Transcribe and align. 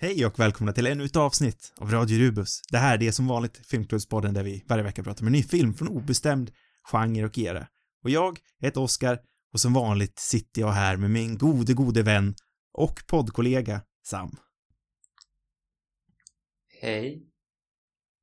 Hej 0.00 0.26
och 0.26 0.38
välkomna 0.38 0.72
till 0.72 0.86
ännu 0.86 1.04
ett 1.04 1.16
avsnitt 1.16 1.72
av 1.76 1.90
Radio 1.90 2.18
Rubus. 2.18 2.62
Det 2.70 2.78
här 2.78 2.98
det 2.98 3.06
är 3.08 3.12
som 3.12 3.26
vanligt 3.26 3.66
Filmklubbspodden 3.66 4.34
där 4.34 4.42
vi 4.42 4.64
varje 4.68 4.82
vecka 4.84 5.02
pratar 5.02 5.22
om 5.22 5.26
en 5.26 5.32
ny 5.32 5.42
film 5.42 5.74
från 5.74 5.88
obestämd 5.88 6.50
genre 6.84 7.24
och 7.24 7.38
era. 7.38 7.66
Och 8.04 8.10
jag 8.10 8.38
heter 8.60 8.80
Oskar 8.80 9.18
och 9.52 9.60
som 9.60 9.72
vanligt 9.72 10.18
sitter 10.18 10.60
jag 10.60 10.72
här 10.72 10.96
med 10.96 11.10
min 11.10 11.38
gode, 11.38 11.74
gode 11.74 12.02
vän 12.02 12.34
och 12.72 13.02
poddkollega 13.06 13.80
Sam. 14.06 14.30
Hej. 16.80 17.22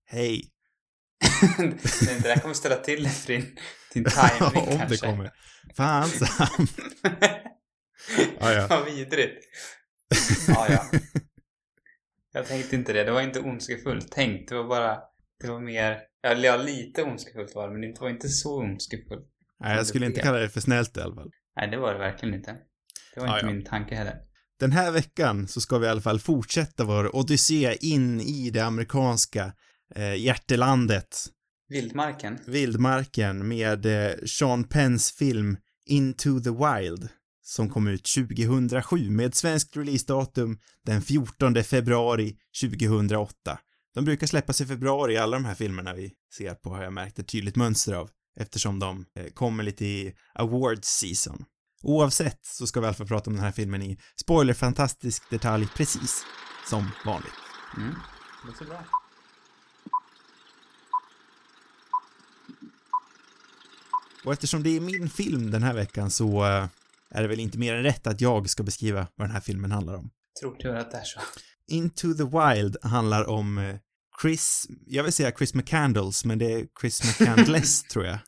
Hej. 0.06 0.52
det 2.02 2.24
där 2.24 2.40
kommer 2.40 2.54
ställa 2.54 2.76
till 2.76 3.04
det 3.04 3.10
för 3.10 3.28
din, 3.28 3.58
din 3.94 4.04
timing 4.04 4.64
Om 4.72 4.78
kanske. 4.78 4.88
det 4.88 4.98
kommer. 4.98 5.32
Fan 5.76 6.10
Sam. 6.10 6.68
Ja, 8.40 8.52
ja. 8.54 8.68
Vad 8.70 8.86
vidrigt. 8.86 9.46
Ja, 10.48 10.68
ja. 10.70 11.00
Jag 12.36 12.48
tänkte 12.48 12.76
inte 12.76 12.94
det. 12.94 13.04
Det 13.04 13.12
var 13.12 13.22
inte 13.22 13.40
ondskefullt 13.40 14.12
tänkt. 14.12 14.50
Det 14.50 14.56
var 14.56 14.64
bara... 14.64 14.98
Det 15.42 15.48
var 15.48 15.60
mer... 15.60 16.00
Eller 16.28 16.48
ja, 16.48 16.58
lite 16.58 17.04
ondskefullt 17.04 17.56
var 17.56 17.68
det, 17.68 17.74
men 17.74 17.82
det 17.94 18.02
var 18.02 18.10
inte 18.10 18.30
så 18.30 18.60
ondskefullt. 18.60 19.26
Nej, 19.60 19.76
jag 19.78 19.88
skulle 19.88 20.06
inte 20.06 20.22
kalla 20.22 20.38
det 20.38 20.50
för 20.50 20.62
snällt 20.62 20.98
i 20.98 21.02
alla 21.02 21.16
fall. 21.16 21.32
Nej, 21.56 21.70
det 21.72 21.78
var 21.78 21.94
det 21.94 22.00
verkligen 22.00 22.36
inte. 22.36 22.52
Det 23.14 23.20
var 23.20 23.28
Ja, 23.28 23.36
inte 23.36 23.46
ja. 23.48 23.54
min 23.54 23.64
tanke 23.66 23.96
heller. 23.96 24.16
Den 24.60 24.72
här 24.72 24.92
veckan 24.92 25.48
så 25.48 25.62
ska 25.62 25.78
vi 25.78 25.86
i 25.86 25.90
alla 25.90 26.02
fall 26.02 26.20
fortsätta 26.20 26.84
vår 26.84 27.16
odyssé 27.16 27.78
in 27.82 28.22
i 28.22 28.50
det 28.50 28.60
amerikanska 28.60 29.54
eh, 29.96 30.16
hjärtelandet, 30.16 31.18
Vildmarken. 31.70 32.40
vildmarken, 32.48 33.48
med 33.48 33.86
eh, 33.86 34.16
Sean 34.26 34.64
Penns 34.64 35.12
film 35.12 35.58
Into 35.86 36.40
the 36.40 36.50
Wild, 36.50 37.10
som 37.48 37.70
kom 37.70 37.88
ut 37.88 38.04
2007 38.04 39.10
med 39.10 39.36
svenskt 39.36 39.78
releasedatum 39.78 40.60
den 40.86 41.02
14 41.02 41.64
februari 41.64 42.38
2008. 42.62 43.60
De 43.94 44.06
brukar 44.06 44.28
släppas 44.28 44.62
i 44.62 44.66
februari, 44.66 45.18
alla 45.18 45.38
de 45.38 45.46
här 45.46 45.56
filmerna 45.56 45.94
vi 45.94 46.14
ser 46.38 46.54
på 46.54 46.70
har 46.70 46.84
jag 46.84 46.94
märkt 46.94 47.20
ett 47.20 47.28
tydligt 47.28 47.56
mönster 47.56 47.94
av, 47.94 48.10
eftersom 48.40 48.80
de 48.80 49.06
eh, 49.16 49.26
kommer 49.26 49.64
lite 49.64 49.86
i 49.86 50.14
awards 50.34 50.88
season. 50.88 51.46
Oavsett 51.84 52.40
så 52.46 52.68
ska 52.68 52.80
vi 52.80 52.84
i 52.84 52.88
alla 52.88 52.96
fall 52.96 53.08
prata 53.08 53.30
om 53.30 53.36
den 53.36 53.46
här 53.46 53.52
filmen 53.52 53.82
i 53.82 53.98
spoilerfantastisk 54.16 55.30
detalj 55.30 55.68
precis 55.76 56.26
som 56.70 56.92
vanligt. 57.06 57.34
Mm. 57.78 57.90
Det 58.42 58.48
låter 58.48 58.66
bra. 58.66 58.86
Och 64.26 64.34
eftersom 64.34 64.64
det 64.64 64.76
är 64.76 64.80
min 64.80 65.10
film 65.10 65.52
den 65.52 65.64
här 65.64 65.74
veckan 65.74 66.12
så 66.12 66.46
eh, 66.46 66.68
är 67.16 67.22
det 67.22 67.28
väl 67.28 67.40
inte 67.40 67.58
mer 67.58 67.74
än 67.74 67.84
rätt 67.84 68.08
att 68.08 68.22
jag 68.22 68.50
ska 68.50 68.64
beskriva 68.64 69.08
vad 69.16 69.28
den 69.28 69.34
här 69.34 69.42
filmen 69.42 69.72
handlar 69.72 69.94
om. 69.96 70.10
Tror 70.42 70.56
du 70.60 70.78
att 70.78 70.92
det 70.92 70.98
är 70.98 71.04
så? 71.04 71.20
Into 71.72 72.14
the 72.14 72.24
Wild 72.24 72.78
handlar 72.82 73.30
om 73.30 73.58
eh, 73.58 73.76
Chris, 74.22 74.66
jag 74.88 75.04
vill 75.04 75.14
säga 75.14 75.32
Chris 75.32 75.54
McCandles, 75.54 76.26
men 76.26 76.38
det 76.40 76.52
är 76.54 76.66
Chris 76.82 77.20
McCandless 77.20 77.84
tror 77.94 78.06
jag. 78.06 78.20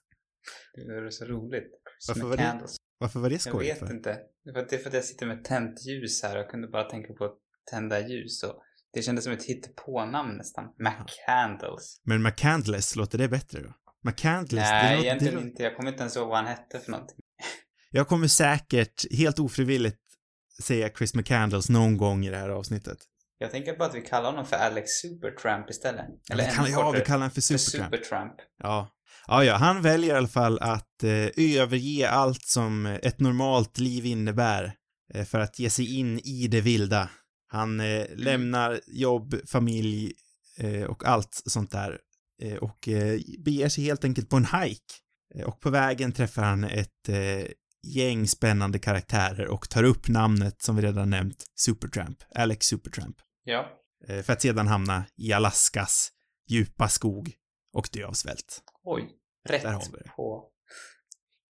Det 0.76 0.82
är 0.82 1.10
så 1.10 1.26
roligt. 1.26 1.72
Varför 2.08 2.22
Med 2.22 2.30
var 2.30 2.38
det. 2.38 2.68
Varför 3.00 3.20
var 3.20 3.30
det 3.30 3.34
Jag 3.36 3.42
skojigt 3.42 3.72
vet 3.82 3.88
för? 3.88 3.96
inte. 3.96 4.18
Det 4.44 4.50
är 4.50 4.54
för 4.54 4.60
att- 4.62 4.70
det 4.92 4.94
jag 4.98 5.04
sitter 5.06 5.26
med 5.26 5.44
tänt 5.44 5.86
ljus 5.86 6.24
här 6.24 6.40
och 6.46 6.50
kunde 6.52 6.68
bara 6.68 6.84
tänka 6.84 7.14
på 7.14 7.26
att 7.26 7.38
tända 7.72 8.08
ljus 8.08 8.44
och 8.44 8.62
det 8.94 9.02
kändes 9.02 9.24
som 9.24 9.34
ett 9.34 9.44
hittepånamn 9.44 10.38
nästan. 10.38 10.66
McCandles. 10.80 12.02
Men 12.04 12.22
McCandless, 12.24 12.96
låter 12.96 13.18
det 13.18 13.28
bättre 13.28 13.62
då? 13.62 13.74
McCandless, 14.04 14.70
det 14.70 14.72
Nej, 14.72 14.84
låter, 14.96 15.02
det 15.04 15.08
egentligen 15.08 15.34
låter... 15.34 15.48
inte. 15.48 15.64
Jag 15.64 15.76
kommer 15.76 15.90
inte 15.92 16.02
ens 16.02 16.16
ihåg 16.16 16.28
vad 16.28 16.38
han 16.38 16.48
hette 16.48 16.80
för 16.80 16.92
någonting. 16.92 17.18
Jag 17.92 18.08
kommer 18.08 18.28
säkert, 18.28 19.14
helt 19.14 19.40
ofrivilligt, 19.40 20.00
säga 20.64 20.90
Chris 20.98 21.14
McCandles 21.14 21.70
någon 21.70 21.98
gång 21.98 22.26
i 22.26 22.30
det 22.30 22.38
här 22.38 22.50
avsnittet. 22.50 22.98
Jag 23.38 23.52
tänker 23.52 23.78
bara 23.78 23.90
att 23.90 23.96
vi 23.96 24.02
kallar 24.02 24.30
honom 24.30 24.46
för 24.46 24.56
Alex 24.56 24.92
Supertramp 24.92 25.70
istället. 25.70 26.06
Eller 26.32 26.46
vi 26.46 26.56
kallar, 26.56 26.70
ja, 26.70 26.92
vi 26.92 27.02
kallar 27.02 27.18
honom 27.18 27.30
för 27.30 27.36
för 27.36 27.42
Supertramp. 27.42 27.96
Supertramp. 27.96 28.34
Ja. 28.64 28.94
Ja, 29.28 29.44
ja, 29.44 29.56
han 29.56 29.82
väljer 29.82 30.16
i 30.16 30.18
alla 30.18 30.28
fall 30.28 30.60
att 30.60 31.04
eh, 31.04 31.60
överge 31.62 32.10
allt 32.10 32.46
som 32.46 32.86
ett 32.86 33.20
normalt 33.20 33.78
liv 33.78 34.06
innebär 34.06 34.74
eh, 35.14 35.26
för 35.26 35.40
att 35.40 35.60
ge 35.60 35.70
sig 35.70 36.00
in 36.00 36.20
i 36.20 36.48
det 36.48 36.62
vilda. 36.62 37.10
Han 37.48 37.80
eh, 37.80 38.06
lämnar 38.16 38.80
jobb, 38.88 39.36
familj 39.48 40.14
eh, 40.58 40.84
och 40.84 41.06
allt 41.06 41.42
sånt 41.46 41.72
där 41.72 42.00
eh, 42.42 42.56
och 42.56 42.88
eh, 42.88 43.20
beger 43.40 43.70
sig 43.70 43.84
helt 43.84 44.04
enkelt 44.04 44.30
på 44.30 44.38
en 44.38 44.46
hike. 44.46 44.94
Och 45.46 45.60
på 45.60 45.70
vägen 45.70 46.12
träffar 46.12 46.44
han 46.44 46.64
ett 46.64 47.10
gäng 47.96 48.28
spännande 48.28 48.80
karaktärer 48.80 49.48
och 49.48 49.70
tar 49.70 49.84
upp 49.84 50.08
namnet 50.08 50.62
som 50.62 50.76
vi 50.76 50.82
redan 50.82 51.10
nämnt, 51.10 51.44
Supertramp, 51.56 52.18
Alex 52.36 52.66
Supertramp, 52.66 53.16
Ja. 53.44 53.70
eh, 54.08 54.22
för 54.22 54.34
att 54.34 54.42
sedan 54.42 54.68
hamna 54.68 55.04
i 55.16 55.34
Alaskas 55.34 56.12
djupa 56.50 56.88
skog 56.90 57.32
och 57.74 57.90
dö 57.92 58.06
av 58.06 58.14
svält. 58.14 58.62
Oj. 58.84 59.10
Rätt 59.50 59.62
Där 59.62 59.72
har 59.72 59.82
vi 59.92 59.98
det. 59.98 60.12
på... 60.16 60.50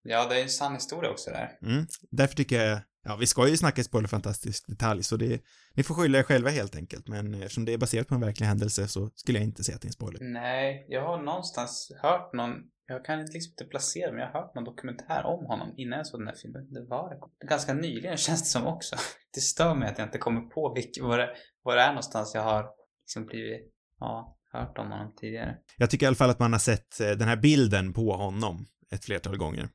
Ja, 0.07 0.27
det 0.29 0.39
är 0.39 0.43
en 0.43 0.49
sann 0.49 0.73
historia 0.73 1.11
också 1.11 1.29
där. 1.29 1.51
Mm. 1.61 1.85
Därför 2.11 2.35
tycker 2.35 2.63
jag, 2.63 2.79
ja 3.03 3.15
vi 3.15 3.27
ska 3.27 3.47
ju 3.47 3.57
snacka 3.57 3.83
spoilerfantastisk 3.83 4.67
detalj 4.67 5.03
så 5.03 5.17
det, 5.17 5.41
ni 5.73 5.83
får 5.83 5.95
skylla 5.95 6.19
er 6.19 6.23
själva 6.23 6.49
helt 6.49 6.75
enkelt 6.75 7.07
men 7.07 7.33
eftersom 7.33 7.65
det 7.65 7.73
är 7.73 7.77
baserat 7.77 8.07
på 8.07 8.15
en 8.15 8.21
verklig 8.21 8.47
händelse 8.47 8.87
så 8.87 9.09
skulle 9.15 9.37
jag 9.39 9.45
inte 9.45 9.63
säga 9.63 9.75
att 9.75 9.81
det 9.81 9.85
är 9.85 9.89
en 9.89 9.93
spoiler. 9.93 10.19
Nej, 10.23 10.85
jag 10.89 11.01
har 11.07 11.21
någonstans 11.21 11.91
hört 12.01 12.33
någon, 12.33 12.51
jag 12.87 13.05
kan 13.05 13.19
liksom 13.19 13.51
inte 13.51 13.65
placera 13.65 14.11
men 14.11 14.19
jag 14.19 14.27
har 14.27 14.41
hört 14.41 14.55
någon 14.55 14.63
dokumentär 14.63 15.23
om 15.25 15.45
honom 15.45 15.73
innan 15.77 15.97
jag 15.97 16.07
såg 16.07 16.19
den 16.19 16.27
här 16.27 16.35
filmen. 16.35 16.73
Det 16.73 16.85
var. 16.85 17.19
Ganska 17.49 17.73
nyligen 17.73 18.17
känns 18.25 18.41
det 18.41 18.49
som 18.49 18.67
också. 18.67 18.95
Det 19.33 19.41
stör 19.41 19.75
mig 19.75 19.89
att 19.89 19.97
jag 19.97 20.07
inte 20.07 20.17
kommer 20.17 20.41
på 20.41 20.73
vilk, 20.73 21.01
var, 21.01 21.17
det, 21.17 21.29
var 21.63 21.75
det 21.75 21.81
är 21.81 21.87
någonstans 21.87 22.31
jag 22.35 22.41
har 22.41 22.69
liksom 23.03 23.25
blivit, 23.25 23.61
ja, 23.99 24.37
hört 24.51 24.77
om 24.77 24.91
honom 24.91 25.13
tidigare. 25.15 25.57
Jag 25.77 25.89
tycker 25.89 26.05
i 26.05 26.07
alla 26.07 26.15
fall 26.15 26.29
att 26.29 26.39
man 26.39 26.51
har 26.51 26.59
sett 26.59 26.99
eh, 26.99 27.11
den 27.11 27.27
här 27.27 27.37
bilden 27.37 27.93
på 27.93 28.11
honom 28.11 28.65
ett 28.91 29.05
flertal 29.05 29.37
gånger. 29.37 29.63
Eh, 29.63 29.69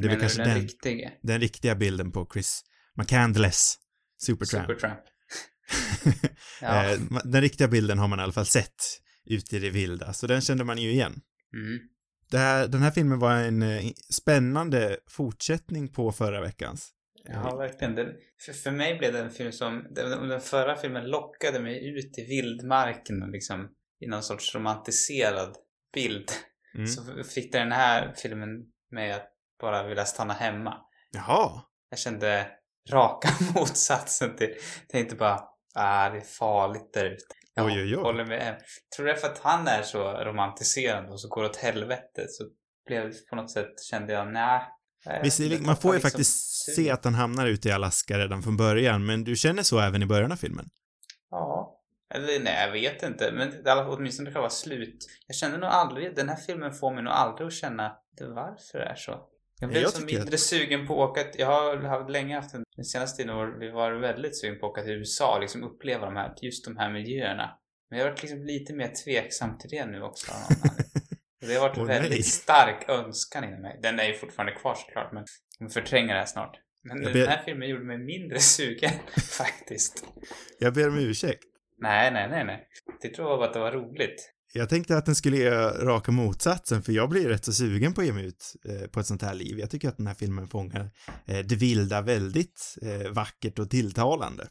Det 0.00 0.06
är 0.06 0.08
väl 0.08 0.20
kanske 0.20 0.42
den, 0.42 0.48
den, 0.48 0.62
riktige? 0.62 1.10
den 1.22 1.40
riktiga 1.40 1.74
bilden 1.74 2.12
på 2.12 2.28
Chris 2.32 2.62
McCandless 2.96 3.74
Supertramp. 4.26 4.66
Supertramp. 4.66 5.00
Ja. 6.62 6.92
Eh, 6.92 7.00
Den 7.24 7.40
riktiga 7.40 7.68
bilden 7.68 7.98
har 7.98 8.08
man 8.08 8.18
i 8.20 8.22
alla 8.22 8.32
fall 8.32 8.46
sett 8.46 8.74
ute 9.24 9.56
i 9.56 9.58
det 9.58 9.70
vilda, 9.70 10.12
så 10.12 10.26
den 10.26 10.40
kände 10.40 10.64
man 10.64 10.78
ju 10.78 10.90
igen. 10.90 11.20
Mm. 11.54 11.78
Här, 12.32 12.68
den 12.68 12.82
här 12.82 12.90
filmen 12.90 13.18
var 13.18 13.32
en 13.32 13.62
eh, 13.62 13.82
spännande 14.10 14.96
fortsättning 15.08 15.88
på 15.88 16.12
förra 16.12 16.40
veckans. 16.40 16.90
Ja, 17.24 17.56
verkligen. 17.56 17.94
Den, 17.94 18.06
för, 18.46 18.52
för 18.52 18.70
mig 18.70 18.98
blev 18.98 19.12
det 19.12 19.20
en 19.20 19.30
film 19.30 19.52
som, 19.52 19.86
den, 19.90 20.28
den 20.28 20.40
förra 20.40 20.76
filmen 20.76 21.10
lockade 21.10 21.60
mig 21.60 21.88
ut 21.88 22.18
i 22.18 22.24
vildmarken 22.24 23.22
och 23.22 23.28
liksom 23.28 23.68
i 24.00 24.06
någon 24.06 24.22
sorts 24.22 24.54
romantiserad 24.54 25.56
bild. 25.94 26.30
Mm. 26.74 26.86
Så 26.86 27.24
fick 27.24 27.52
den 27.52 27.72
här 27.72 28.14
filmen 28.16 28.48
mig 28.90 29.12
att 29.12 29.28
bara 29.60 29.88
vilja 29.88 30.04
stanna 30.04 30.34
hemma. 30.34 30.76
Jaha. 31.10 31.62
Jag 31.90 31.98
kände 31.98 32.46
raka 32.90 33.28
motsatsen 33.54 34.36
till, 34.36 34.54
tänkte 34.88 35.16
bara, 35.16 35.40
ah 35.74 36.10
det 36.10 36.18
är 36.18 36.24
farligt 36.38 36.92
där 36.92 37.04
ute. 37.04 37.34
Jag 37.60 37.66
Oj, 37.66 37.82
oj, 37.82 37.96
oj. 37.96 38.02
håller 38.02 38.24
med. 38.26 38.60
Tror 38.96 39.06
det 39.06 39.12
är 39.12 39.16
för 39.16 39.28
att 39.28 39.38
han 39.38 39.66
är 39.66 39.82
så 39.82 40.12
romantiserande 40.12 41.10
och 41.10 41.20
så 41.20 41.28
går 41.28 41.44
åt 41.44 41.56
helvete 41.56 42.26
så 42.28 42.44
blev 42.86 43.10
det 43.10 43.26
på 43.30 43.36
något 43.36 43.50
sätt, 43.50 43.82
kände 43.90 44.12
jag, 44.12 44.32
nej. 44.32 44.60
Visserligen, 45.22 45.66
man 45.66 45.76
får 45.76 45.94
ju 45.94 46.00
faktiskt 46.00 46.74
se 46.74 46.90
att 46.90 47.04
han 47.04 47.14
hamnar 47.14 47.46
ute 47.46 47.68
i 47.68 47.72
Alaska 47.72 48.18
redan 48.18 48.42
från 48.42 48.56
början, 48.56 49.06
men 49.06 49.24
du 49.24 49.36
känner 49.36 49.62
så 49.62 49.78
även 49.80 50.02
i 50.02 50.06
början 50.06 50.32
av 50.32 50.36
filmen? 50.36 50.68
Ja. 51.30 51.76
Eller 52.14 52.40
nej, 52.44 52.66
jag 52.66 52.72
vet 52.72 53.02
inte. 53.02 53.32
Men 53.32 53.52
åtminstone 53.88 54.32
själva 54.32 54.50
slut. 54.50 55.06
Jag 55.26 55.36
kände 55.36 55.58
nog 55.58 55.68
aldrig, 55.68 56.16
den 56.16 56.28
här 56.28 56.36
filmen 56.36 56.72
får 56.72 56.94
mig 56.94 57.02
nog 57.02 57.12
aldrig 57.12 57.46
att 57.46 57.52
känna 57.52 57.92
det 58.18 58.28
varför 58.28 58.78
det 58.78 58.84
är 58.84 58.96
så. 58.96 59.29
Jag 59.60 59.70
blev 59.70 59.82
Jag 59.82 59.90
så 59.92 60.00
tycker 60.00 60.14
mindre 60.18 60.38
sugen 60.38 60.86
på 60.86 61.04
att 61.04 61.10
åka, 61.10 61.24
jag 61.38 61.46
har 61.46 61.76
haft 61.76 62.10
länge 62.10 62.34
haft 62.34 62.54
en, 62.54 62.62
den 62.76 62.84
senaste 62.84 63.22
tiden 63.22 63.36
var 63.36 63.58
vi 63.60 63.70
var 63.70 63.92
väldigt 63.92 64.36
sugen 64.40 64.58
på 64.60 64.66
att 64.66 64.70
åka 64.72 64.82
till 64.82 64.92
USA 64.92 65.34
och 65.34 65.40
liksom 65.40 65.64
uppleva 65.64 66.06
de 66.06 66.16
här, 66.16 66.34
just 66.42 66.64
de 66.64 66.76
här 66.76 66.92
miljöerna. 66.92 67.58
Men 67.90 67.98
jag 67.98 68.06
har 68.06 68.10
varit 68.10 68.22
liksom 68.22 68.44
lite 68.44 68.74
mer 68.74 68.88
tveksam 69.04 69.58
till 69.58 69.70
det 69.70 69.86
nu 69.86 70.02
också. 70.02 70.32
Det 71.46 71.54
har 71.54 71.60
varit 71.68 71.76
en 71.76 71.86
nej. 71.86 72.00
väldigt 72.00 72.26
stark 72.26 72.88
önskan 72.88 73.44
inom 73.44 73.60
mig. 73.62 73.78
Den 73.82 74.00
är 74.00 74.04
ju 74.04 74.14
fortfarande 74.14 74.52
kvar 74.52 74.74
såklart, 74.74 75.12
men 75.12 75.24
jag 75.58 75.72
förtränger 75.72 76.14
det 76.14 76.18
här 76.20 76.26
snart. 76.26 76.56
Men 76.84 77.02
Jag 77.02 77.12
den 77.12 77.22
ber- 77.22 77.26
här 77.28 77.42
filmen 77.44 77.68
gjorde 77.68 77.84
mig 77.84 77.98
mindre 77.98 78.38
sugen, 78.54 78.90
faktiskt. 79.38 80.04
Jag 80.58 80.74
ber 80.74 80.88
om 80.88 80.98
ursäkt. 80.98 81.44
Nej, 81.78 82.10
nej, 82.12 82.28
nej, 82.28 82.44
nej. 82.44 82.66
Det 83.02 83.08
tror 83.08 83.30
jag 83.30 83.38
bara 83.38 83.48
att 83.48 83.54
det 83.54 83.60
var 83.60 83.72
roligt. 83.72 84.32
Jag 84.52 84.68
tänkte 84.68 84.96
att 84.96 85.06
den 85.06 85.14
skulle 85.14 85.36
göra 85.36 85.84
raka 85.84 86.12
motsatsen, 86.12 86.82
för 86.82 86.92
jag 86.92 87.08
blir 87.08 87.28
rätt 87.28 87.44
så 87.44 87.52
sugen 87.52 87.94
på 87.94 88.00
att 88.00 88.06
ge 88.06 88.12
mig 88.12 88.24
ut 88.26 88.54
eh, 88.68 88.86
på 88.90 89.00
ett 89.00 89.06
sånt 89.06 89.22
här 89.22 89.34
liv. 89.34 89.58
Jag 89.58 89.70
tycker 89.70 89.88
att 89.88 89.96
den 89.96 90.06
här 90.06 90.14
filmen 90.14 90.48
fångar 90.48 90.90
eh, 91.26 91.38
det 91.38 91.56
vilda 91.56 92.02
väldigt 92.02 92.76
eh, 92.82 93.10
vackert 93.12 93.58
och 93.58 93.70
tilltalande. 93.70 94.48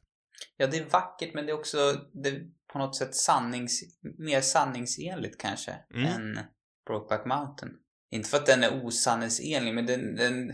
Ja, 0.57 0.67
det 0.67 0.77
är 0.77 0.85
vackert, 0.89 1.33
men 1.33 1.45
det 1.45 1.51
är 1.51 1.57
också 1.59 1.77
det 2.23 2.29
är 2.29 2.41
på 2.73 2.79
något 2.79 2.95
sätt 2.95 3.15
sannings, 3.15 3.81
mer 4.17 4.41
sanningsenligt 4.41 5.41
kanske 5.41 5.75
Mm. 5.95 6.05
än 6.05 6.39
Brokeback 6.87 7.25
Mountain. 7.25 7.71
Inte 8.11 8.29
för 8.29 8.37
att 8.37 8.45
den 8.45 8.63
är 8.63 8.85
osanningsenlig, 8.85 9.73
men 9.73 9.85
den, 9.85 10.15
den, 10.15 10.53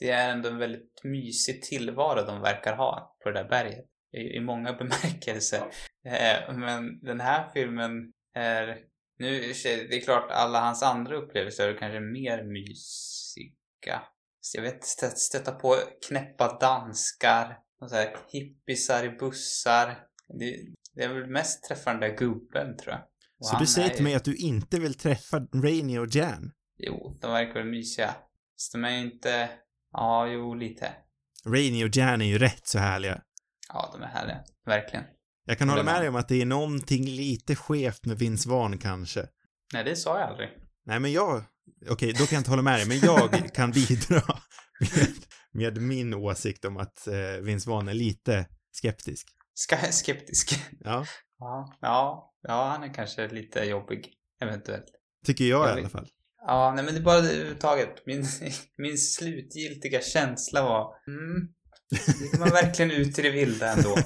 det 0.00 0.10
är 0.10 0.30
ändå 0.32 0.48
en 0.48 0.58
väldigt 0.58 1.00
mysig 1.04 1.62
tillvaro 1.62 2.26
de 2.26 2.40
verkar 2.40 2.76
ha 2.76 3.16
på 3.22 3.30
det 3.30 3.42
där 3.42 3.48
berget. 3.48 3.84
i, 4.12 4.36
i 4.36 4.40
många 4.40 4.72
bemärkelser. 4.78 5.62
Eh, 6.06 6.54
men 6.56 7.00
den 7.00 7.20
här 7.20 7.50
filmen 7.54 8.12
är... 8.34 8.78
Nu, 9.18 9.40
det 9.64 9.96
är 9.96 10.00
klart, 10.00 10.30
alla 10.30 10.60
hans 10.60 10.82
andra 10.82 11.16
upplevelser 11.16 11.68
är 11.68 11.78
kanske 11.78 12.00
mer 12.00 12.44
mysiga. 12.44 14.02
Så 14.40 14.58
jag 14.58 14.62
vet, 14.62 14.84
stöta 15.18 15.52
på 15.52 15.76
knäppa 16.08 16.58
danskar, 16.58 17.58
och 17.80 17.90
så 17.90 17.96
här 17.96 18.16
hippisar 18.32 19.04
i 19.04 19.10
bussar. 19.10 19.98
Det, 20.38 20.56
det 20.94 21.02
är 21.02 21.14
väl 21.14 21.30
mest 21.30 21.64
träffa 21.64 21.90
den 21.90 22.00
där 22.00 22.16
gubben, 22.16 22.76
tror 22.76 22.92
jag. 22.92 23.02
Och 23.38 23.46
så 23.46 23.58
du 23.58 23.66
säger 23.66 23.88
till 23.88 24.04
mig 24.04 24.14
att 24.14 24.24
du 24.24 24.36
inte 24.36 24.80
vill 24.80 24.94
träffa 24.94 25.46
Rainy 25.54 25.98
och 25.98 26.08
Jan? 26.10 26.52
Jo, 26.78 27.18
de 27.20 27.32
verkar 27.32 27.54
väl 27.54 27.64
mysiga. 27.64 28.14
Så 28.56 28.78
de 28.78 28.84
är 28.84 28.90
ju 28.90 29.12
inte... 29.12 29.50
Ja, 29.92 30.26
jo, 30.26 30.54
lite. 30.54 30.92
Rainy 31.46 31.84
och 31.84 31.96
Jan 31.96 32.22
är 32.22 32.26
ju 32.26 32.38
rätt 32.38 32.66
så 32.66 32.78
härliga. 32.78 33.22
Ja, 33.68 33.90
de 33.92 34.02
är 34.02 34.06
härliga. 34.06 34.44
Verkligen. 34.66 35.04
Jag 35.50 35.58
kan 35.58 35.68
hålla 35.68 35.82
med 35.82 36.00
dig 36.00 36.08
om 36.08 36.16
att 36.16 36.28
det 36.28 36.42
är 36.42 36.46
någonting 36.46 37.04
lite 37.04 37.56
skevt 37.56 38.06
med 38.06 38.18
Vince 38.18 38.48
Vaughn 38.48 38.78
kanske. 38.78 39.26
Nej, 39.72 39.84
det 39.84 39.96
sa 39.96 40.20
jag 40.20 40.28
aldrig. 40.28 40.48
Nej, 40.86 41.00
men 41.00 41.12
jag... 41.12 41.42
Okej, 41.82 41.92
okay, 41.92 42.12
då 42.12 42.18
kan 42.18 42.36
jag 42.36 42.40
inte 42.40 42.50
hålla 42.50 42.62
med 42.62 42.78
dig, 42.78 42.88
men 42.88 42.98
jag 42.98 43.54
kan 43.54 43.70
bidra 43.70 44.22
med, 44.80 45.16
med 45.52 45.82
min 45.82 46.14
åsikt 46.14 46.64
om 46.64 46.76
att 46.76 47.06
eh, 47.06 47.42
Vince 47.42 47.70
Vaughn 47.70 47.88
är 47.88 47.94
lite 47.94 48.46
skeptisk. 48.72 49.28
Ska, 49.54 49.76
skeptisk? 49.76 50.54
Ja. 50.80 51.04
ja. 51.38 51.78
Ja, 51.80 52.32
ja, 52.42 52.68
han 52.68 52.82
är 52.82 52.94
kanske 52.94 53.28
lite 53.28 53.60
jobbig, 53.60 54.12
eventuellt. 54.42 54.86
Tycker 55.26 55.44
jag, 55.44 55.68
jag 55.68 55.76
i 55.76 55.80
alla 55.80 55.88
fall. 55.88 56.08
Ja, 56.46 56.72
nej 56.76 56.84
men 56.84 56.94
det 56.94 57.00
är 57.00 57.04
bara 57.04 57.16
överhuvudtaget. 57.16 58.06
Min, 58.06 58.26
min 58.78 58.98
slutgiltiga 58.98 60.00
känsla 60.00 60.62
var, 60.62 60.94
mm, 61.06 61.48
gick 62.20 62.38
man 62.38 62.48
verkligen 62.48 62.90
ut 62.90 63.18
i 63.18 63.22
det 63.22 63.30
vilda 63.30 63.72
ändå. 63.72 63.96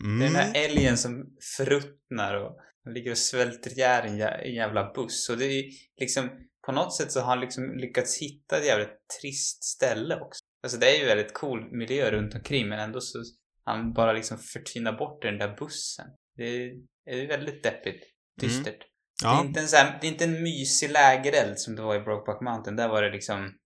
Mm. 0.00 0.18
Det 0.18 0.24
är 0.24 0.28
den 0.28 0.36
här 0.36 0.54
mm. 0.56 0.70
älgen 0.70 0.98
som 0.98 1.36
förruttnar 1.56 2.34
och 2.34 2.58
ligger 2.94 3.10
och 3.10 3.18
svälter 3.18 3.70
ihjäl 3.70 4.06
en, 4.06 4.20
en 4.20 4.54
jävla 4.54 4.92
buss. 4.92 5.28
Och 5.28 5.38
det 5.38 5.44
är 5.44 5.64
liksom, 6.00 6.30
på 6.66 6.72
något 6.72 6.96
sätt 6.96 7.12
så 7.12 7.20
har 7.20 7.26
han 7.26 7.40
liksom 7.40 7.74
lyckats 7.76 8.18
hitta 8.18 8.58
ett 8.58 8.66
jävligt 8.66 9.08
trist 9.20 9.64
ställe 9.64 10.20
också. 10.20 10.44
Alltså 10.62 10.78
det 10.78 10.96
är 10.96 11.00
ju 11.00 11.06
väldigt 11.06 11.34
cool 11.34 11.76
miljö 11.76 12.10
runt 12.10 12.34
omkring 12.34 12.68
men 12.68 12.78
ändå 12.78 13.00
så 13.00 13.18
han 13.64 13.92
bara 13.92 14.12
liksom 14.12 14.38
förtvinar 14.38 14.92
bort 14.92 15.22
den 15.22 15.38
där 15.38 15.56
bussen. 15.56 16.06
Det 16.36 16.44
är, 16.44 16.72
det 17.04 17.24
är 17.24 17.28
väldigt 17.28 17.62
deppigt. 17.62 18.04
Dystert. 18.40 18.66
Mm. 18.68 18.86
Ja. 19.22 19.32
Det, 19.32 19.38
är 19.38 19.46
inte 19.48 19.60
en 19.60 19.68
så 19.68 19.76
här, 19.76 19.98
det 20.00 20.06
är 20.06 20.12
inte 20.12 20.24
en 20.24 20.42
mysig 20.42 20.90
lägereld 20.90 21.58
som 21.58 21.76
det 21.76 21.82
var 21.82 21.96
i 21.96 22.00
Brokeback 22.00 22.40
Mountain. 22.40 22.76
Där 22.76 22.88
var 22.88 23.02
det 23.02 23.10
liksom... 23.10 23.58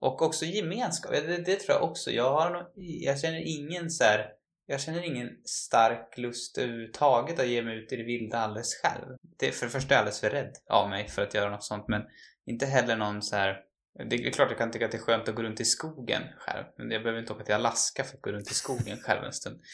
Och 0.00 0.22
också 0.22 0.44
gemenskap. 0.44 1.12
Det, 1.12 1.36
det 1.36 1.56
tror 1.56 1.76
jag 1.78 1.90
också. 1.90 2.10
Jag 2.10 2.32
har 2.32 2.50
nog, 2.50 2.62
Jag 2.76 3.20
känner 3.20 3.42
ingen 3.44 3.90
så 3.90 4.04
här, 4.04 4.26
jag 4.72 4.80
känner 4.80 5.02
ingen 5.02 5.28
stark 5.44 6.18
lust 6.18 6.58
överhuvudtaget 6.58 7.40
att 7.40 7.48
ge 7.48 7.62
mig 7.62 7.78
ut 7.78 7.92
i 7.92 7.96
det 7.96 8.04
vilda 8.04 8.38
alldeles 8.38 8.74
själv. 8.82 9.16
Det, 9.38 9.52
för 9.52 9.66
det 9.66 9.72
första 9.72 9.94
är 9.94 9.94
jag 9.94 9.98
alldeles 9.98 10.20
för 10.20 10.30
rädd 10.30 10.52
av 10.70 10.90
mig 10.90 11.08
för 11.08 11.22
att 11.22 11.34
göra 11.34 11.50
något 11.50 11.64
sånt. 11.64 11.84
Men 11.88 12.02
inte 12.46 12.66
heller 12.66 12.96
någon 12.96 13.22
så 13.22 13.36
här... 13.36 13.56
Det 14.08 14.16
är 14.16 14.30
klart 14.30 14.50
jag 14.50 14.58
kan 14.58 14.70
tycka 14.70 14.84
att 14.84 14.90
det 14.92 14.98
är 14.98 15.02
skönt 15.02 15.28
att 15.28 15.34
gå 15.34 15.42
runt 15.42 15.60
i 15.60 15.64
skogen 15.64 16.22
själv. 16.38 16.64
Men 16.78 16.90
jag 16.90 17.02
behöver 17.02 17.20
inte 17.20 17.32
åka 17.32 17.44
till 17.44 17.54
Alaska 17.54 18.04
för 18.04 18.16
att 18.16 18.22
gå 18.22 18.30
runt 18.30 18.50
i 18.50 18.54
skogen 18.54 18.98
själv 18.98 19.24
en 19.24 19.32
stund. 19.32 19.60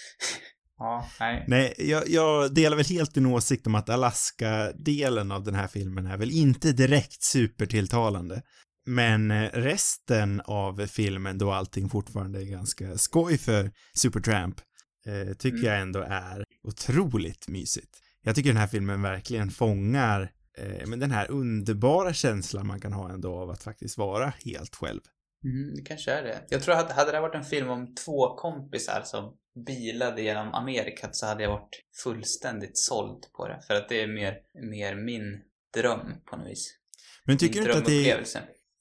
Ja, 0.81 1.09
nej. 1.21 1.45
Nej, 1.49 1.75
jag, 1.79 2.09
jag, 2.09 2.55
delar 2.55 2.77
väl 2.77 2.87
helt 2.87 3.15
din 3.15 3.27
åsikt 3.27 3.67
om 3.67 3.75
att 3.75 3.89
Alaska-delen 3.89 5.33
av 5.33 5.45
den 5.45 5.55
här 5.55 5.67
filmen 5.67 6.07
är 6.07 6.17
väl 6.17 6.31
inte 6.31 6.73
direkt 6.73 7.23
supertilltalande. 7.23 8.43
Men 8.87 9.31
eh, 9.31 9.51
resten 9.53 10.41
av 10.45 10.87
filmen, 10.87 11.39
då 11.39 11.53
allting 11.53 11.89
fortfarande 11.89 12.41
är 12.41 12.45
ganska 12.45 12.99
skoj 12.99 13.39
för 13.39 13.73
Supertramp, 13.95 14.61
eh, 15.09 15.35
tycker 15.35 15.59
mm. 15.59 15.67
jag 15.67 15.81
ändå 15.81 16.01
är 16.09 16.45
otroligt 16.63 17.49
mysigt. 17.49 17.99
Jag 18.23 18.35
tycker 18.35 18.51
den 18.51 18.61
här 18.61 18.67
filmen 18.67 19.03
verkligen 19.03 19.51
fångar 19.51 20.33
eh, 20.59 20.87
men 20.87 21.01
den 21.01 21.11
här 21.11 21.31
underbara 21.31 22.13
känslan 22.13 22.67
man 22.67 22.81
kan 22.81 22.93
ha 22.93 23.11
ändå 23.11 23.35
av 23.35 23.51
att 23.51 23.63
faktiskt 23.63 23.99
vara 23.99 24.33
helt 24.45 24.77
själv. 24.77 25.01
Mm, 25.45 25.75
det 25.75 25.83
kanske 25.83 26.13
är 26.13 26.23
det. 26.23 26.45
Jag 26.49 26.63
tror 26.63 26.75
att 26.75 26.93
hade 26.93 27.13
det 27.13 27.21
varit 27.21 27.35
en 27.35 27.45
film 27.45 27.69
om 27.69 27.95
två 27.95 28.37
kompisar 28.37 29.03
som 29.05 29.37
bilade 29.67 30.23
genom 30.23 30.55
Amerikat 30.55 31.17
så 31.17 31.27
hade 31.27 31.43
jag 31.43 31.51
varit 31.51 31.83
fullständigt 32.03 32.79
såld 32.79 33.23
på 33.37 33.49
det. 33.49 33.61
För 33.67 33.75
att 33.75 33.89
det 33.89 34.03
är 34.03 34.07
mer, 34.07 34.35
mer 34.71 34.95
min 34.95 35.41
dröm 35.75 36.15
på 36.31 36.37
något 36.37 36.49
vis. 36.49 36.75
Men 37.25 37.39
tycker 37.39 37.55
du 37.55 37.67
inte 37.67 37.79
att 37.79 37.87
det 37.87 38.25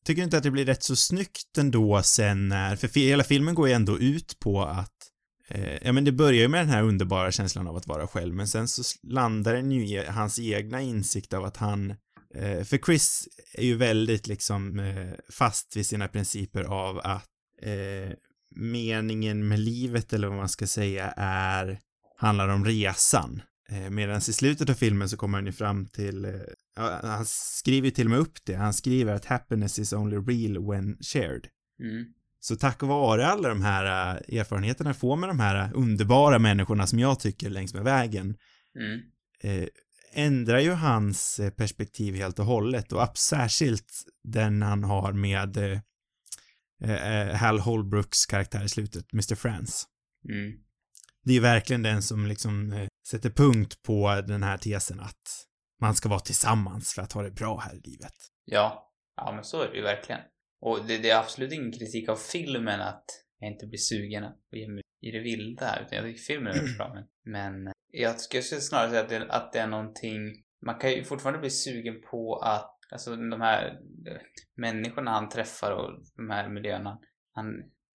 Tycker 0.05 0.21
du 0.21 0.23
inte 0.23 0.37
att 0.37 0.43
det 0.43 0.51
blir 0.51 0.65
rätt 0.65 0.83
så 0.83 0.95
snyggt 0.95 1.57
ändå 1.57 2.03
sen 2.03 2.47
när, 2.47 2.75
för 2.75 2.99
hela 2.99 3.23
filmen 3.23 3.55
går 3.55 3.67
ju 3.67 3.73
ändå 3.73 3.99
ut 3.99 4.39
på 4.39 4.61
att 4.61 4.96
eh, 5.47 5.77
ja 5.81 5.91
men 5.93 6.05
det 6.05 6.11
börjar 6.11 6.41
ju 6.41 6.47
med 6.47 6.61
den 6.61 6.69
här 6.69 6.83
underbara 6.83 7.31
känslan 7.31 7.67
av 7.67 7.75
att 7.75 7.87
vara 7.87 8.07
själv, 8.07 8.35
men 8.35 8.47
sen 8.47 8.67
så 8.67 8.83
landar 9.03 9.53
den 9.53 9.71
ju 9.71 9.87
i 9.87 10.05
hans 10.07 10.39
egna 10.39 10.81
insikt 10.81 11.33
av 11.33 11.45
att 11.45 11.57
han 11.57 11.91
eh, 12.35 12.63
för 12.63 12.77
Chris 12.77 13.27
är 13.53 13.65
ju 13.65 13.75
väldigt 13.75 14.27
liksom 14.27 14.79
eh, 14.79 15.13
fast 15.29 15.75
vid 15.75 15.85
sina 15.85 16.07
principer 16.07 16.63
av 16.63 16.99
att 16.99 17.29
eh, 17.61 18.13
meningen 18.55 19.47
med 19.47 19.59
livet 19.59 20.13
eller 20.13 20.27
vad 20.27 20.37
man 20.37 20.49
ska 20.49 20.67
säga 20.67 21.13
är 21.17 21.79
handlar 22.17 22.47
om 22.47 22.65
resan. 22.65 23.41
Eh, 23.69 23.89
medan 23.89 24.17
i 24.17 24.21
slutet 24.21 24.69
av 24.69 24.73
filmen 24.73 25.09
så 25.09 25.17
kommer 25.17 25.37
han 25.37 25.45
ju 25.45 25.51
fram 25.51 25.85
till, 25.85 26.25
eh, 26.25 26.31
han 27.01 27.25
skriver 27.25 27.89
till 27.89 28.05
och 28.05 28.11
med 28.11 28.19
upp 28.19 28.45
det, 28.45 28.55
han 28.55 28.73
skriver 28.73 29.13
att 29.13 29.25
happiness 29.25 29.79
is 29.79 29.93
only 29.93 30.17
real 30.17 30.67
when 30.67 30.97
shared. 31.01 31.47
Mm. 31.79 32.05
Så 32.47 32.55
tack 32.55 32.83
vare 32.83 33.27
alla 33.27 33.49
de 33.49 33.61
här 33.61 33.85
uh, 33.85 34.39
erfarenheterna 34.39 34.89
jag 34.89 34.97
får 34.97 35.15
med 35.15 35.29
de 35.29 35.39
här 35.39 35.73
underbara 35.73 36.39
människorna 36.39 36.87
som 36.87 36.99
jag 36.99 37.19
tycker 37.19 37.49
längs 37.49 37.73
med 37.73 37.83
vägen, 37.83 38.35
mm. 38.79 39.01
eh, 39.43 39.67
ändrar 40.13 40.59
ju 40.59 40.71
hans 40.71 41.39
perspektiv 41.57 42.15
helt 42.15 42.39
och 42.39 42.45
hållet 42.45 42.91
och 42.91 43.17
särskilt 43.17 43.91
den 44.23 44.61
han 44.61 44.83
har 44.83 45.13
med 45.13 45.57
eh, 45.57 45.79
eh, 46.83 47.35
Hal 47.35 47.59
Holbrooks 47.59 48.25
karaktär 48.25 48.63
i 48.63 48.69
slutet, 48.69 49.13
Mr. 49.13 49.35
France. 49.35 49.87
Mm. 50.29 50.51
Det 51.23 51.31
är 51.31 51.35
ju 51.35 51.41
verkligen 51.41 51.83
den 51.83 52.01
som 52.01 52.27
liksom 52.27 52.73
eh, 52.73 52.87
sätter 53.09 53.29
punkt 53.29 53.81
på 53.83 54.23
den 54.27 54.43
här 54.43 54.57
tesen 54.57 54.99
att 54.99 55.45
man 55.81 55.95
ska 55.95 56.09
vara 56.09 56.19
tillsammans 56.19 56.93
för 56.93 57.01
att 57.01 57.13
ha 57.13 57.21
det 57.21 57.31
bra 57.31 57.59
här 57.59 57.75
i 57.75 57.81
livet. 57.89 58.13
Ja, 58.45 58.91
ja 59.15 59.31
men 59.31 59.43
så 59.43 59.61
är 59.61 59.69
det 59.69 59.75
ju 59.75 59.83
verkligen. 59.83 60.21
Och 60.67 60.87
det, 60.87 60.97
det 60.97 61.09
är 61.09 61.19
absolut 61.19 61.53
ingen 61.53 61.71
kritik 61.71 62.09
av 62.09 62.15
filmen 62.15 62.81
att 62.81 63.05
jag 63.39 63.51
inte 63.51 63.67
blir 63.67 63.79
sugen 63.79 64.23
att 64.23 64.37
ge 64.51 64.67
mig 64.67 64.83
i 65.01 65.11
det 65.11 65.19
vilda, 65.19 65.79
utan 65.85 65.97
jag 65.97 66.05
tycker 66.05 66.21
filmen 66.21 66.53
är 66.53 66.77
bra. 66.77 66.93
Men, 66.93 67.63
men 67.63 67.73
jag 67.91 68.19
skulle 68.19 68.43
snarare 68.43 68.89
säga 68.89 69.01
att 69.01 69.09
det, 69.09 69.25
att 69.29 69.53
det 69.53 69.59
är 69.59 69.67
någonting, 69.67 70.19
man 70.65 70.79
kan 70.79 70.91
ju 70.91 71.03
fortfarande 71.03 71.39
bli 71.39 71.49
sugen 71.49 72.01
på 72.11 72.35
att 72.35 72.77
Alltså 72.91 73.15
de 73.15 73.41
här 73.41 73.79
eh, 74.07 74.21
människorna 74.55 75.11
han 75.11 75.29
träffar 75.29 75.71
och 75.71 75.91
de 76.15 76.29
här 76.29 76.49
miljöerna 76.49 76.99
han 77.31 77.45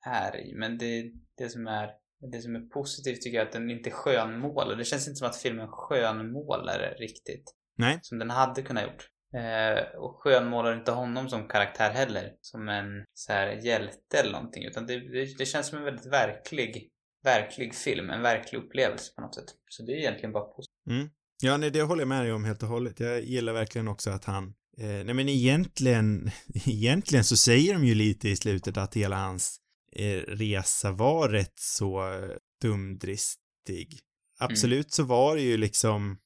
är 0.07 0.37
i. 0.47 0.55
Men 0.55 0.79
det, 0.79 1.13
det 1.39 1.49
som 1.49 1.67
är 1.67 1.91
det 2.33 2.43
som 2.43 2.57
är 2.57 2.61
positivt 2.61 3.21
tycker 3.21 3.37
jag 3.37 3.43
är 3.43 3.47
att 3.47 3.53
den 3.53 3.71
inte 3.71 3.91
skönmålar. 3.91 4.77
Det 4.77 4.85
känns 4.85 5.09
inte 5.09 5.17
som 5.17 5.29
att 5.29 5.37
filmen 5.37 5.69
skönmålar 5.69 6.95
riktigt. 6.99 7.45
Nej. 7.77 7.99
Som 8.03 8.19
den 8.19 8.31
hade 8.31 8.63
kunnat 8.63 8.85
gjort. 8.85 9.09
Eh, 9.35 9.99
och 9.99 10.17
skönmålar 10.23 10.77
inte 10.77 10.91
honom 10.91 11.29
som 11.29 11.49
karaktär 11.49 11.91
heller. 11.91 12.33
Som 12.41 12.69
en 12.69 13.05
så 13.15 13.33
här 13.33 13.49
hjälte 13.49 14.19
eller 14.19 14.33
någonting. 14.33 14.65
Utan 14.65 14.87
det, 14.87 15.13
det, 15.13 15.39
det, 15.39 15.47
känns 15.47 15.67
som 15.67 15.79
en 15.79 15.85
väldigt 15.85 16.07
verklig, 16.07 16.89
verklig 17.25 17.75
film. 17.75 18.11
En 18.11 18.23
verklig 18.23 18.59
upplevelse 18.59 19.13
på 19.17 19.23
något 19.23 19.35
sätt. 19.35 19.49
Så 19.69 19.83
det 19.83 19.93
är 19.93 19.97
egentligen 19.97 20.33
bara 20.33 20.45
positivt. 20.45 20.87
Mm. 20.91 21.11
Ja, 21.43 21.57
nej, 21.57 21.71
det 21.71 21.83
håller 21.83 22.01
jag 22.01 22.09
med 22.09 22.25
dig 22.25 22.33
om 22.33 22.45
helt 22.45 22.63
och 22.63 22.69
hållet. 22.69 23.01
Jag 23.01 23.21
gillar 23.21 23.53
verkligen 23.53 23.89
också 23.89 24.11
att 24.11 24.25
han 24.25 24.55
Eh, 24.79 25.05
nej 25.05 25.15
men 25.15 25.29
egentligen, 25.29 26.31
egentligen 26.67 27.25
så 27.25 27.37
säger 27.37 27.73
de 27.73 27.85
ju 27.85 27.95
lite 27.95 28.29
i 28.29 28.37
slutet 28.37 28.77
att 28.77 28.95
hela 28.95 29.17
hans 29.17 29.57
eh, 29.97 30.19
resa 30.19 30.93
var 30.93 31.29
rätt 31.29 31.59
så 31.59 32.21
dumdristig. 32.63 33.99
Absolut 34.39 34.87
mm. 34.87 34.91
så 34.91 35.03
var 35.03 35.37
det 35.37 35.43
ju 35.43 35.57
liksom 35.57 36.19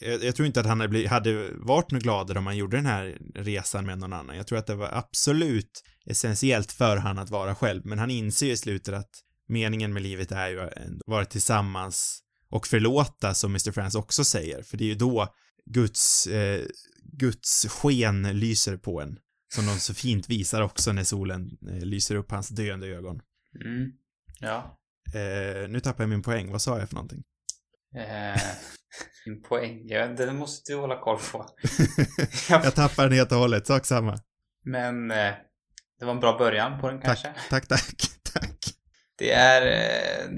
jag, 0.00 0.24
jag, 0.24 0.34
tror 0.34 0.46
inte 0.46 0.60
att 0.60 0.66
han 0.66 0.80
hade, 1.08 1.50
varit 1.54 1.90
något 1.90 2.02
gladare 2.02 2.38
om 2.38 2.46
han 2.46 2.56
gjorde 2.56 2.76
den 2.76 2.86
här 2.86 3.18
resan 3.34 3.86
med 3.86 3.98
någon 3.98 4.12
annan. 4.12 4.36
Jag 4.36 4.46
tror 4.46 4.58
att 4.58 4.66
det 4.66 4.74
var 4.74 4.88
absolut 4.92 5.82
essentiellt 6.06 6.72
för 6.72 6.96
han 6.96 7.18
att 7.18 7.30
vara 7.30 7.54
själv, 7.54 7.86
men 7.86 7.98
han 7.98 8.10
inser 8.10 8.46
ju 8.46 8.52
i 8.52 8.56
slutet 8.56 8.94
att 8.94 9.10
meningen 9.48 9.92
med 9.92 10.02
livet 10.02 10.32
är 10.32 10.48
ju 10.48 10.60
att 10.60 10.72
vara 11.06 11.24
tillsammans 11.24 12.22
och 12.50 12.66
förlåta, 12.66 13.34
som 13.34 13.50
Mr. 13.50 13.72
France 13.72 13.98
också 13.98 14.24
säger, 14.24 14.62
för 14.62 14.76
det 14.76 14.84
är 14.84 14.88
ju 14.88 14.94
då 14.94 15.34
Guds 15.66 16.26
eh, 16.26 16.64
Guds 17.12 17.66
sken 17.68 18.22
lyser 18.22 18.76
på 18.76 19.00
en. 19.00 19.18
Som 19.54 19.66
de 19.66 19.78
så 19.78 19.94
fint 19.94 20.28
visar 20.28 20.62
också 20.62 20.92
när 20.92 21.04
solen 21.04 21.58
eh, 21.68 21.84
lyser 21.84 22.14
upp 22.14 22.30
hans 22.30 22.48
döende 22.48 22.86
ögon. 22.86 23.20
Mm. 23.64 23.92
Ja. 24.40 24.78
Eh, 25.14 25.68
nu 25.68 25.80
tappar 25.80 26.04
jag 26.04 26.08
min 26.08 26.22
poäng. 26.22 26.52
Vad 26.52 26.62
sa 26.62 26.78
jag 26.78 26.88
för 26.88 26.94
någonting? 26.94 27.22
Eh, 27.94 28.40
min 29.26 29.42
poäng? 29.42 29.82
Ja, 29.84 30.06
den 30.06 30.36
måste 30.36 30.72
du 30.72 30.78
hålla 30.78 31.00
koll 31.00 31.18
på. 31.32 31.46
jag 32.48 32.74
tappar 32.74 33.02
den 33.02 33.12
helt 33.12 33.32
och 33.32 33.38
hållet. 33.38 33.66
Sak 33.66 33.86
samma. 33.86 34.18
Men 34.64 35.10
eh, 35.10 35.32
det 35.98 36.04
var 36.04 36.12
en 36.12 36.20
bra 36.20 36.38
början 36.38 36.80
på 36.80 36.90
den 36.90 37.00
kanske. 37.00 37.34
Tack, 37.50 37.68
tack, 37.68 37.68
tack. 37.68 37.94
tack. 38.34 38.58
Det 39.18 39.32
är... 39.32 39.62
Eh, 39.66 40.30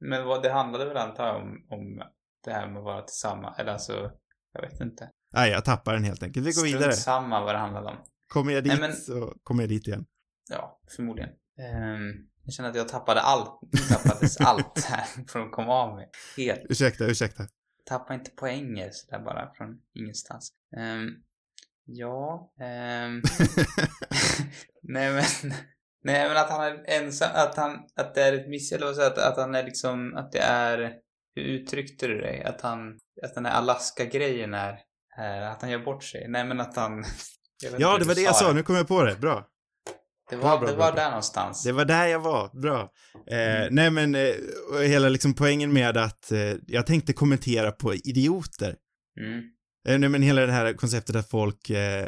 Men 0.00 0.24
vad 0.26 0.42
det 0.42 0.52
handlade 0.52 0.84
väl 0.84 0.96
antar 0.96 1.26
jag 1.26 1.36
om, 1.36 1.66
om 1.70 2.02
det 2.44 2.52
här 2.52 2.66
med 2.68 2.78
att 2.78 2.84
vara 2.84 3.02
tillsammans, 3.02 3.58
eller 3.58 3.72
alltså, 3.72 4.10
jag 4.52 4.60
vet 4.62 4.80
inte. 4.80 5.10
Nej, 5.34 5.50
jag 5.50 5.64
tappar 5.64 5.92
den 5.94 6.04
helt 6.04 6.22
enkelt. 6.22 6.46
Vi 6.46 6.52
går 6.52 6.64
vidare. 6.64 6.82
Strunt 6.82 6.94
samma 7.04 7.44
vad 7.44 7.54
det 7.54 7.58
handlade 7.58 7.86
om. 7.88 7.96
Kommer 8.28 8.52
jag 8.52 8.64
dit 8.64 8.72
Nej, 8.72 8.80
men- 8.80 8.92
så 8.96 9.34
kommer 9.42 9.62
jag 9.62 9.70
dit 9.70 9.86
igen. 9.88 10.04
Ja, 10.50 10.80
förmodligen. 10.96 11.30
Ehm, 11.58 12.12
jag 12.46 12.54
känner 12.54 12.70
att 12.70 12.76
jag 12.76 12.88
tappade 12.88 13.20
allt, 13.20 13.60
tappades 13.88 14.36
allt 14.40 14.84
här 14.84 15.06
för 15.28 15.40
att 15.40 15.52
komma 15.52 15.72
av 15.72 15.96
mig. 15.96 16.10
Helt. 16.36 16.60
Ursäkta, 16.68 17.04
ursäkta. 17.04 17.42
Tappa 17.84 18.14
inte 18.14 18.30
poänger 18.30 18.90
sådär 18.92 19.24
bara 19.24 19.52
från 19.54 19.80
ingenstans. 19.94 20.52
Ehm, 20.76 21.08
ja, 21.84 22.52
ehm, 22.60 23.22
nej 24.82 25.12
men, 25.12 25.24
nej 26.04 26.28
men 26.28 26.36
att 26.36 26.50
han 26.50 26.64
är 26.64 26.84
ensam, 26.86 27.30
att 27.34 27.56
han, 27.56 27.78
att 27.96 28.14
det 28.14 28.22
är 28.22 28.32
ett 28.32 28.48
miss, 28.48 28.72
eller 28.72 28.86
vad 28.86 28.98
att, 28.98 29.18
att 29.18 29.36
han 29.36 29.54
är 29.54 29.62
liksom, 29.62 30.16
att 30.16 30.32
det 30.32 30.40
är, 30.40 30.92
hur 31.34 31.42
uttryckte 31.42 32.06
du 32.06 32.20
dig? 32.20 32.44
Att 32.44 32.60
han, 32.60 32.98
att 33.22 33.34
den 33.34 33.46
här 33.46 33.58
Alaska-grejen 33.58 34.54
är, 34.54 34.78
är, 35.18 35.42
att 35.42 35.62
han 35.62 35.70
gör 35.70 35.84
bort 35.84 36.04
sig? 36.04 36.28
Nej 36.28 36.44
men 36.44 36.60
att 36.60 36.76
han, 36.76 37.04
ja, 37.78 37.98
det 37.98 38.04
var 38.04 38.14
det 38.14 38.20
jag 38.20 38.36
sa. 38.36 38.52
Nu 38.52 38.62
kommer 38.62 38.80
jag 38.80 38.88
på 38.88 39.02
det. 39.02 39.16
Bra. 39.16 39.48
Det 40.30 40.36
var, 40.36 40.58
bra, 40.58 40.68
det 40.70 40.76
bra, 40.76 40.84
var 40.84 40.92
bra. 40.92 41.02
där 41.02 41.08
någonstans. 41.10 41.62
Det 41.62 41.72
var 41.72 41.84
där 41.84 42.06
jag 42.06 42.20
var. 42.20 42.60
Bra. 42.60 42.80
Eh, 43.30 43.36
Mm. 43.36 43.74
Nej, 43.74 43.90
men 43.90 44.14
eh, 44.14 44.34
hela 44.82 45.08
liksom 45.08 45.34
poängen 45.34 45.72
med 45.72 45.96
att 45.96 46.32
eh, 46.32 46.54
jag 46.66 46.86
tänkte 46.86 47.12
kommentera 47.12 47.72
på 47.72 47.94
idioter. 47.94 48.74
Mm. 49.20 49.38
Eh, 49.88 49.98
nej, 49.98 50.08
men 50.08 50.22
hela 50.22 50.46
det 50.46 50.52
här 50.52 50.72
konceptet 50.72 51.16
att 51.16 51.30
folk... 51.30 51.70
Eh, 51.70 52.06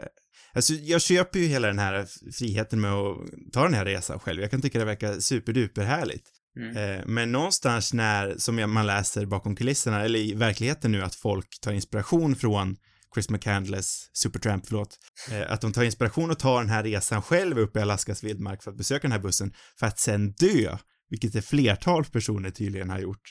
alltså, 0.55 0.73
jag 0.73 1.01
köper 1.03 1.39
ju 1.39 1.47
hela 1.47 1.67
den 1.67 1.79
här 1.79 2.07
friheten 2.39 2.81
med 2.81 2.93
att 2.93 3.17
ta 3.53 3.63
den 3.63 3.75
här 3.75 3.85
resan 3.85 4.21
själv. 4.21 4.41
Jag 4.41 4.51
kan 4.51 4.63
tycka 4.63 4.79
det 4.79 4.85
verkar 4.85 5.21
superduper 5.21 5.83
härligt. 5.83 6.25
Mm. 6.59 6.77
Eh, 6.77 7.05
men 7.07 7.33
någonstans 7.33 7.93
när, 7.93 8.35
som 8.39 8.73
man 8.73 8.87
läser 8.87 9.27
bakom 9.27 9.57
kulisserna, 9.57 10.05
eller 10.05 10.19
i 10.19 10.35
verkligheten 10.35 10.93
nu, 10.93 11.03
att 11.03 11.15
folk 11.15 11.61
tar 11.61 11.73
inspiration 11.73 12.37
från 12.37 12.77
Chris 13.15 13.31
McCandless 13.31 14.11
Supertramp, 14.13 14.67
förlåt, 14.67 14.99
eh, 15.33 15.53
att 15.53 15.61
de 15.61 15.73
tar 15.73 15.85
inspiration 15.85 16.31
och 16.31 16.39
tar 16.39 16.61
den 16.61 16.71
här 16.71 16.83
resan 16.83 17.23
själv 17.23 17.59
upp 17.59 17.77
i 17.77 17.81
Alaskas 17.81 18.25
vildmark 18.25 18.63
för 18.63 18.71
att 18.71 18.77
besöka 18.77 19.03
den 19.03 19.13
här 19.13 19.19
bussen, 19.19 19.55
för 19.79 19.87
att 19.87 19.99
sen 19.99 20.33
dö, 20.33 20.77
vilket 21.11 21.35
ett 21.35 21.45
flertal 21.45 22.05
personer 22.05 22.51
tydligen 22.51 22.91
har 22.91 22.99
gjort. 22.99 23.23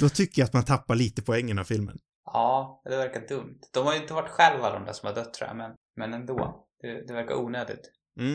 Då 0.00 0.08
tycker 0.08 0.42
jag 0.42 0.46
att 0.46 0.52
man 0.52 0.64
tappar 0.64 0.94
lite 0.94 1.22
poängen 1.22 1.58
av 1.58 1.64
filmen. 1.64 1.98
Ja, 2.24 2.82
det 2.84 2.96
verkar 2.96 3.28
dumt. 3.28 3.60
De 3.72 3.86
har 3.86 3.94
ju 3.94 4.00
inte 4.00 4.14
varit 4.14 4.30
själva 4.30 4.72
de 4.72 4.84
där 4.84 4.92
som 4.92 5.06
har 5.06 5.14
dött 5.14 5.34
tror 5.34 5.48
jag, 5.48 5.56
men, 5.56 5.74
men 5.96 6.14
ändå. 6.14 6.66
Det, 6.80 7.06
det 7.06 7.12
verkar 7.12 7.34
onödigt. 7.34 7.90
Mm. 8.20 8.34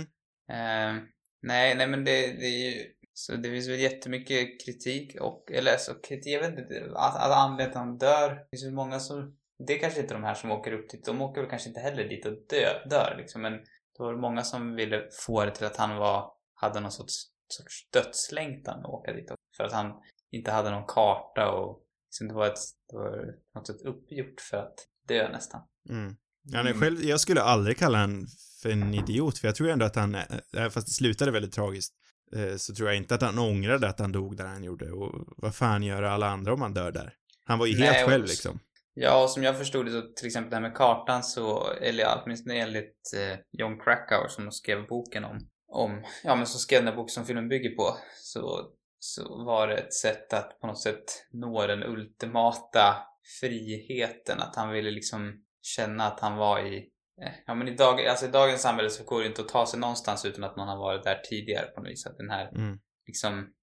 Eh, 0.51 1.03
nej, 1.41 1.75
nej 1.75 1.87
men 1.87 2.03
det, 2.03 2.27
det 2.27 2.45
är 2.45 2.71
ju... 2.71 2.85
Så 3.13 3.35
det 3.35 3.49
finns 3.49 3.67
väl 3.67 3.79
jättemycket 3.79 4.65
kritik 4.65 5.21
och, 5.21 5.51
eller 5.51 5.71
alltså 5.71 5.93
kritik, 5.93 6.33
jag 6.33 6.39
vet 6.41 6.59
inte, 6.59 6.91
att, 6.95 7.15
att 7.15 7.31
anledningen 7.31 7.69
att 7.69 7.77
han 7.77 7.97
dör. 7.97 8.29
Det 8.29 8.47
finns 8.51 8.65
väl 8.65 8.73
många 8.73 8.99
som, 8.99 9.37
det 9.67 9.73
är 9.73 9.79
kanske 9.79 10.01
inte 10.01 10.13
de 10.13 10.23
här 10.23 10.33
som 10.33 10.51
åker 10.51 10.71
upp 10.71 10.89
dit, 10.89 11.05
de 11.05 11.21
åker 11.21 11.41
väl 11.41 11.49
kanske 11.49 11.69
inte 11.69 11.81
heller 11.81 12.09
dit 12.09 12.25
och 12.25 12.33
dö, 12.49 12.87
dör 12.89 13.15
liksom, 13.17 13.41
men 13.41 13.53
det 13.97 14.03
var 14.03 14.15
många 14.15 14.43
som 14.43 14.75
ville 14.75 15.07
få 15.25 15.45
det 15.45 15.55
till 15.55 15.65
att 15.65 15.77
han 15.77 15.97
var, 15.97 16.31
hade 16.53 16.79
någon 16.79 16.91
sorts, 16.91 17.13
sorts 17.47 17.89
dödslängtan 17.93 18.79
att 18.79 18.85
åka 18.85 19.13
dit 19.13 19.31
för 19.57 19.63
att 19.63 19.73
han 19.73 19.93
inte 20.31 20.51
hade 20.51 20.71
någon 20.71 20.87
karta 20.87 21.51
och 21.51 21.83
liksom 22.07 22.27
det 22.27 22.33
var 22.33 22.47
ett, 22.47 22.59
det 22.89 22.97
var 22.97 23.25
något 23.55 23.67
sätt 23.67 23.81
uppgjort 23.85 24.41
för 24.49 24.57
att 24.57 24.75
dö 25.07 25.31
nästan. 25.31 25.61
Mm. 25.89 26.15
Han 26.53 26.67
är 26.67 26.73
själv, 26.73 27.03
jag 27.03 27.19
skulle 27.19 27.41
aldrig 27.41 27.77
kalla 27.77 27.97
han 27.97 28.27
för 28.61 28.69
en 28.69 28.93
idiot, 28.93 29.37
för 29.37 29.47
jag 29.47 29.55
tror 29.55 29.69
ändå 29.69 29.85
att 29.85 29.95
han, 29.95 30.15
eh, 30.15 30.69
fast 30.69 30.87
det 30.87 30.93
slutade 30.93 31.31
väldigt 31.31 31.53
tragiskt, 31.53 31.93
eh, 32.35 32.55
så 32.57 32.75
tror 32.75 32.89
jag 32.89 32.97
inte 32.97 33.15
att 33.15 33.21
han 33.21 33.39
ångrade 33.39 33.89
att 33.89 33.99
han 33.99 34.11
dog 34.11 34.37
där 34.37 34.45
han 34.45 34.63
gjorde. 34.63 34.91
Och 34.91 35.33
vad 35.37 35.55
fan 35.55 35.83
gör 35.83 36.03
alla 36.03 36.27
andra 36.27 36.53
om 36.53 36.61
han 36.61 36.73
dör 36.73 36.91
där? 36.91 37.13
Han 37.45 37.59
var 37.59 37.65
ju 37.65 37.79
Nej, 37.79 37.87
helt 37.87 38.09
själv 38.09 38.25
liksom. 38.25 38.59
Ja, 38.93 39.27
som 39.27 39.43
jag 39.43 39.57
förstod 39.57 39.85
det 39.85 39.91
så 39.91 40.01
till 40.01 40.27
exempel 40.27 40.49
det 40.49 40.55
här 40.55 40.61
med 40.61 40.75
kartan 40.75 41.23
så, 41.23 41.71
eller 41.71 42.21
åtminstone 42.23 42.55
enligt 42.55 43.13
eh, 43.17 43.39
John 43.51 43.79
Krakauer 43.79 44.27
som 44.27 44.51
skrev 44.51 44.87
boken 44.87 45.25
om, 45.25 45.39
om, 45.67 46.03
ja 46.23 46.35
men 46.35 46.45
som 46.45 46.59
skrev 46.59 46.85
den 46.85 46.95
boken 46.95 47.09
som 47.09 47.25
filmen 47.25 47.49
bygger 47.49 47.75
på, 47.75 47.97
så, 48.15 48.71
så 48.99 49.43
var 49.45 49.67
det 49.67 49.77
ett 49.77 49.93
sätt 49.93 50.33
att 50.33 50.59
på 50.59 50.67
något 50.67 50.81
sätt 50.81 51.03
nå 51.31 51.67
den 51.67 51.83
ultimata 51.83 52.97
friheten, 53.41 54.39
att 54.39 54.55
han 54.55 54.71
ville 54.71 54.91
liksom 54.91 55.43
känna 55.61 56.07
att 56.07 56.19
han 56.19 56.37
var 56.37 56.59
i, 56.59 56.77
eh, 57.21 57.33
ja 57.45 57.55
men 57.55 57.67
i, 57.67 57.75
dag, 57.75 58.05
alltså 58.05 58.25
i 58.25 58.31
dagens 58.31 58.61
samhälle 58.61 58.89
så 58.89 59.03
går 59.03 59.21
det 59.21 59.27
inte 59.27 59.41
att 59.41 59.47
ta 59.49 59.65
sig 59.65 59.79
någonstans 59.79 60.25
utan 60.25 60.43
att 60.43 60.57
någon 60.57 60.67
har 60.67 60.77
varit 60.77 61.03
där 61.03 61.21
tidigare 61.29 61.65
på 61.65 61.81
något 61.81 61.91
vis, 61.91 62.05
att 62.05 62.17
den 62.17 62.29
här 62.29 62.49
Mm. 62.55 62.79
liksom 63.07 63.53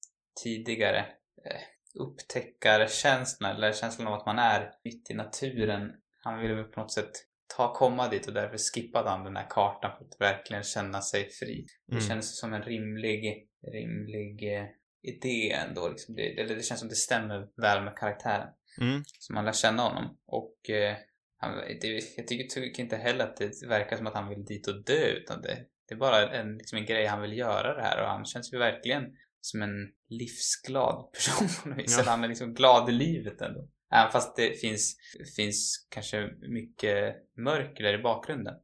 tidigare 0.45 0.99
eh, 1.45 1.61
upptäckarkänslan 1.99 3.57
eller 3.57 3.73
känslan 3.73 4.09
av 4.09 4.15
att 4.15 4.27
man 4.27 4.39
är 4.39 4.71
mitt 4.85 5.11
i 5.11 5.15
naturen. 5.15 5.93
Han 6.23 6.39
ville 6.41 6.55
väl 6.55 6.65
på 6.65 6.81
något 6.81 6.93
sätt 6.93 7.11
ta 7.57 7.75
komma 7.75 8.09
dit 8.09 8.27
och 8.27 8.35
därför 8.35 8.59
skippade 8.59 9.11
han 9.11 9.25
den 9.25 9.37
här 9.37 9.47
kartan 9.51 9.91
för 9.99 10.05
att 10.05 10.21
verkligen 10.21 10.63
känna 10.63 11.01
sig 11.01 11.31
fri. 11.31 11.67
Det 11.87 11.95
Mm. 11.95 12.09
känns 12.09 12.39
som 12.39 12.53
en 12.55 12.63
rimlig, 12.63 13.49
rimlig 13.73 14.57
eh, 14.57 14.67
idé 15.03 15.53
ändå. 15.53 15.89
Liksom 15.89 16.15
det, 16.15 16.41
eller 16.41 16.55
det 16.57 16.63
känns 16.63 16.81
som 16.81 16.89
det 16.89 16.95
stämmer 16.95 17.49
väl 17.57 17.85
med 17.85 17.97
karaktären. 17.97 18.49
Mm. 18.81 19.03
Så 19.19 19.33
man 19.33 19.45
lär 19.45 19.53
känna 19.53 19.83
honom. 19.83 20.19
Och 20.27 20.71
eh, 20.71 20.97
han, 21.37 21.57
det, 21.81 21.89
jag 22.17 22.27
tycker, 22.29 22.45
tycker 22.49 22.83
inte 22.83 22.97
heller 22.97 23.25
att 23.25 23.37
det 23.37 23.67
verkar 23.69 23.97
som 23.97 24.07
att 24.07 24.15
han 24.15 24.29
vill 24.29 24.45
dit 24.45 24.69
och 24.69 24.85
dö 24.85 25.07
utan 25.07 25.43
det, 25.43 25.59
det 25.89 25.95
är 25.95 25.99
bara 25.99 26.31
en, 26.37 26.59
liksom 26.59 26.79
en 26.79 26.87
grej 26.87 27.07
han 27.07 27.23
vill 27.23 27.39
göra 27.39 27.75
det 27.75 27.83
här 27.83 28.03
och 28.03 28.09
han 28.09 28.25
känns 28.25 28.53
ju 28.53 28.59
verkligen 28.59 29.17
som 29.41 29.63
en 29.63 29.89
livsglad 30.09 31.13
person 31.13 31.49
på 31.63 31.69
något 31.69 31.79
vis. 31.79 31.93
Ja. 31.93 32.01
Eller 32.01 32.11
han 32.11 32.25
är 32.25 32.29
liksom 32.29 32.55
glad 32.55 32.89
i 32.89 32.93
livet 32.93 33.41
ändå. 33.41 33.69
Även 33.95 34.13
fast 34.13 34.37
det 34.37 34.61
finns, 34.61 34.97
finns 35.37 35.87
kanske 35.91 36.31
mycket 36.49 37.15
mörker 37.37 37.85
där 37.85 37.99
i 37.99 38.03
bakgrunden. 38.03 38.55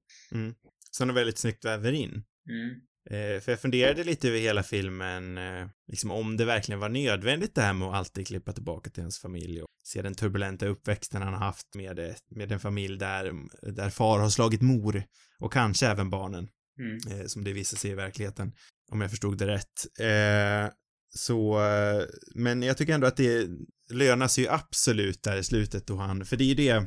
Som 0.91 1.09
de 1.09 1.15
väldigt 1.15 1.39
snyggt 1.39 1.65
väver 1.65 1.93
in. 1.93 2.25
Mm. 2.51 2.81
Eh, 3.11 3.41
för 3.41 3.53
jag 3.53 3.61
funderade 3.61 4.05
lite 4.05 4.29
över 4.29 4.39
hela 4.39 4.63
filmen, 4.63 5.39
eh, 5.39 5.69
liksom 5.89 6.11
om 6.11 6.37
det 6.37 6.45
verkligen 6.45 6.81
var 6.81 6.89
nödvändigt 6.89 7.55
det 7.55 7.63
här 7.63 7.73
med 7.73 7.89
att 7.89 7.95
alltid 7.95 8.27
klippa 8.27 8.53
tillbaka 8.53 8.91
till 8.91 9.01
ens 9.01 9.19
familj 9.19 9.63
och 9.63 9.69
se 9.85 10.03
den 10.03 10.15
turbulenta 10.15 10.67
uppväxten 10.67 11.23
han 11.23 11.33
har 11.33 11.41
haft 11.41 11.75
med, 11.75 11.97
det, 11.97 12.17
med 12.31 12.53
en 12.53 12.61
familj 12.61 12.99
där, 12.99 13.33
där 13.73 13.91
far 13.91 14.19
har 14.19 14.31
slagit 14.31 14.63
mor 14.63 15.05
och 15.39 15.53
kanske 15.53 15.87
även 15.87 16.11
barnen. 16.11 16.49
Mm. 16.79 17.21
eh, 17.21 17.27
som 17.27 17.45
det 17.45 17.53
visar 17.53 17.77
sig 17.77 17.91
i 17.91 17.95
verkligheten, 17.95 18.53
om 18.93 19.01
jag 19.01 19.11
förstod 19.11 19.39
det 19.39 19.47
rätt. 19.47 19.99
Eh, 20.01 20.73
så, 21.15 21.65
eh, 21.65 22.03
men 22.35 22.63
jag 22.63 22.77
tycker 22.77 22.95
ändå 22.95 23.07
att 23.07 23.17
det 23.17 23.49
lönar 23.91 24.29
sig 24.29 24.45
ju 24.45 24.51
absolut 24.51 25.23
där 25.23 25.37
i 25.37 25.45
slutet 25.45 25.87
då 25.87 25.97
han, 25.97 26.25
för 26.25 26.37
det 26.37 26.45
är 26.45 26.49
ju 26.49 26.55
det, 26.55 26.87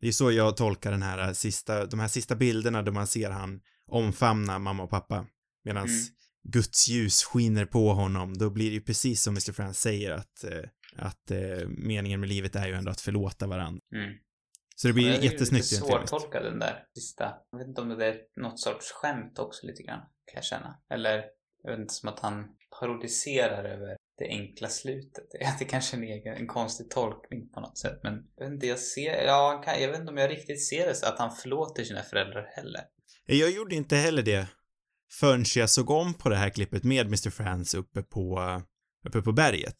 det 0.00 0.08
är 0.08 0.12
så 0.12 0.32
jag 0.32 0.56
tolkar 0.56 0.90
den 0.90 1.02
här 1.02 1.32
sista, 1.32 1.86
de 1.86 2.00
här 2.00 2.08
sista 2.08 2.36
bilderna 2.36 2.82
då 2.82 2.92
man 2.92 3.06
ser 3.06 3.30
han 3.30 3.60
omfamna 3.90 4.58
mamma 4.58 4.82
och 4.82 4.90
pappa, 4.90 5.26
medan 5.64 5.86
Mm. 5.86 5.96
Guds 6.48 6.88
ljus 6.88 7.24
skiner 7.24 7.66
på 7.66 7.92
honom, 7.92 8.38
då 8.38 8.50
blir 8.50 8.68
det 8.68 8.74
ju 8.74 8.80
precis 8.80 9.22
som 9.22 9.34
Mr. 9.34 9.52
Frans 9.52 9.80
säger 9.80 10.10
att, 10.10 10.44
eh, 10.44 10.64
att 10.96 11.30
eh, 11.30 11.68
meningen 11.68 12.20
med 12.20 12.28
livet 12.28 12.56
är 12.56 12.66
ju 12.66 12.74
ändå 12.74 12.90
att 12.90 13.00
förlåta 13.00 13.46
varandra. 13.46 13.80
Mm. 13.94 14.10
Så 14.76 14.86
det 14.88 14.94
blir 14.94 15.06
Ja, 15.06 15.12
det 15.12 15.26
är 15.26 15.32
jättesnyggt 15.32 15.72
lite 15.72 15.84
svårtolkad 15.86 16.44
den 16.44 16.58
där 16.58 16.84
sista. 16.94 17.34
Jag 17.50 17.58
vet 17.58 17.68
inte 17.68 17.80
om 17.80 17.88
det 17.88 18.06
är 18.06 18.16
något 18.36 18.60
sorts 18.60 18.92
skämt 18.92 19.38
också 19.38 19.66
lite 19.66 19.82
grann, 19.82 20.00
kan 20.30 20.38
jag 20.38 20.44
känna. 20.44 20.78
Eller, 20.90 21.24
jag 21.62 21.70
vet 21.70 21.80
inte, 21.80 21.94
som 21.94 22.08
att 22.08 22.20
han 22.20 22.48
parodiserar 22.80 23.64
över 23.64 23.96
det 24.18 24.28
enkla 24.28 24.68
slutet. 24.68 25.24
Det 25.32 25.64
är- 25.64 25.68
kanske 25.68 25.96
en 25.96 26.02
egen, 26.04 26.36
en 26.36 26.46
konstig 26.46 26.90
tolkning 26.90 27.48
på 27.50 27.60
något 27.60 27.78
sätt. 27.78 28.00
Men 28.02 28.26
jag 28.36 28.44
vet 28.44 28.52
inte, 28.54 28.66
jag 28.66 28.78
ser, 28.78 29.24
ja, 29.24 29.64
jag 29.66 29.88
vet 29.88 30.00
inte 30.00 30.12
om 30.12 30.18
jag 30.18 30.30
riktigt 30.30 30.66
ser 30.68 30.86
det 30.86 30.94
så 30.94 31.06
att 31.06 31.18
han 31.18 31.36
förlåter 31.36 31.84
sina 31.84 32.02
föräldrar 32.02 32.46
heller. 32.56 32.80
Jag 33.26 33.50
gjorde 33.50 33.74
inte 33.74 33.96
heller 33.96 34.22
det 34.22 34.46
förrän 35.20 35.44
jag 35.56 35.70
såg 35.70 35.90
om 35.90 36.14
på 36.14 36.28
det 36.28 36.36
här 36.36 36.50
klippet 36.50 36.84
med 36.84 37.06
Mr. 37.06 37.30
Frans 37.30 37.74
uppe 37.74 38.02
på, 38.02 38.40
uppe 39.08 39.22
på 39.22 39.32
berget. 39.32 39.76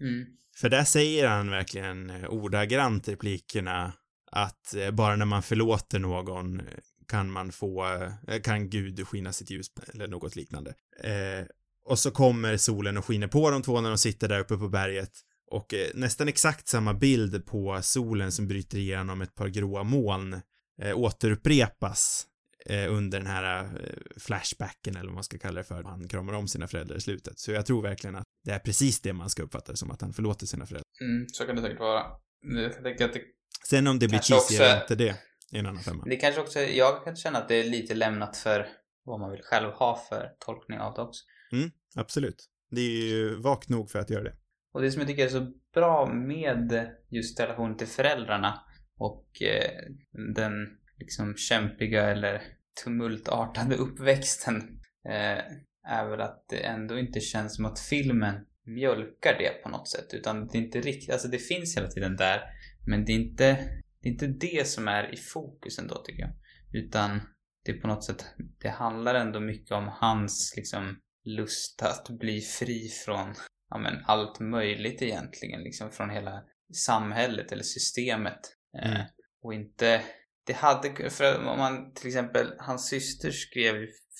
Mm. 0.00 0.26
För 0.60 0.68
där 0.68 0.84
säger 0.84 1.28
han 1.28 1.50
verkligen 1.50 2.26
ordagrant 2.26 3.08
replikerna 3.08 3.92
att 4.32 4.74
eh, 4.74 4.90
bara 4.90 5.16
när 5.16 5.24
man 5.26 5.42
förlåter 5.42 5.98
någon 5.98 6.62
kan 7.08 7.30
man 7.30 7.52
få, 7.52 7.86
eh, 8.28 8.40
kan 8.40 8.70
Gud 8.70 9.08
skina 9.08 9.32
sitt 9.32 9.50
ljus 9.50 9.66
eller 9.94 10.08
något 10.08 10.36
liknande. 10.36 10.74
Eh, 11.02 11.46
och 11.84 11.98
så 11.98 12.10
kommer 12.10 12.56
solen 12.56 12.96
och 12.96 13.04
skiner 13.04 13.28
på 13.28 13.50
de 13.50 13.62
två 13.62 13.80
när 13.80 13.88
de 13.88 13.98
sitter 13.98 14.28
där 14.28 14.40
uppe 14.40 14.56
på 14.56 14.68
berget 14.68 15.12
och 15.50 15.74
eh, 15.74 15.88
nästan 15.94 16.28
exakt 16.28 16.68
samma 16.68 16.94
bild 16.94 17.46
på 17.46 17.78
solen 17.82 18.32
som 18.32 18.48
bryter 18.48 18.78
igenom 18.78 19.22
ett 19.22 19.34
par 19.34 19.48
gråa 19.48 19.82
moln 19.82 20.40
eh, 20.82 20.98
återupprepas 20.98 22.26
eh, 22.66 22.94
under 22.94 23.18
den 23.18 23.26
här 23.26 23.64
eh, 23.64 23.70
flashbacken 24.16 24.96
eller 24.96 25.06
vad 25.06 25.14
man 25.14 25.24
ska 25.24 25.38
kalla 25.38 25.60
det 25.60 25.64
för. 25.64 25.82
Han 25.82 26.08
kramar 26.08 26.32
om 26.32 26.48
sina 26.48 26.66
föräldrar 26.66 26.96
i 26.96 27.00
slutet. 27.00 27.38
Så 27.38 27.52
jag 27.52 27.66
tror 27.66 27.82
verkligen 27.82 28.16
att 28.16 28.24
det 28.44 28.50
är 28.50 28.58
precis 28.58 29.00
det 29.00 29.12
man 29.12 29.30
ska 29.30 29.42
uppfatta 29.42 29.72
det 29.72 29.78
som, 29.78 29.90
att 29.90 30.00
han 30.00 30.12
förlåter 30.12 30.46
sina 30.46 30.66
föräldrar. 30.66 30.84
Mm, 31.00 31.26
så 31.28 31.46
kan 31.46 31.56
det 31.56 31.62
säkert 31.62 31.80
vara. 31.80 32.04
Jag 32.40 32.82
tänker 32.82 33.04
att 33.04 33.12
det, 33.12 33.22
Sen 33.64 33.86
om 33.86 33.98
det 33.98 34.08
blir 34.08 34.18
cheesy 34.18 34.56
eller 34.56 34.80
inte, 34.80 34.94
det 34.94 35.16
är 35.52 35.58
en 35.58 35.66
annan 35.66 35.82
femma. 35.82 36.04
det 36.06 36.16
kanske 36.16 36.40
också, 36.40 36.60
jag 36.60 37.04
kan 37.04 37.16
känna 37.16 37.38
att 37.38 37.48
det 37.48 37.54
är 37.54 37.64
lite 37.64 37.94
lämnat 37.94 38.36
för 38.36 38.66
vad 39.04 39.20
man 39.20 39.30
vill 39.30 39.42
själv 39.42 39.70
ha 39.70 39.96
för 40.08 40.30
tolkning 40.38 40.78
av 40.78 40.94
det 40.94 41.02
också. 41.02 41.24
Absolut. 41.96 42.48
Det 42.70 42.80
är 42.80 43.06
ju 43.06 43.36
vagt 43.36 43.68
nog 43.68 43.90
för 43.90 43.98
att 43.98 44.10
göra 44.10 44.24
det. 44.24 44.36
och 44.72 44.82
det 44.82 44.90
som 44.90 45.00
jag 45.00 45.08
tycker 45.08 45.24
är 45.24 45.28
så 45.28 45.52
bra 45.74 46.06
med 46.06 46.90
just 47.08 47.40
relationen 47.40 47.76
till 47.76 47.86
föräldrarna 47.86 48.60
och 48.98 49.42
eh, 49.42 49.92
den 50.34 50.52
liksom 50.98 51.36
kämpiga 51.36 52.10
eller 52.10 52.42
tumultartade 52.84 53.74
uppväxten 53.84 54.80
eh, 55.04 55.38
är 55.90 56.08
väl 56.10 56.20
att 56.20 56.44
det 56.48 56.56
ändå 56.56 56.98
inte 56.98 57.20
känns 57.20 57.56
som 57.56 57.64
att 57.64 57.80
filmen 57.80 58.46
mjölkar 58.64 59.36
det 59.38 59.62
på 59.62 59.68
något 59.68 59.88
sätt 59.88 60.14
utan 60.14 60.46
det 60.46 60.58
är 60.58 60.62
inte 60.62 60.80
riktigt, 60.80 61.10
alltså 61.10 61.28
det 61.28 61.38
finns 61.38 61.76
hela 61.76 61.88
tiden 61.88 62.16
där 62.16 62.40
men 62.86 63.04
det 63.04 63.12
är 63.12 63.16
inte 63.16 63.58
inte 64.08 64.26
det 64.26 64.68
som 64.68 64.88
är 64.88 65.14
i 65.14 65.16
fokus 65.16 65.78
ändå 65.78 66.02
tycker 66.04 66.22
jag 66.22 66.32
utan 66.72 67.20
det 67.64 67.72
är 67.72 67.80
på 67.80 67.88
något 67.88 68.04
sätt, 68.04 68.26
det 68.62 68.68
handlar 68.68 69.14
ändå 69.14 69.40
mycket 69.40 69.72
om 69.72 69.88
hans 69.88 70.54
liksom 70.56 71.00
lust 71.24 71.82
att 71.82 72.08
bli 72.08 72.40
fri 72.40 72.88
från 72.88 73.34
ja, 73.70 73.78
men 73.78 74.04
allt 74.04 74.40
möjligt 74.40 75.02
egentligen, 75.02 75.62
liksom 75.62 75.90
från 75.90 76.10
hela 76.10 76.42
samhället 76.74 77.52
eller 77.52 77.62
systemet. 77.62 78.40
Eh, 78.78 78.90
mm. 78.90 79.00
Eh, 79.00 79.06
och 79.42 79.54
inte, 79.54 80.02
det 80.46 80.52
hade, 80.52 81.10
för 81.10 81.46
om 81.46 81.58
man 81.58 81.94
till 81.94 82.08
exempel, 82.08 82.52
hans 82.58 82.88
syster 82.88 83.30
skrev 83.30 83.74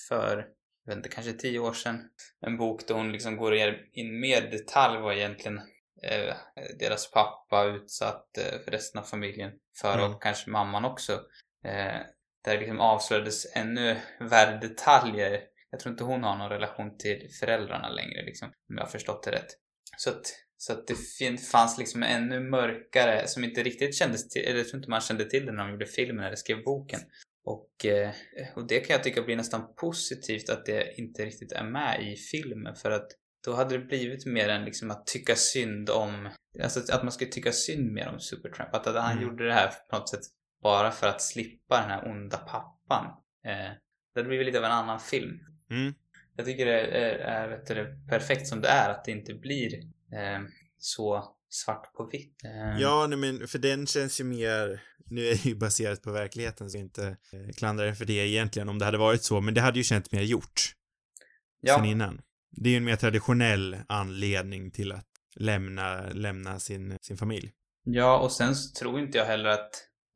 för, 0.09 0.47
jag 0.85 0.91
vet 0.91 0.97
inte, 0.97 1.09
kanske 1.09 1.33
tio 1.33 1.59
år 1.59 1.73
sedan, 1.73 2.11
en 2.41 2.57
bok 2.57 2.89
där 2.89 2.95
hon 2.95 3.13
liksom 3.13 3.37
går 3.37 3.55
in 3.93 4.21
mer 4.21 4.51
detalj 4.51 5.01
vad 5.01 5.17
egentligen 5.17 5.61
eh, 6.03 6.35
deras 6.79 7.11
pappa 7.11 7.65
utsatt 7.65 8.39
eh, 8.39 8.59
för 8.65 8.71
resten 8.71 9.01
av 9.01 9.05
familjen 9.05 9.53
för 9.81 9.99
mm. 9.99 10.13
och 10.13 10.23
kanske 10.23 10.51
mamman 10.51 10.85
också. 10.85 11.13
Eh, 11.65 12.01
där 12.45 12.55
det 12.55 12.59
liksom 12.59 12.81
avslöjades 12.81 13.57
ännu 13.57 13.97
värre 14.21 14.59
detaljer 14.59 15.43
jag 15.71 15.81
tror 15.81 15.93
inte 15.93 16.05
hon 16.05 16.23
har 16.23 16.37
någon 16.37 16.49
relation 16.49 16.99
till 16.99 17.29
föräldrarna 17.41 17.89
längre 17.89 18.25
liksom, 18.25 18.49
om 18.49 18.77
jag 18.77 18.83
har 18.83 18.91
förstått 18.91 19.23
det 19.23 19.31
rätt. 19.31 19.57
Så 19.97 20.11
att, 20.11 20.23
så 20.57 20.73
att 20.73 20.87
det 20.87 20.97
fanns 21.41 21.79
liksom 21.79 22.03
ännu 22.03 22.41
mörkare, 22.41 23.29
som 23.29 23.45
inte 23.45 23.63
riktigt 23.63 23.95
kändes 23.95 24.29
till, 24.29 24.43
eller 24.43 24.59
jag 24.59 24.69
tror 24.69 24.79
inte 24.79 24.91
man 24.91 25.01
kände 25.01 25.25
till 25.25 25.47
det 25.47 25.53
när 25.53 25.65
de 25.65 25.71
gjorde 25.71 25.87
filmen 25.87 26.25
eller 26.25 26.37
skrev 26.37 26.65
boken. 26.65 27.01
Och, 27.45 27.71
och 28.57 28.67
det 28.67 28.81
kan 28.81 28.95
jag 28.95 29.05
tycka 29.05 29.23
blir 29.23 29.37
nästan 29.37 29.75
positivt 29.75 30.51
att 30.51 30.67
det 30.67 30.95
inte 30.99 31.25
riktigt 31.25 31.53
är 31.53 31.65
med 31.65 32.13
i 32.13 32.17
filmen 32.17 32.75
för 32.75 32.91
att 32.91 33.09
då 33.49 33.55
hade 33.55 33.79
det 33.79 33.85
blivit 33.85 34.27
mer 34.27 34.49
än 34.49 34.65
liksom 34.65 34.91
att 34.91 35.07
tycka 35.07 35.37
synd 35.37 35.91
om, 35.91 36.29
alltså 36.63 36.93
att 36.93 37.03
man 37.03 37.13
skulle 37.13 37.31
tycka 37.31 37.53
synd 37.53 37.93
mer 37.93 38.09
om 38.09 38.21
Supertramp. 38.21 38.75
Att, 38.75 38.87
att 38.87 39.03
han 39.03 39.13
mm. 39.13 39.25
gjorde 39.25 39.47
det 39.47 39.55
här 39.55 39.73
på 39.91 39.99
något 39.99 40.09
sätt 40.09 40.21
bara 40.63 40.91
för 40.91 41.07
att 41.07 41.23
slippa 41.23 41.81
den 41.81 41.91
här 41.91 42.11
onda 42.11 42.37
pappan. 42.37 43.07
Eh, 43.45 43.73
det 44.15 44.21
hade 44.21 44.29
blivit 44.29 44.47
lite 44.47 44.59
av 44.59 44.65
en 44.65 44.73
annan 44.73 45.01
film. 45.01 45.39
Mm. 45.71 45.95
Jag 46.37 46.47
tycker 46.47 46.67
det 46.67 46.81
är, 46.81 47.19
är, 47.19 47.49
är 47.49 47.75
det, 47.75 48.09
perfekt 48.09 48.47
som 48.47 48.61
det 48.61 48.69
är, 48.69 48.91
att 48.91 49.05
det 49.05 49.11
inte 49.11 49.35
blir 49.35 49.75
eh, 50.13 50.41
så 50.79 51.37
svart 51.49 51.95
på 51.95 52.07
vitt. 52.13 52.45
Eh. 52.45 52.81
Ja, 52.81 53.07
nej, 53.07 53.19
men 53.19 53.49
för 53.49 53.59
den 53.59 53.87
känns 53.87 54.21
ju 54.21 54.25
mer, 54.25 54.83
nu 55.07 55.27
är 55.27 55.31
det 55.31 55.45
ju 55.45 55.55
baserat 55.55 56.03
på 56.03 56.13
verkligheten 56.13 56.71
så 56.71 56.79
inte 56.79 57.07
eh, 57.07 57.55
klandrar 57.57 57.87
den 57.87 57.97
för 57.97 58.05
det 58.05 58.29
egentligen 58.29 58.69
om 58.69 58.79
det 58.79 58.85
hade 58.85 58.99
varit 58.99 59.23
så, 59.23 59.41
men 59.41 59.55
det 59.55 59.61
hade 59.61 59.79
ju 59.79 59.85
känts 59.85 60.13
mer 60.13 60.23
gjort. 60.23 60.75
Ja. 61.61 61.77
Sen 61.77 61.85
innan. 61.85 62.21
Det 62.51 62.69
är 62.69 62.71
ju 62.71 62.77
en 62.77 62.85
mer 62.85 62.97
traditionell 62.97 63.77
anledning 63.89 64.71
till 64.71 64.93
att 64.93 65.07
lämna, 65.37 66.01
lämna 66.01 66.59
sin, 66.59 66.99
sin 67.01 67.17
familj. 67.17 67.53
Ja, 67.85 68.19
och 68.19 68.33
sen 68.33 68.55
så 68.55 68.79
tror 68.81 69.01
inte 69.01 69.19
jag 69.19 69.25
heller 69.25 69.49
att, 69.49 69.71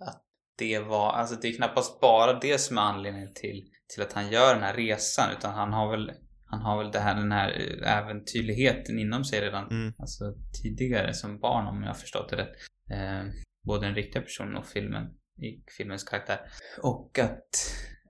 att 0.04 0.22
det 0.58 0.78
var, 0.78 1.12
alltså 1.12 1.36
det 1.36 1.48
är 1.48 1.56
knappast 1.56 2.00
bara 2.00 2.40
det 2.40 2.58
som 2.58 2.78
är 2.78 2.82
anledningen 2.82 3.34
till 3.34 3.68
till 3.94 4.02
att 4.02 4.12
han 4.12 4.30
gör 4.30 4.54
den 4.54 4.62
här 4.62 4.74
resan 4.74 5.30
utan 5.38 5.54
han 5.54 5.72
har 5.72 5.90
väl 5.90 6.12
han 6.44 6.60
har 6.60 6.78
väl 6.78 6.92
det 6.92 6.98
här, 6.98 7.14
den 7.14 7.32
här 7.32 7.50
äventyrligheten 7.84 8.98
inom 8.98 9.24
sig 9.24 9.40
redan 9.40 9.70
mm. 9.70 9.92
alltså, 9.98 10.34
tidigare 10.62 11.14
som 11.14 11.38
barn 11.38 11.66
om 11.66 11.82
jag 11.82 11.88
har 11.88 11.94
förstått 11.94 12.28
det 12.30 12.36
rätt. 12.36 12.52
Eh, 12.90 13.24
både 13.66 13.86
den 13.86 13.94
riktiga 13.94 14.22
personen 14.22 14.56
och 14.56 14.66
filmen, 14.66 15.04
i 15.38 15.64
filmens 15.78 16.04
karaktär. 16.04 16.40
Och 16.82 17.18
att 17.18 17.48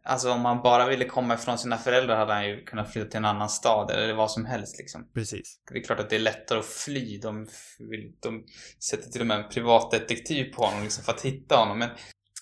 Alltså 0.05 0.31
om 0.31 0.41
man 0.41 0.63
bara 0.63 0.89
ville 0.89 1.05
komma 1.05 1.35
ifrån 1.35 1.59
sina 1.59 1.79
föräldrar 1.79 2.17
hade 2.17 2.33
han 2.33 2.49
ju 2.49 2.65
kunnat 2.65 2.93
flytta 2.93 3.11
till 3.11 3.19
en 3.19 3.25
annan 3.25 3.49
stad 3.49 3.91
eller 3.91 4.15
vad 4.15 4.31
som 4.31 4.45
helst 4.45 4.79
liksom. 4.79 5.11
Precis. 5.15 5.61
Det 5.73 5.79
är 5.79 5.83
klart 5.83 6.01
att 6.01 6.11
det 6.11 6.17
är 6.17 6.21
lättare 6.21 6.59
att 6.59 6.67
fly. 6.67 7.19
De, 7.19 7.49
de 8.23 8.45
sätter 8.89 9.11
till 9.11 9.21
och 9.21 9.27
med 9.27 9.37
en 9.39 9.49
privatdetektiv 9.49 10.45
på 10.45 10.65
honom 10.65 10.83
liksom 10.83 11.05
för 11.05 11.13
att 11.13 11.25
hitta 11.25 11.57
honom. 11.57 11.79
Men 11.79 11.89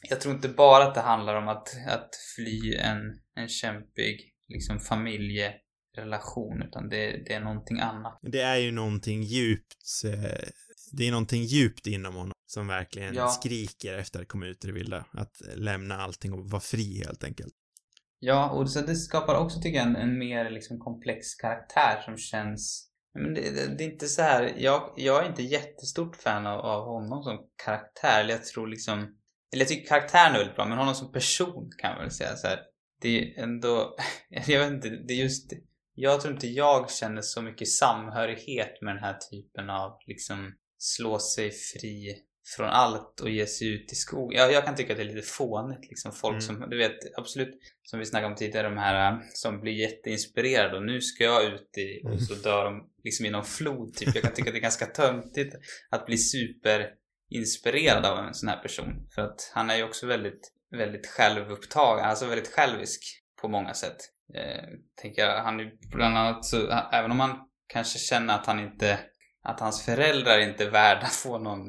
jag 0.08 0.20
tror 0.20 0.34
inte 0.34 0.48
bara 0.48 0.84
att 0.84 0.94
det 0.94 1.00
handlar 1.00 1.34
om 1.34 1.48
att, 1.48 1.68
att 1.88 2.10
fly 2.36 2.74
en, 2.74 2.98
en 3.34 3.48
kämpig 3.48 4.32
liksom 4.48 4.80
familjerelation 4.80 6.62
utan 6.62 6.88
det, 6.88 7.24
det 7.26 7.32
är 7.32 7.40
någonting 7.40 7.80
annat. 7.80 8.18
Det 8.22 8.40
är 8.40 8.56
ju 8.56 8.72
någonting 8.72 9.22
djupt, 9.22 10.04
eh, 10.04 10.48
det 10.92 11.08
är 11.08 11.10
någonting 11.10 11.42
djupt 11.42 11.86
inom 11.86 12.14
honom 12.14 12.32
som 12.50 12.66
verkligen 12.66 13.14
ja. 13.14 13.28
skriker 13.28 13.94
efter 13.94 14.22
att 14.22 14.28
komma 14.28 14.46
ut 14.46 14.64
i 14.64 14.66
det 14.66 14.72
vilda. 14.72 15.04
Att 15.12 15.42
lämna 15.54 15.96
allting 15.96 16.32
och 16.32 16.50
vara 16.50 16.60
fri 16.60 17.02
helt 17.06 17.24
enkelt. 17.24 17.54
Ja, 18.18 18.50
och 18.50 18.70
så 18.70 18.80
det 18.80 18.96
skapar 18.96 19.34
också 19.34 19.60
tycker 19.60 19.78
jag 19.78 19.86
en, 19.86 19.96
en 19.96 20.18
mer 20.18 20.50
liksom 20.50 20.78
komplex 20.78 21.34
karaktär 21.34 22.02
som 22.04 22.16
känns 22.16 22.86
men 23.14 23.34
det, 23.34 23.40
det, 23.40 23.76
det, 23.78 23.84
är 23.84 23.90
inte 23.90 24.08
så 24.08 24.22
här, 24.22 24.54
jag, 24.58 24.94
jag 24.96 25.24
är 25.24 25.28
inte 25.28 25.42
jättestort 25.42 26.16
fan 26.16 26.46
av, 26.46 26.60
av 26.60 26.84
honom 26.84 27.22
som 27.22 27.38
karaktär. 27.64 28.28
Jag 28.28 28.44
tror 28.44 28.68
liksom 28.68 29.16
eller 29.52 29.62
jag 29.62 29.68
tycker 29.68 29.88
karaktären 29.88 30.34
är 30.34 30.38
väldigt 30.38 30.56
bra, 30.56 30.66
men 30.66 30.78
honom 30.78 30.94
som 30.94 31.12
person 31.12 31.70
kan 31.78 31.92
man 31.92 32.00
väl 32.00 32.10
säga 32.10 32.36
så 32.36 32.46
här, 32.46 32.60
Det 33.00 33.18
är 33.18 33.42
ändå, 33.42 33.96
jag 34.46 34.60
vet 34.60 34.72
inte, 34.72 34.88
det 34.88 35.12
är 35.14 35.22
just 35.22 35.52
jag 35.94 36.20
tror 36.20 36.34
inte 36.34 36.46
jag 36.46 36.90
känner 36.90 37.22
så 37.22 37.42
mycket 37.42 37.68
samhörighet 37.68 38.82
med 38.82 38.94
den 38.94 39.04
här 39.04 39.18
typen 39.30 39.70
av 39.70 39.98
liksom 40.06 40.52
slå 40.78 41.18
sig 41.18 41.50
fri 41.50 42.14
från 42.56 42.68
allt 42.68 43.20
och 43.20 43.30
ge 43.30 43.46
sig 43.46 43.68
ut 43.74 43.92
i 43.92 43.94
skogen. 43.94 44.40
Jag, 44.40 44.52
jag 44.52 44.64
kan 44.64 44.74
tycka 44.74 44.92
att 44.92 44.98
det 44.98 45.02
är 45.02 45.14
lite 45.14 45.28
fånigt 45.28 45.88
liksom. 45.88 46.12
Folk 46.12 46.32
mm. 46.32 46.40
som, 46.40 46.70
du 46.70 46.78
vet, 46.78 46.98
absolut, 47.16 47.58
som 47.82 47.98
vi 47.98 48.06
snackade 48.06 48.32
om 48.32 48.36
tidigare, 48.36 48.68
de 48.68 48.78
här 48.78 49.20
som 49.34 49.60
blir 49.60 49.72
jätteinspirerade 49.72 50.76
och 50.76 50.82
nu 50.82 51.00
ska 51.00 51.24
jag 51.24 51.44
ut 51.44 51.78
i, 51.78 52.06
och 52.06 52.22
så 52.22 52.34
dör 52.34 52.64
de 52.64 52.90
liksom 53.04 53.26
i 53.26 53.30
någon 53.30 53.44
flod 53.44 53.94
typ. 53.94 54.14
Jag 54.14 54.24
kan 54.24 54.32
tycka 54.32 54.50
att 54.50 54.54
det 54.54 54.58
är 54.58 54.62
ganska 54.62 54.86
töntigt 54.86 55.56
att 55.90 56.06
bli 56.06 56.18
super 56.18 56.90
inspirerad 57.30 58.06
av 58.06 58.18
en 58.18 58.34
sån 58.34 58.48
här 58.48 58.62
person. 58.62 59.08
För 59.14 59.22
att 59.22 59.52
han 59.54 59.70
är 59.70 59.76
ju 59.76 59.82
också 59.82 60.06
väldigt, 60.06 60.52
väldigt 60.70 61.06
självupptagen, 61.06 62.04
alltså 62.04 62.26
väldigt 62.26 62.54
självisk 62.54 63.00
på 63.40 63.48
många 63.48 63.74
sätt. 63.74 63.96
Eh, 64.34 64.64
tänker 65.02 65.22
jag, 65.22 65.42
han 65.42 65.60
är 65.60 65.72
bland 65.96 66.18
annat 66.18 66.44
så, 66.44 66.70
även 66.92 67.10
om 67.10 67.16
man 67.16 67.38
kanske 67.66 67.98
känner 67.98 68.34
att 68.34 68.46
han 68.46 68.60
inte, 68.60 68.98
att 69.42 69.60
hans 69.60 69.84
föräldrar 69.84 70.38
inte 70.38 70.64
är 70.64 70.70
värda 70.70 71.06
att 71.06 71.12
få 71.12 71.38
någon, 71.38 71.60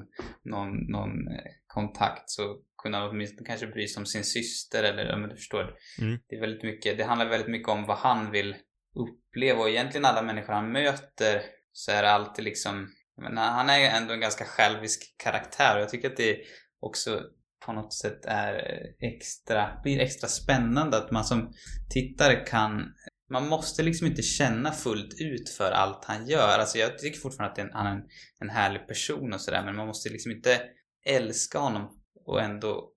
någon, 0.43 0.91
någon 0.91 1.27
eh, 1.27 1.51
kontakt 1.67 2.29
så 2.29 2.57
kunde 2.83 2.97
han 2.97 3.09
åtminstone 3.09 3.47
kanske 3.47 3.67
bry 3.67 3.87
sig 3.87 3.99
om 3.99 4.05
sin 4.05 4.23
syster 4.23 4.83
eller, 4.83 5.05
ja 5.05 5.17
men 5.17 5.29
du 5.29 5.35
förstår. 5.35 5.75
Mm. 6.01 6.19
Det 6.27 6.35
är 6.35 6.39
väldigt 6.39 6.63
mycket, 6.63 6.97
det 6.97 7.03
handlar 7.03 7.29
väldigt 7.29 7.49
mycket 7.49 7.69
om 7.69 7.85
vad 7.85 7.97
han 7.97 8.31
vill 8.31 8.55
uppleva 8.95 9.59
och 9.59 9.69
egentligen 9.69 10.05
alla 10.05 10.21
människor 10.21 10.53
han 10.53 10.71
möter 10.71 11.41
så 11.71 11.91
är 11.91 12.03
det 12.03 12.11
alltid 12.11 12.45
liksom 12.45 12.87
men 13.21 13.37
han 13.37 13.69
är 13.69 13.79
ju 13.79 13.85
ändå 13.85 14.13
en 14.13 14.19
ganska 14.19 14.45
självisk 14.45 15.15
karaktär 15.17 15.75
och 15.75 15.81
jag 15.81 15.89
tycker 15.89 16.09
att 16.09 16.17
det 16.17 16.37
också 16.79 17.21
på 17.65 17.73
något 17.73 17.93
sätt 17.93 18.25
är 18.25 18.53
extra, 18.99 19.81
blir 19.83 19.99
extra 19.99 20.27
spännande 20.27 20.97
att 20.97 21.11
man 21.11 21.23
som 21.23 21.53
tittare 21.89 22.35
kan 22.35 22.93
man 23.31 23.47
måste 23.47 23.83
liksom 23.83 24.07
inte 24.07 24.21
känna 24.21 24.71
fullt 24.71 25.13
ut 25.19 25.49
för 25.49 25.71
allt 25.71 26.05
han 26.05 26.27
gör. 26.27 26.59
Alltså 26.59 26.77
jag 26.77 26.99
tycker 26.99 27.19
fortfarande 27.19 27.63
att 27.63 27.73
han 27.73 27.87
är 27.87 27.91
en, 27.91 28.03
en 28.39 28.49
härlig 28.49 28.87
person 28.87 29.33
och 29.33 29.41
sådär 29.41 29.65
men 29.65 29.75
man 29.75 29.87
måste 29.87 30.09
liksom 30.09 30.31
inte 30.31 30.61
älska 31.05 31.59
honom 31.59 31.89
och 32.25 32.41
ändå, 32.41 32.91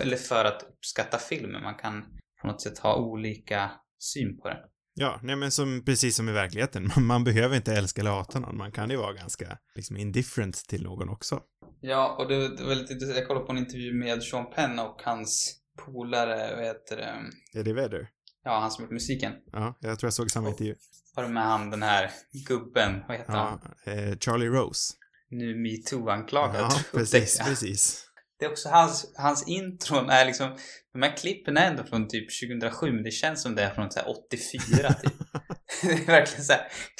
eller 0.00 0.16
för 0.16 0.44
att 0.44 0.62
uppskatta 0.62 1.18
filmen. 1.18 1.62
Man 1.62 1.74
kan 1.74 2.04
på 2.40 2.46
något 2.46 2.62
sätt 2.62 2.78
ha 2.78 2.96
olika 2.96 3.70
syn 3.98 4.38
på 4.40 4.48
den. 4.48 4.58
Ja, 4.96 5.20
nej 5.22 5.36
men 5.36 5.50
som, 5.50 5.84
precis 5.84 6.16
som 6.16 6.28
i 6.28 6.32
verkligheten. 6.32 6.90
Man, 6.96 7.04
man 7.04 7.24
behöver 7.24 7.56
inte 7.56 7.72
älska 7.72 8.00
eller 8.00 8.10
hata 8.10 8.40
någon. 8.40 8.56
Man 8.56 8.72
kan 8.72 8.90
ju 8.90 8.96
vara 8.96 9.12
ganska, 9.12 9.58
liksom 9.74 9.96
indifferent 9.96 10.54
till 10.54 10.82
någon 10.82 11.08
också. 11.08 11.40
Ja, 11.80 12.16
och 12.18 12.28
det, 12.28 12.56
det 12.56 12.64
var 12.64 12.74
lite 12.74 12.92
intressant. 12.92 13.18
Jag 13.18 13.28
kollade 13.28 13.46
på 13.46 13.52
en 13.52 13.58
intervju 13.58 13.94
med 13.94 14.22
Sean 14.22 14.46
Penn 14.54 14.78
och 14.78 15.00
hans 15.04 15.60
polare, 15.84 16.56
vad 16.56 16.64
heter 16.64 16.96
det? 16.96 17.14
Eddie 17.58 17.72
Vedder. 17.72 18.08
Ja, 18.44 18.60
han 18.60 18.70
som 18.70 18.84
gjort 18.84 18.92
musiken. 18.92 19.32
Ja, 19.52 19.74
jag 19.80 19.98
tror 19.98 20.06
jag 20.06 20.14
såg 20.14 20.30
samma 20.30 20.48
intervju. 20.48 20.74
Var 21.14 21.22
det 21.22 21.28
med 21.28 21.42
han 21.42 21.70
den 21.70 21.82
här 21.82 22.10
gubben, 22.48 23.04
vad 23.08 23.16
heter 23.16 23.32
ja, 23.32 23.60
han? 23.84 23.98
Eh, 23.98 24.18
Charlie 24.18 24.46
Rose. 24.46 24.94
Nu 25.30 25.54
metoo-anklagad. 25.54 26.60
Ja, 26.60 26.80
precis, 26.92 27.38
precis. 27.38 28.06
Det 28.38 28.44
är 28.44 28.50
också 28.50 28.68
hans, 28.68 29.14
hans 29.16 29.48
intron 29.48 30.10
är 30.10 30.24
liksom, 30.24 30.56
de 30.92 31.02
här 31.02 31.16
klippen 31.16 31.56
är 31.56 31.70
ändå 31.70 31.84
från 31.84 32.08
typ 32.08 32.28
2007 32.40 32.92
men 32.92 33.02
det 33.02 33.10
känns 33.10 33.42
som 33.42 33.54
det 33.54 33.62
är 33.62 33.70
från 33.70 33.90
så 33.90 34.00
84 34.00 34.92
typ. 34.92 35.12
det 35.82 35.92
är 35.92 36.06
verkligen 36.06 36.44
så 36.44 36.54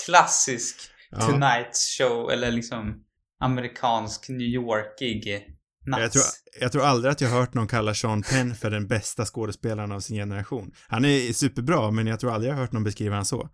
klassisk 0.07 0.77
ja. 1.11 1.21
Tonight 1.21 1.77
Show 1.99 2.31
eller 2.31 2.51
liksom 2.51 3.05
amerikansk 3.41 4.29
New 4.29 4.49
Yorkig 4.49 5.47
Jag 5.87 6.13
tror, 6.13 6.23
jag 6.61 6.73
tror 6.73 6.85
aldrig 6.85 7.13
att 7.13 7.21
jag 7.21 7.29
hört 7.29 7.55
någon 7.55 7.67
kalla 7.69 7.95
Sean 7.95 8.23
Penn 8.23 8.55
för 8.55 8.71
den 8.71 8.87
bästa 8.87 9.25
skådespelaren 9.25 9.93
av 9.93 10.01
sin 10.01 10.17
generation. 10.17 10.73
Han 10.89 11.05
är 11.05 11.33
superbra, 11.33 11.91
men 11.91 12.07
jag 12.07 12.21
tror 12.21 12.33
aldrig 12.35 12.53
jag 12.53 12.57
hört 12.57 12.73
någon 12.73 12.85
beskriva 12.85 13.15
honom 13.15 13.25
så. 13.25 13.39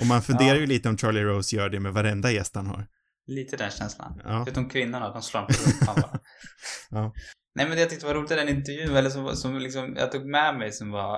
Och 0.00 0.06
man 0.06 0.22
funderar 0.22 0.54
Ja. 0.54 0.60
ju 0.60 0.66
lite 0.66 0.88
om 0.88 0.98
Charlie 0.98 1.22
Rose 1.22 1.56
gör 1.56 1.68
det 1.68 1.80
med 1.80 1.92
varenda 1.92 2.30
gäst 2.30 2.54
han 2.54 2.66
har. 2.66 2.86
Lite 3.26 3.56
den 3.56 3.70
känslan. 3.70 4.20
Ja. 4.24 4.44
Förutom 4.44 4.68
kvinnorna, 4.68 5.12
de 5.12 5.22
slår 5.22 5.40
honom. 5.86 6.18
Ja. 6.90 7.12
Nej 7.54 7.66
men 7.68 7.76
det 7.76 7.80
jag 7.80 7.90
tyckte 7.90 8.06
var 8.06 8.14
roligt 8.14 8.30
i 8.30 8.34
den 8.34 8.48
intervjun, 8.48 8.96
eller 8.96 9.10
som, 9.10 9.36
som 9.36 9.58
liksom 9.58 9.94
jag 9.96 10.12
tog 10.12 10.26
med 10.26 10.58
mig 10.58 10.72
som 10.72 10.90
var 10.90 11.16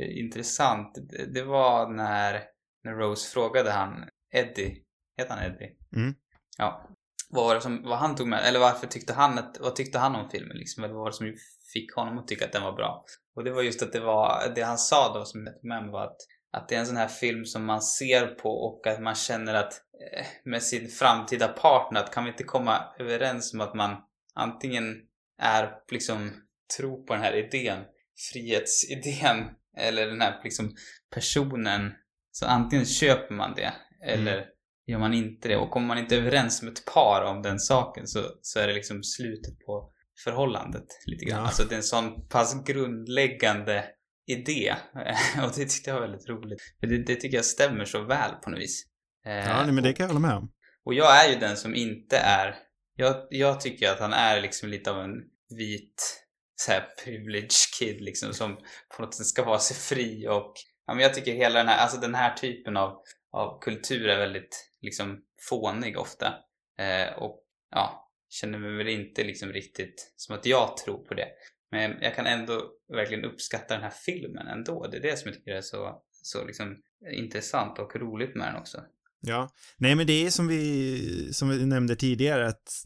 eh, 0.00 0.24
intressant, 0.24 0.94
det, 1.10 1.34
det 1.34 1.42
var 1.42 1.88
när, 1.88 2.40
när 2.84 2.92
Rose 2.92 3.32
frågade 3.32 3.70
han, 3.70 4.04
Eddie, 4.34 4.76
heter 5.18 5.34
han 5.34 5.44
Eddie? 5.44 5.70
Mm. 5.96 6.14
Ja. 6.58 6.88
Vad 7.32 7.44
var 7.44 7.54
det 7.54 7.60
som, 7.60 7.82
vad 7.82 7.98
han 7.98 8.16
tog 8.16 8.28
med, 8.28 8.44
eller 8.44 8.60
varför 8.60 8.86
tyckte 8.86 9.12
han 9.12 9.38
att, 9.38 9.56
vad 9.60 9.76
tyckte 9.76 9.98
han 9.98 10.14
om 10.16 10.30
filmen 10.30 10.56
liksom? 10.56 10.84
Eller 10.84 10.94
vad 10.94 11.02
var 11.02 11.10
det 11.10 11.16
som 11.16 11.34
fick 11.72 11.94
honom 11.94 12.18
att 12.18 12.28
tycka 12.28 12.44
att 12.44 12.52
den 12.52 12.62
var 12.62 12.72
bra? 12.72 13.04
Och 13.36 13.44
det 13.44 13.50
var 13.50 13.62
just 13.62 13.82
att 13.82 13.92
det 13.92 14.00
var, 14.00 14.52
det 14.54 14.62
han 14.62 14.78
sa 14.78 15.14
då 15.14 15.24
som 15.24 15.46
jag 15.46 15.54
tog 15.54 15.64
med 15.64 15.82
mig 15.82 15.92
var 15.92 16.04
att 16.04 16.16
att 16.52 16.68
det 16.68 16.74
är 16.74 16.80
en 16.80 16.86
sån 16.86 16.96
här 16.96 17.08
film 17.08 17.44
som 17.44 17.64
man 17.64 17.82
ser 17.82 18.26
på 18.26 18.50
och 18.50 18.86
att 18.86 19.02
man 19.02 19.14
känner 19.14 19.54
att 19.54 19.72
eh, 20.12 20.26
med 20.44 20.62
sin 20.62 20.88
framtida 20.88 21.48
partner 21.48 22.00
att 22.00 22.14
kan 22.14 22.24
vi 22.24 22.30
inte 22.30 22.44
komma 22.44 22.84
överens 22.98 23.54
om 23.54 23.60
att 23.60 23.74
man 23.74 23.96
antingen 24.34 24.96
är 25.38 25.74
liksom 25.90 26.32
tro 26.76 27.06
på 27.06 27.14
den 27.14 27.22
här 27.22 27.36
idén, 27.36 27.84
frihetsidén 28.32 29.50
eller 29.76 30.06
den 30.06 30.20
här 30.20 30.40
liksom 30.44 30.74
personen. 31.14 31.92
Så 32.30 32.46
antingen 32.46 32.86
köper 32.86 33.34
man 33.34 33.54
det 33.54 33.72
eller 34.04 34.46
gör 34.86 34.98
man 34.98 35.14
inte 35.14 35.48
det 35.48 35.56
och 35.56 35.70
kommer 35.70 35.86
man 35.86 35.98
inte 35.98 36.16
överens 36.16 36.58
som 36.58 36.68
ett 36.68 36.84
par 36.84 37.22
om 37.24 37.42
den 37.42 37.58
saken 37.58 38.06
så, 38.06 38.20
så 38.42 38.58
är 38.60 38.66
det 38.66 38.74
liksom 38.74 39.02
slutet 39.02 39.58
på 39.66 39.92
förhållandet 40.24 40.86
lite 41.06 41.24
grann. 41.24 41.38
Ja. 41.40 41.46
Alltså 41.46 41.64
det 41.64 41.74
är 41.74 41.76
en 41.76 41.82
sån 41.82 42.28
pass 42.28 42.64
grundläggande 42.64 43.84
idé 44.26 44.74
och 45.42 45.48
det 45.56 45.64
tyckte 45.64 45.90
jag 45.90 45.94
var 45.94 46.06
väldigt 46.08 46.28
roligt. 46.28 46.62
För 46.80 46.86
det, 46.86 46.98
det 46.98 47.16
tycker 47.16 47.36
jag 47.36 47.44
stämmer 47.44 47.84
så 47.84 48.02
väl 48.04 48.32
på 48.44 48.50
något 48.50 48.60
vis. 48.60 48.84
Eh, 49.26 49.32
Ja, 49.32 49.62
nej, 49.64 49.72
men 49.72 49.84
det 49.84 49.92
kan 49.92 50.04
jag 50.04 50.08
hålla 50.08 50.26
med 50.28 50.36
om. 50.36 50.52
och 50.84 50.94
jag 50.94 51.24
är 51.24 51.32
ju 51.32 51.38
den 51.38 51.56
som 51.56 51.74
inte 51.74 52.16
är... 52.16 52.54
Jag, 52.96 53.26
jag 53.30 53.60
tycker 53.60 53.90
att 53.92 54.00
han 54.00 54.12
är 54.12 54.40
liksom 54.40 54.68
lite 54.68 54.90
av 54.90 55.00
en 55.00 55.12
vit 55.58 56.18
så 56.56 56.72
här 56.72 56.84
privileged 57.04 57.50
kid 57.78 58.00
liksom 58.00 58.34
som 58.34 58.56
på 58.96 59.02
något 59.02 59.14
sätt 59.14 59.26
ska 59.26 59.44
vara 59.44 59.58
sig 59.58 59.76
fri 59.76 60.28
och... 60.28 60.52
Ja, 60.86 60.94
men 60.94 61.02
jag 61.02 61.14
tycker 61.14 61.32
hela 61.32 61.58
den 61.58 61.68
här, 61.68 61.78
alltså 61.78 62.00
den 62.00 62.14
här 62.14 62.34
typen 62.34 62.76
av, 62.76 63.02
av 63.32 63.60
kultur 63.60 64.08
är 64.08 64.18
väldigt 64.18 64.70
liksom 64.80 65.22
fånig 65.48 65.98
ofta. 65.98 66.34
Eh, 66.78 67.18
och 67.18 67.42
ja, 67.70 68.10
känner 68.28 68.58
mig 68.58 68.76
väl 68.76 68.88
inte 68.88 69.24
liksom 69.24 69.52
riktigt 69.52 70.12
som 70.16 70.36
att 70.36 70.46
jag 70.46 70.76
tror 70.76 71.04
på 71.04 71.14
det. 71.14 71.28
Men 71.70 71.96
jag 72.00 72.14
kan 72.14 72.26
ändå 72.26 72.70
verkligen 72.88 73.24
uppskatta 73.24 73.74
den 73.74 73.82
här 73.82 73.92
filmen 74.06 74.46
ändå. 74.46 74.86
Det 74.86 74.96
är 74.96 75.00
det 75.02 75.18
som 75.18 75.28
jag 75.28 75.38
tycker 75.38 75.50
är 75.50 75.60
så, 75.60 76.02
så 76.22 76.44
liksom 76.46 76.82
intressant 77.12 77.78
och 77.78 77.96
roligt 77.96 78.34
med 78.34 78.46
den 78.46 78.56
också. 78.60 78.82
Ja. 79.20 79.50
Nej, 79.76 79.94
men 79.94 80.06
det 80.06 80.26
är 80.26 80.30
som 80.30 80.48
vi, 80.48 81.32
som 81.32 81.48
vi 81.48 81.66
nämnde 81.66 81.96
tidigare 81.96 82.48
att 82.48 82.82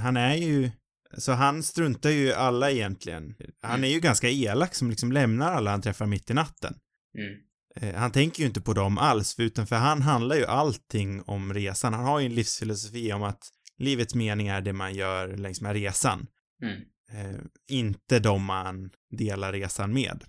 han 0.00 0.16
är 0.16 0.34
ju, 0.34 0.70
så 1.18 1.32
han 1.32 1.62
struntar 1.62 2.10
ju 2.10 2.32
alla 2.32 2.70
egentligen. 2.70 3.34
Han 3.60 3.78
Mm. 3.78 3.84
är 3.84 3.94
ju 3.94 4.00
ganska 4.00 4.28
elak 4.28 4.74
som 4.74 4.90
liksom 4.90 5.12
lämnar 5.12 5.52
alla 5.52 5.70
han 5.70 5.82
träffar 5.82 6.06
mitt 6.06 6.30
i 6.30 6.34
natten. 6.34 6.74
Mm. 7.18 7.40
Eh, 7.80 7.94
Han 7.94 8.12
tänker 8.12 8.40
ju 8.40 8.46
inte 8.46 8.60
på 8.60 8.72
dem 8.72 8.98
alls, 8.98 9.34
för 9.34 9.42
utan 9.42 9.66
för 9.66 9.76
han 9.76 10.02
handlar 10.02 10.36
ju 10.36 10.44
allting 10.44 11.22
om 11.22 11.54
resan. 11.54 11.94
Han 11.94 12.04
har 12.04 12.20
ju 12.20 12.26
en 12.26 12.34
livsfilosofi 12.34 13.12
om 13.12 13.22
att 13.22 13.50
livets 13.78 14.14
mening 14.14 14.48
är 14.48 14.60
det 14.60 14.72
man 14.72 14.94
gör 14.94 15.36
längs 15.36 15.60
med 15.60 15.72
resan. 15.72 16.26
Mm. 16.62 16.80
Eh, 17.12 17.40
inte 17.68 18.18
de 18.18 18.44
man 18.44 18.90
delar 19.18 19.52
resan 19.52 19.92
med. 19.92 20.24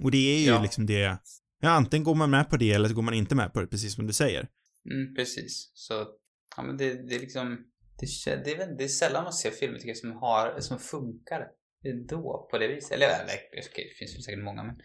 Och 0.00 0.10
det 0.10 0.34
är 0.36 0.38
ju 0.40 0.46
Ja. 0.46 0.62
liksom 0.62 0.86
det, 0.86 1.18
ja, 1.60 1.70
antingen 1.70 2.04
går 2.04 2.14
man 2.14 2.30
med 2.30 2.50
på 2.50 2.56
det 2.56 2.72
eller 2.72 2.88
så 2.88 2.94
går 2.94 3.02
man 3.02 3.14
inte 3.14 3.34
med 3.34 3.52
på 3.52 3.60
det, 3.60 3.66
precis 3.66 3.94
som 3.94 4.06
du 4.06 4.12
säger. 4.12 4.48
Mm, 4.90 5.14
precis. 5.14 5.70
Så, 5.74 6.06
ja 6.56 6.62
men 6.62 6.76
det, 6.76 7.08
det 7.08 7.14
är 7.14 7.20
liksom, 7.20 7.58
det, 8.00 8.34
det, 8.44 8.52
är, 8.62 8.76
det 8.78 8.84
är 8.84 8.88
sällan 8.88 9.24
man 9.24 9.32
ser 9.32 9.50
filmer 9.50 9.76
tycker 9.78 9.88
jag 9.88 9.96
som 9.96 10.12
har, 10.12 10.60
som 10.60 10.78
funkar 10.78 11.46
ändå 11.84 12.48
på 12.50 12.58
det 12.58 12.68
viset. 12.68 12.92
Eller, 12.92 13.06
eller 13.06 13.26
det 13.54 13.94
finns 13.98 14.14
väl 14.16 14.22
säkert 14.22 14.44
många 14.44 14.62
men, 14.62 14.76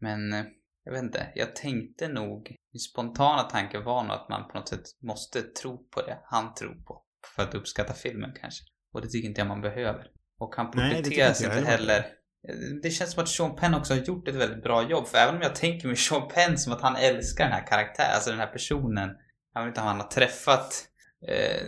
men 0.00 0.32
eh, 0.32 0.46
jag 0.84 0.92
vet 0.92 1.02
inte. 1.02 1.32
Jag 1.34 1.56
tänkte 1.56 2.08
nog, 2.08 2.56
min 2.72 2.80
spontana 2.80 3.42
tanke 3.42 3.78
var 3.78 4.02
nog 4.02 4.12
att 4.12 4.28
man 4.28 4.48
på 4.48 4.58
något 4.58 4.68
sätt 4.68 4.82
måste 5.02 5.42
tro 5.42 5.88
på 5.88 6.02
det 6.02 6.18
han 6.24 6.54
tror 6.54 6.74
på. 6.74 7.02
För 7.36 7.42
att 7.42 7.54
uppskatta 7.54 7.94
filmen 7.94 8.32
kanske. 8.40 8.64
Och 8.92 9.00
det 9.00 9.08
tycker 9.08 9.28
inte 9.28 9.40
jag 9.40 9.48
man 9.48 9.60
behöver. 9.60 10.06
Och 10.38 10.54
han 10.56 10.70
profiteras 10.70 11.42
inte 11.42 11.54
heller. 11.54 11.66
heller. 11.70 12.06
Det 12.82 12.90
känns 12.90 13.12
som 13.12 13.22
att 13.22 13.28
Sean 13.28 13.56
Penn 13.56 13.74
också 13.74 13.94
har 13.94 14.00
gjort 14.00 14.28
ett 14.28 14.34
väldigt 14.34 14.62
bra 14.62 14.90
jobb. 14.90 15.06
För 15.06 15.18
även 15.18 15.36
om 15.36 15.42
jag 15.42 15.54
tänker 15.54 15.88
mig 15.88 15.96
Sean 15.96 16.28
Penn 16.28 16.58
som 16.58 16.72
att 16.72 16.80
han 16.80 16.96
älskar 16.96 17.44
den 17.44 17.52
här 17.52 17.66
karaktären, 17.66 18.14
alltså 18.14 18.30
den 18.30 18.38
här 18.38 18.52
personen. 18.52 19.10
Jag 19.54 19.62
vet 19.62 19.68
inte 19.68 19.80
om 19.80 19.86
han 19.86 20.00
har 20.00 20.08
träffat 20.08 20.88
eh, 21.28 21.66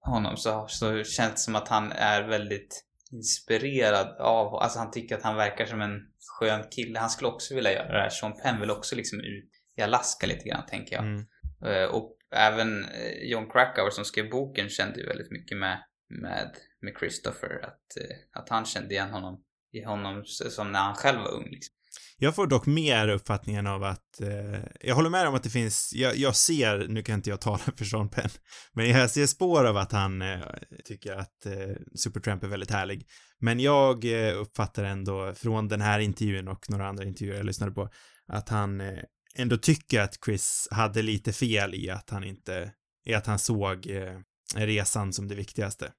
honom 0.00 0.36
så, 0.36 0.66
så 0.68 1.04
känns 1.04 1.32
det 1.32 1.38
som 1.38 1.56
att 1.56 1.68
han 1.68 1.92
är 1.92 2.22
väldigt 2.22 2.83
inspirerad 3.14 4.16
av, 4.18 4.54
alltså 4.54 4.78
han 4.78 4.90
tycker 4.90 5.16
att 5.16 5.22
han 5.22 5.36
verkar 5.36 5.66
som 5.66 5.80
en 5.80 6.00
skön 6.38 6.64
kille. 6.70 6.98
Han 6.98 7.10
skulle 7.10 7.28
också 7.28 7.54
vilja 7.54 7.72
göra 7.72 7.92
det 7.92 8.00
här. 8.00 8.08
Sean 8.10 8.36
Penn 8.42 8.60
vill 8.60 8.70
också 8.70 8.96
liksom 8.96 9.20
ut 9.20 9.50
i 9.76 9.82
Alaska 9.82 10.26
lite 10.26 10.48
grann 10.48 10.66
tänker 10.66 10.96
jag. 10.96 11.04
Mm. 11.04 11.24
Eh, 11.64 11.88
Och 11.88 12.16
även 12.34 12.84
eh, 12.84 13.30
John 13.30 13.50
Krakauer 13.50 13.90
som 13.90 14.04
skrev 14.04 14.30
boken 14.30 14.68
kände 14.68 15.00
ju 15.00 15.06
väldigt 15.06 15.30
mycket 15.30 15.58
med, 15.58 15.84
med, 16.08 16.56
med 16.80 16.94
Christopher. 16.98 17.64
Att, 17.64 17.96
eh, 18.00 18.16
att 18.40 18.48
han 18.48 18.64
kände 18.64 18.94
igen 18.94 19.10
honom 19.10 19.44
i 19.72 19.84
honom 19.84 20.24
som 20.26 20.72
när 20.72 20.80
han 20.80 20.94
själv 20.94 21.18
var 21.18 21.32
ung. 21.32 21.48
Liksom. 21.50 21.74
Jag 22.16 22.34
får 22.34 22.46
dock 22.46 22.66
mer 22.66 23.08
uppfattningen 23.08 23.66
av 23.66 23.84
att, 23.84 24.20
eh, 24.20 24.60
jag 24.80 24.94
håller 24.94 25.10
med 25.10 25.28
om 25.28 25.34
att 25.34 25.42
det 25.42 25.50
finns, 25.50 25.92
jag, 25.94 26.16
jag 26.16 26.36
ser, 26.36 26.88
nu 26.88 27.02
kan 27.02 27.14
inte 27.14 27.30
jag 27.30 27.40
tala 27.40 27.58
för 27.58 27.84
Sean 27.84 28.08
Penn, 28.08 28.30
men 28.72 28.88
jag 28.88 29.10
ser 29.10 29.26
spår 29.26 29.64
av 29.64 29.76
att 29.76 29.92
han 29.92 30.22
eh, 30.22 30.40
tycker 30.84 31.12
att 31.12 31.46
eh, 31.46 31.76
Supertramp 31.94 32.42
är 32.42 32.48
väldigt 32.48 32.70
härlig. 32.70 33.06
Men 33.40 33.60
jag 33.60 34.04
eh, 34.04 34.40
uppfattar 34.40 34.84
ändå 34.84 35.32
från 35.34 35.68
den 35.68 35.80
här 35.80 35.98
intervjun 35.98 36.48
och 36.48 36.70
några 36.70 36.88
andra 36.88 37.04
intervjuer 37.04 37.36
jag 37.36 37.46
lyssnade 37.46 37.72
på, 37.72 37.88
att 38.32 38.48
han 38.48 38.80
eh, 38.80 38.98
ändå 39.36 39.56
tycker 39.56 40.00
att 40.00 40.18
Chris 40.24 40.68
hade 40.70 41.02
lite 41.02 41.32
fel 41.32 41.74
i 41.74 41.90
att 41.90 42.10
han 42.10 42.24
inte, 42.24 42.72
i 43.06 43.14
att 43.14 43.26
han 43.26 43.38
såg 43.38 43.86
eh, 43.90 44.18
resan 44.56 45.12
som 45.12 45.28
det 45.28 45.34
viktigaste. 45.34 45.92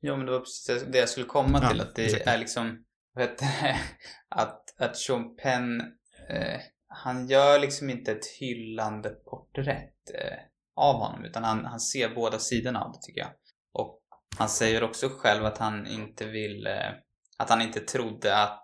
Ja 0.00 0.16
men 0.16 0.26
det 0.26 0.32
var 0.32 0.40
precis 0.40 0.84
det 0.92 0.98
jag 0.98 1.08
skulle 1.08 1.26
komma 1.26 1.60
Ja, 1.62 1.70
till. 1.70 1.80
Att 1.80 1.94
det 1.94 2.04
exakt. 2.04 2.26
är 2.26 2.38
liksom, 2.38 2.78
det? 3.14 3.36
Att, 4.28 4.62
att 4.78 4.96
Sean 4.96 5.36
Penn, 5.36 5.80
eh, 6.28 6.60
han 6.88 7.28
gör 7.28 7.58
liksom 7.58 7.90
inte 7.90 8.12
ett 8.12 8.26
hyllande 8.26 9.10
porträtt 9.10 10.10
eh, 10.14 10.38
av 10.76 10.94
honom. 10.94 11.24
Utan 11.24 11.44
han, 11.44 11.64
han 11.64 11.80
ser 11.80 12.14
båda 12.14 12.38
sidorna 12.38 12.80
av 12.80 12.92
det 12.92 12.98
tycker 13.02 13.20
jag. 13.20 13.30
Och 13.72 14.00
han 14.38 14.48
säger 14.48 14.82
också 14.82 15.08
själv 15.08 15.44
att 15.44 15.58
han 15.58 15.86
inte 15.86 16.26
vill, 16.26 16.66
eh, 16.66 16.90
att 17.38 17.50
han 17.50 17.62
inte 17.62 17.80
trodde 17.80 18.36
att, 18.36 18.62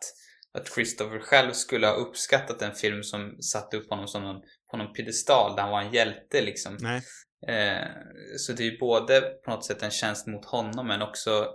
att 0.52 0.74
Christopher 0.74 1.18
själv 1.18 1.52
skulle 1.52 1.86
ha 1.86 1.94
uppskattat 1.94 2.62
en 2.62 2.74
film 2.74 3.02
som 3.02 3.42
satte 3.42 3.76
upp 3.76 3.90
honom 3.90 4.08
som 4.08 4.22
någon, 4.22 4.42
på 4.70 4.76
någon 4.76 4.92
piedestal 4.92 5.56
där 5.56 5.62
han 5.62 5.72
var 5.72 5.82
en 5.82 5.92
hjälte 5.92 6.42
liksom. 6.42 6.76
Nej, 6.80 7.02
Eh, 7.48 7.88
så 8.36 8.52
det 8.52 8.62
är 8.62 8.70
ju 8.70 8.78
både 8.78 9.20
på 9.20 9.50
något 9.50 9.64
sätt 9.64 9.82
en 9.82 9.90
tjänst 9.90 10.26
mot 10.26 10.44
honom 10.44 10.86
men 10.86 11.02
också 11.02 11.46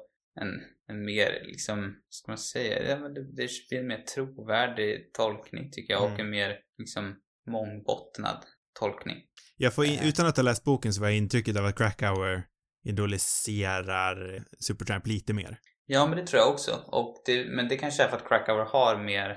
en, 0.41 0.62
en 0.89 1.06
mer, 1.06 1.41
liksom, 1.45 1.95
ska 2.10 2.32
man 2.32 2.38
säga, 2.38 2.89
ja, 2.89 2.97
men 3.00 3.13
det, 3.13 3.21
det 3.23 3.50
blir 3.69 3.80
en 3.80 3.88
mer 3.88 4.02
trovärdig 4.02 5.13
tolkning 5.13 5.71
tycker 5.71 5.93
jag 5.93 6.04
och 6.04 6.10
Mm. 6.10 6.21
en 6.21 6.30
mer 6.30 6.60
liksom 6.78 7.15
mångbottnad 7.52 8.45
tolkning. 8.80 9.17
jag 9.58 9.73
får, 9.73 9.86
in, 9.86 10.00
Eh. 10.00 10.08
utan 10.08 10.28
att 10.28 10.38
ha 10.38 10.43
läst 10.43 10.63
boken 10.63 10.93
så 10.93 11.02
var 11.02 11.08
jag 11.08 11.17
intrycket 11.17 11.58
av 11.58 11.65
att 11.65 11.78
Krakauer 11.78 12.43
idoliserar 12.86 14.43
Supertramp 14.60 15.08
lite 15.08 15.34
mer. 15.34 15.58
Ja 15.86 16.08
men 16.08 16.17
det 16.17 16.28
tror 16.28 16.39
jag 16.41 16.50
också. 16.54 16.71
Och 16.88 17.21
det, 17.26 17.45
men 17.45 17.67
det 17.67 17.78
kanske 17.78 18.04
är 18.04 18.08
för 18.10 18.17
att 18.17 18.28
Krakauer 18.28 18.65
har 18.65 19.04
mer 19.04 19.30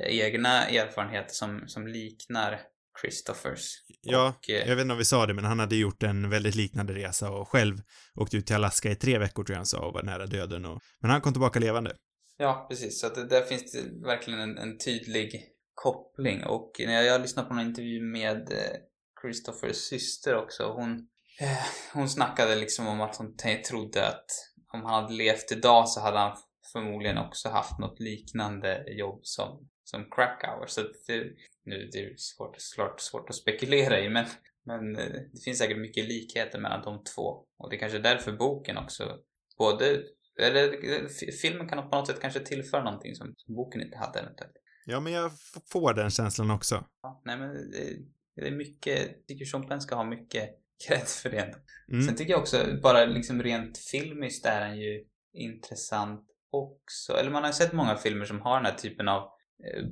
eh, 0.00 0.20
egna 0.20 0.66
erfarenheter 0.66 1.34
som, 1.34 1.64
som 1.68 1.86
liknar 1.86 2.60
Christophers. 3.00 3.70
Ja, 4.00 4.28
Och, 4.28 4.50
eh, 4.50 4.68
jag 4.68 4.76
vet 4.76 4.82
inte 4.82 4.92
om 4.92 4.98
vi 4.98 5.04
sa 5.04 5.26
det, 5.26 5.34
men 5.34 5.44
han 5.44 5.58
hade 5.58 5.76
gjort 5.76 6.02
en 6.02 6.30
väldigt 6.30 6.54
liknande 6.54 6.94
resa 6.94 7.30
och 7.30 7.48
själv 7.48 7.76
åkt 8.14 8.34
ut 8.34 8.46
till 8.46 8.56
Alaska 8.56 8.90
i 8.90 8.96
tre 8.96 9.18
veckor 9.18 9.44
tror 9.44 9.54
jag 9.54 9.58
han 9.58 9.66
sa 9.66 9.86
och 9.86 9.94
var 9.94 10.02
nära 10.02 10.26
döden 10.26 10.64
och... 10.64 10.80
Men 11.00 11.10
han 11.10 11.20
kom 11.20 11.32
tillbaka 11.32 11.58
levande. 11.58 11.96
Ja, 12.38 12.66
precis. 12.70 13.00
Så 13.00 13.06
att 13.06 13.14
det, 13.14 13.28
där 13.28 13.42
finns 13.42 13.72
det 13.72 14.06
verkligen 14.06 14.40
en, 14.40 14.58
en 14.58 14.78
tydlig 14.78 15.42
koppling. 15.74 16.44
Och 16.44 16.70
när 16.78 16.92
jag, 16.92 17.04
jag 17.04 17.20
lyssnade 17.20 17.48
på 17.48 17.54
en 17.54 17.60
intervju 17.60 18.02
med 18.02 18.52
eh, 18.52 18.76
Christophers 19.22 19.76
syster 19.76 20.36
också. 20.36 20.72
Hon, 20.72 21.08
eh, 21.40 21.66
hon 21.92 22.08
snackade 22.08 22.56
liksom 22.56 22.86
om 22.86 23.00
att 23.00 23.16
hon 23.16 23.36
trodde 23.68 24.08
att 24.08 24.26
om 24.72 24.84
han 24.84 25.02
hade 25.02 25.14
levt 25.14 25.52
idag 25.52 25.88
så 25.88 26.00
hade 26.00 26.18
han 26.18 26.36
förmodligen 26.72 27.18
också 27.18 27.48
haft 27.48 27.78
något 27.78 28.00
liknande 28.00 28.84
jobb 28.98 29.20
som, 29.22 29.68
som 29.84 30.10
Krakauer. 30.10 30.66
Så 30.66 30.80
det, 30.80 31.24
nu 31.66 31.88
det 31.92 31.98
är 31.98 32.14
svårt, 32.16 32.56
svårt, 32.60 33.00
svårt 33.00 33.30
att 33.30 33.36
spekulera 33.36 34.00
i 34.00 34.08
men, 34.08 34.26
men 34.64 34.96
eh, 34.96 35.12
det 35.32 35.40
finns 35.44 35.58
säkert 35.58 35.78
mycket 35.78 36.04
likheter 36.08 36.60
mellan 36.60 36.82
de 36.82 37.04
två. 37.04 37.44
Och 37.58 37.70
det 37.70 37.76
är 37.76 37.80
kanske 37.80 37.98
är 37.98 38.02
därför 38.02 38.32
boken 38.32 38.76
också 38.76 39.18
både 39.58 40.02
eller 40.38 40.72
f- 41.06 41.34
filmen 41.42 41.68
kan 41.68 41.90
på 41.90 41.96
något 41.96 42.06
sätt 42.06 42.20
kanske 42.20 42.40
tillföra 42.40 42.84
någonting 42.84 43.14
som, 43.14 43.34
som 43.36 43.54
boken 43.54 43.82
inte 43.82 43.96
hade 43.98 44.18
eventuellt. 44.20 44.52
Ja, 44.86 45.00
men 45.00 45.12
jag 45.12 45.30
får 45.72 45.94
den 45.94 46.10
känslan 46.10 46.50
också. 46.50 46.84
Ja, 47.02 47.22
nej 47.24 47.38
men 47.38 47.48
det, 47.70 47.96
det 48.36 48.46
är 48.48 48.56
mycket, 48.56 48.98
jag 49.06 49.26
tycker 49.26 49.62
Penn 49.68 49.80
ska 49.80 49.94
ha 49.94 50.04
mycket 50.04 50.50
cred 50.88 51.06
för 51.08 51.30
det. 51.30 51.54
Mm. 51.92 52.02
Sen 52.06 52.16
tycker 52.16 52.30
jag 52.32 52.40
också, 52.40 52.66
bara 52.82 53.04
liksom 53.04 53.42
rent 53.42 53.78
filmiskt 53.78 54.46
är 54.46 54.60
den 54.68 54.78
ju 54.78 55.04
intressant 55.32 56.26
också. 56.50 57.12
Eller 57.12 57.30
man 57.30 57.42
har 57.42 57.50
ju 57.50 57.54
sett 57.54 57.72
många 57.72 57.96
filmer 57.96 58.24
som 58.24 58.40
har 58.40 58.56
den 58.56 58.66
här 58.66 58.78
typen 58.78 59.08
av 59.08 59.22
eh, 59.22 59.28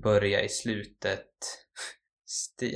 börja 0.03 0.43
i 0.43 0.49
slutet. 0.49 1.29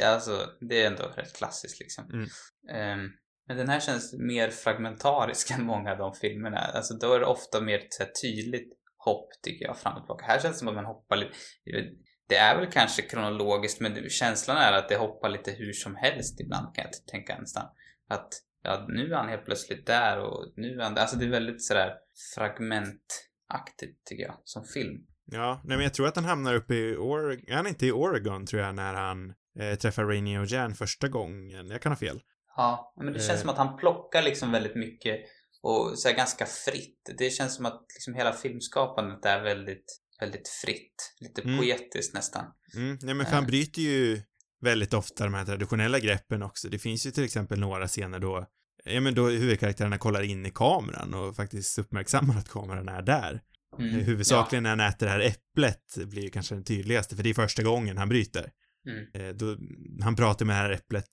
Alltså, 0.05 0.47
det 0.69 0.83
är 0.83 0.87
ändå 0.87 1.03
rätt 1.03 1.37
klassiskt 1.37 1.81
liksom. 1.81 2.05
Mm. 2.13 2.29
Ehm, 2.71 3.11
men 3.49 3.57
den 3.57 3.69
här 3.69 3.81
känns 3.81 4.15
mer 4.19 4.51
fragmentarisk 4.51 5.51
än 5.59 5.65
många 5.65 5.93
av 5.93 5.99
de 5.99 6.15
filmerna. 6.15 6.59
Alltså 6.59 6.95
då 6.95 7.13
är 7.13 7.21
det 7.21 7.27
ofta 7.27 7.61
mer 7.61 7.87
så 7.91 8.03
här 8.03 8.11
tydligt 8.23 8.73
hopp 8.97 9.29
tycker 9.43 9.65
jag 9.65 9.79
fram 9.79 9.95
och 9.95 10.03
tillbaka. 10.03 10.25
Här 10.25 10.41
känns 10.41 10.55
det 10.55 10.59
som 10.59 10.69
att 10.69 10.75
man 10.75 10.85
hoppar 10.85 11.17
lite. 11.17 11.33
Det 12.29 12.37
är 12.37 12.57
väl 12.57 12.73
kanske 12.73 13.03
kronologiskt 13.03 13.81
men 13.81 14.09
känslan 14.09 14.57
är 14.57 14.73
att 14.73 14.89
det 14.89 14.97
hoppar 14.97 15.29
lite 15.29 15.51
hur 15.51 15.73
som 15.73 15.97
helst 15.97 16.41
ibland 16.41 16.75
kan 16.75 16.85
jag 16.85 17.07
tänka 17.07 17.39
nästan. 17.39 17.67
Att 18.09 18.29
ja, 18.63 18.87
nu 18.89 19.13
är 19.13 19.17
han 19.17 19.29
helt 19.29 19.45
plötsligt 19.45 19.87
där 19.87 20.21
och 20.21 20.53
nu 20.57 20.79
är 20.79 20.83
han 20.83 20.95
där. 20.95 21.03
Alltså 21.03 21.17
det 21.17 21.25
är 21.25 21.31
väldigt 21.31 21.65
sådär 21.65 21.95
fragmentaktigt 22.35 24.05
tycker 24.05 24.25
jag 24.25 24.41
som 24.45 24.65
film. 24.65 25.07
Ja, 25.31 25.61
nej 25.65 25.77
men 25.77 25.85
jag 25.85 25.95
tror 25.95 26.07
att 26.09 26.17
han 26.17 26.25
hamnar 26.25 26.55
uppe 26.55 26.75
i 26.75 26.97
Oregon, 26.97 27.45
är 27.49 27.57
han 27.57 27.67
inte 27.67 27.87
i 27.87 27.93
Oregon 27.93 28.47
tror 28.47 28.63
jag 28.63 28.75
när 28.75 28.95
han 28.95 29.35
eh, 29.61 29.75
träffar 29.79 30.05
Rainy 30.05 30.39
och 30.39 30.47
Jan 30.47 30.75
första 30.75 31.09
gången? 31.09 31.71
Jag 31.71 31.83
kan 31.83 31.93
ha 31.93 31.97
fel. 31.97 32.21
Ja, 32.57 32.95
men 32.97 33.13
det 33.13 33.19
känns 33.21 33.31
Eh. 33.31 33.41
som 33.41 33.51
att 33.51 33.57
han 33.59 33.77
plockar 33.77 34.23
liksom 34.23 34.53
väldigt 34.53 34.77
mycket 34.77 35.17
och 35.63 35.99
så 35.99 36.09
här 36.09 36.17
ganska 36.17 36.47
fritt. 36.47 37.11
Det 37.19 37.31
känns 37.31 37.55
som 37.55 37.67
att 37.67 37.87
liksom 37.95 38.15
hela 38.15 38.33
filmskapandet 38.33 39.25
är 39.25 39.43
väldigt, 39.43 39.85
väldigt 40.21 40.49
fritt. 40.49 41.15
Lite 41.21 41.43
Mm. 41.43 41.59
poetiskt 41.59 42.15
nästan. 42.15 42.45
Mm, 42.77 42.99
nej 43.03 43.15
men 43.15 43.27
för 43.27 43.33
Eh. 43.33 43.37
han 43.37 43.47
bryter 43.47 43.83
ju 43.83 44.23
väldigt 44.61 44.95
ofta 44.95 45.25
de 45.25 45.35
här 45.35 45.45
traditionella 45.45 45.99
greppen 45.99 46.43
också. 46.43 46.69
Det 46.69 46.79
finns 46.79 47.07
ju 47.07 47.11
till 47.11 47.25
exempel 47.25 47.61
några 47.61 47.89
scener 47.89 48.19
då, 48.19 48.47
ja 48.85 49.01
men 49.01 49.15
då 49.15 49.29
huvudkaraktärerna 49.29 49.99
kollar 49.99 50.23
in 50.23 50.47
i 50.47 50.51
kameran 50.51 51.15
och 51.15 51.37
faktiskt 51.37 51.79
uppmärksammar 51.79 52.39
att 52.39 52.49
kameran 52.49 52.89
är 52.89 53.03
där. 53.03 53.41
Mm. 53.79 53.91
Huvudsakligen 54.05 54.63
när 54.63 54.71
han 54.71 54.81
äter 54.81 55.07
det 55.07 55.13
här 55.13 55.21
äpplet 55.21 55.97
blir 56.07 56.23
ju 56.23 56.31
kanske 56.31 56.55
den 56.55 56.65
tydligaste, 56.65 57.17
för 57.17 57.23
det 57.23 57.31
är 57.31 57.35
första 57.35 57.63
gången 57.63 57.99
han 57.99 58.09
bryter. 58.09 58.51
Ja. 58.83 58.93
Mm. 58.93 59.07
Eh, 59.29 59.35
då, 59.35 59.57
han 60.03 60.17
pratar 60.17 60.47
med 60.47 60.57
det 60.57 60.61
här 60.61 60.71
äpplet 60.71 61.09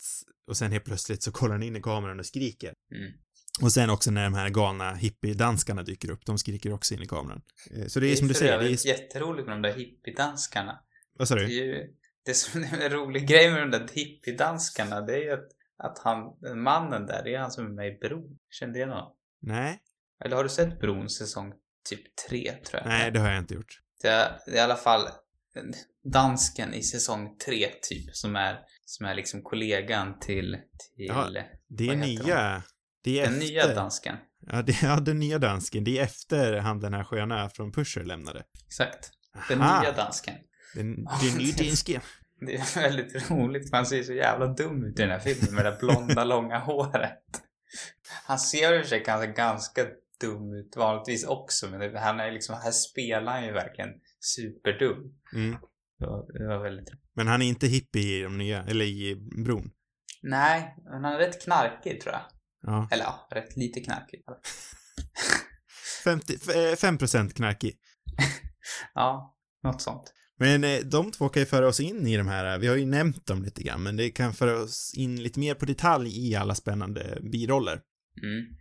och 0.47 0.57
sen 0.57 0.71
helt 0.71 0.83
plötsligt 0.85 1.23
så 1.23 1.31
kollar 1.31 1.51
han 1.53 1.63
in 1.63 1.75
i 1.75 1.81
kameran 1.81 2.19
och 2.19 2.25
skriker. 2.25 2.73
Mm. 2.95 3.11
Och 3.61 3.71
sen 3.71 3.89
också 3.89 4.11
när 4.11 4.23
de 4.23 4.33
här 4.33 4.49
galna 4.49 4.93
hippiedanskarna 4.93 5.83
dyker 5.83 6.09
upp, 6.11 6.25
de 6.25 6.37
skriker 6.37 6.73
också 6.73 6.93
in 6.93 7.01
i 7.01 7.07
kameran. 7.07 7.41
Eh, 7.71 7.85
Så 7.87 7.99
det 7.99 8.07
är 8.11 8.15
som 8.15 8.27
du 8.27 8.33
säger, 8.33 8.59
det 8.59 8.65
är... 8.65 8.87
jätteroligt 8.87 9.47
med 9.47 9.55
de 9.55 9.61
där 9.61 9.73
hippiedanskarna. 9.73 10.79
Vad 11.17 11.27
sa 11.27 11.35
Det 11.35 11.41
är 11.43 11.47
du? 11.47 11.53
ju, 11.53 11.93
det 12.25 12.33
som 12.33 12.63
är 12.63 12.81
en 12.81 12.89
rolig 12.91 13.27
grej 13.27 13.51
med 13.51 13.61
de 13.61 13.71
där 13.71 13.87
hippiedanskarna, 13.93 15.01
det 15.01 15.13
är 15.13 15.21
ju 15.23 15.31
att, 15.31 15.47
att 15.77 15.97
han, 15.99 16.23
mannen 16.63 17.05
där, 17.05 17.23
det 17.23 17.35
är 17.35 17.39
han 17.39 17.51
som 17.51 17.65
är 17.65 17.69
med 17.69 17.87
i 17.87 17.97
Bron. 18.01 18.37
Kände 18.49 18.79
det 18.79 18.85
någon? 18.85 19.11
Nej, 19.41 19.79
Eller 20.25 20.35
har 20.35 20.43
du 20.43 20.49
sett 20.49 20.79
Bron 20.79 21.09
säsong 21.09 21.53
typ 21.89 22.15
tre, 22.29 22.51
tror 22.51 22.81
jag? 22.81 22.89
nej 22.89 23.11
det 23.11 23.19
har 23.19 23.29
jag 23.29 23.39
inte 23.39 23.53
gjort. 23.53 23.79
Det 24.01 24.07
är, 24.07 24.39
det 24.45 24.51
är 24.51 24.55
i 24.55 24.59
alla 24.59 24.75
fall 24.75 25.07
dansken 26.03 26.73
i 26.73 26.83
säsong 26.83 27.37
tre 27.45 27.67
typ 27.81 28.15
som 28.15 28.35
är, 28.35 28.59
som 28.85 29.05
är 29.05 29.15
liksom 29.15 29.41
kollegan 29.41 30.19
till, 30.19 30.57
till 30.95 31.05
Jaha, 31.05 31.43
Det 31.67 31.89
är 31.89 31.95
nya... 31.95 32.63
Det 33.03 33.19
är 33.19 33.23
den 33.23 33.33
efter... 33.33 33.47
nya 33.47 33.75
dansken. 33.75 34.15
Ja, 34.51 34.61
det, 34.61 34.81
ja, 34.81 34.99
den 34.99 35.19
nya 35.19 35.39
dansken. 35.39 35.83
Det 35.83 35.99
är 35.99 36.03
efter 36.03 36.57
han 36.57 36.79
den 36.79 36.93
här 36.93 37.03
sköna 37.03 37.49
från 37.49 37.71
Pusher 37.71 38.03
lämnade. 38.03 38.43
Exakt. 38.67 39.11
Den 39.49 39.61
Aha, 39.61 39.81
nya 39.81 39.91
dansken. 39.91 40.35
Den, 40.75 40.95
den 41.03 41.37
nya 41.37 41.55
dansken. 41.57 42.01
Det 42.39 42.55
är 42.55 42.81
väldigt 42.81 43.31
roligt 43.31 43.69
för 43.69 43.77
han 43.77 43.85
ser 43.85 44.03
så 44.03 44.13
jävla 44.13 44.47
dum 44.47 44.83
ut 44.83 44.99
i 44.99 45.01
den 45.01 45.11
här 45.11 45.19
filmen 45.19 45.55
med 45.55 45.65
det 45.65 45.77
blonda 45.79 46.23
långa 46.23 46.59
håret. 46.59 47.23
Han 48.25 48.39
ser 48.39 48.73
i 48.73 48.81
och 48.81 48.85
för 48.85 48.89
sig 48.89 49.33
ganska 49.35 49.85
dum 50.19 50.53
ut 50.53 50.75
vanligtvis 50.75 51.25
också 51.25 51.69
men 51.69 51.95
han 51.95 52.19
är 52.19 52.31
liksom, 52.31 52.55
här 52.63 52.71
spelar 52.71 53.31
han 53.33 53.45
ju 53.45 53.51
verkligen 53.51 53.89
superdum. 54.19 54.97
Mm. 55.33 55.57
Var, 55.97 56.39
det 56.39 56.47
var 56.47 56.63
väldigt 56.63 56.89
Men 57.15 57.27
han 57.27 57.41
är 57.41 57.45
inte 57.45 57.67
hippie 57.67 58.19
i 58.19 58.21
de 58.23 58.37
nya, 58.37 58.63
eller 58.63 58.85
i 58.85 59.15
bron. 59.45 59.71
Nej, 60.21 60.75
men 60.83 61.03
han 61.03 61.13
är 61.13 61.17
rätt 61.17 61.43
knarkig 61.43 62.01
tror 62.01 62.13
jag. 62.13 62.21
Ja. 62.61 62.87
Eller 62.91 63.03
ja, 63.03 63.27
rätt 63.31 63.57
lite 63.57 63.79
knarkig. 63.79 64.23
50, 66.03 66.35
f- 66.41 66.55
eh, 66.55 66.89
5% 66.89 67.29
knarkig. 67.33 67.75
Ja, 68.93 69.37
något 69.63 69.81
sånt. 69.81 70.13
Men 70.39 70.63
eh, 70.63 70.79
de 70.79 71.11
två 71.11 71.29
kan 71.29 71.41
ju 71.41 71.45
föra 71.45 71.67
oss 71.67 71.79
in 71.79 72.07
i 72.07 72.17
de 72.17 72.27
här, 72.27 72.59
vi 72.59 72.67
har 72.67 72.75
ju 72.75 72.85
nämnt 72.85 73.25
dem 73.25 73.43
lite 73.43 73.63
grann, 73.63 73.83
men 73.83 73.95
det 73.97 74.09
kan 74.09 74.33
föra 74.33 74.61
oss 74.61 74.93
in 74.97 75.23
lite 75.23 75.39
mer 75.39 75.55
på 75.55 75.65
detalj 75.65 76.29
i 76.29 76.35
alla 76.35 76.55
spännande 76.55 77.17
biroller. 77.31 77.81
Mm. 78.23 78.57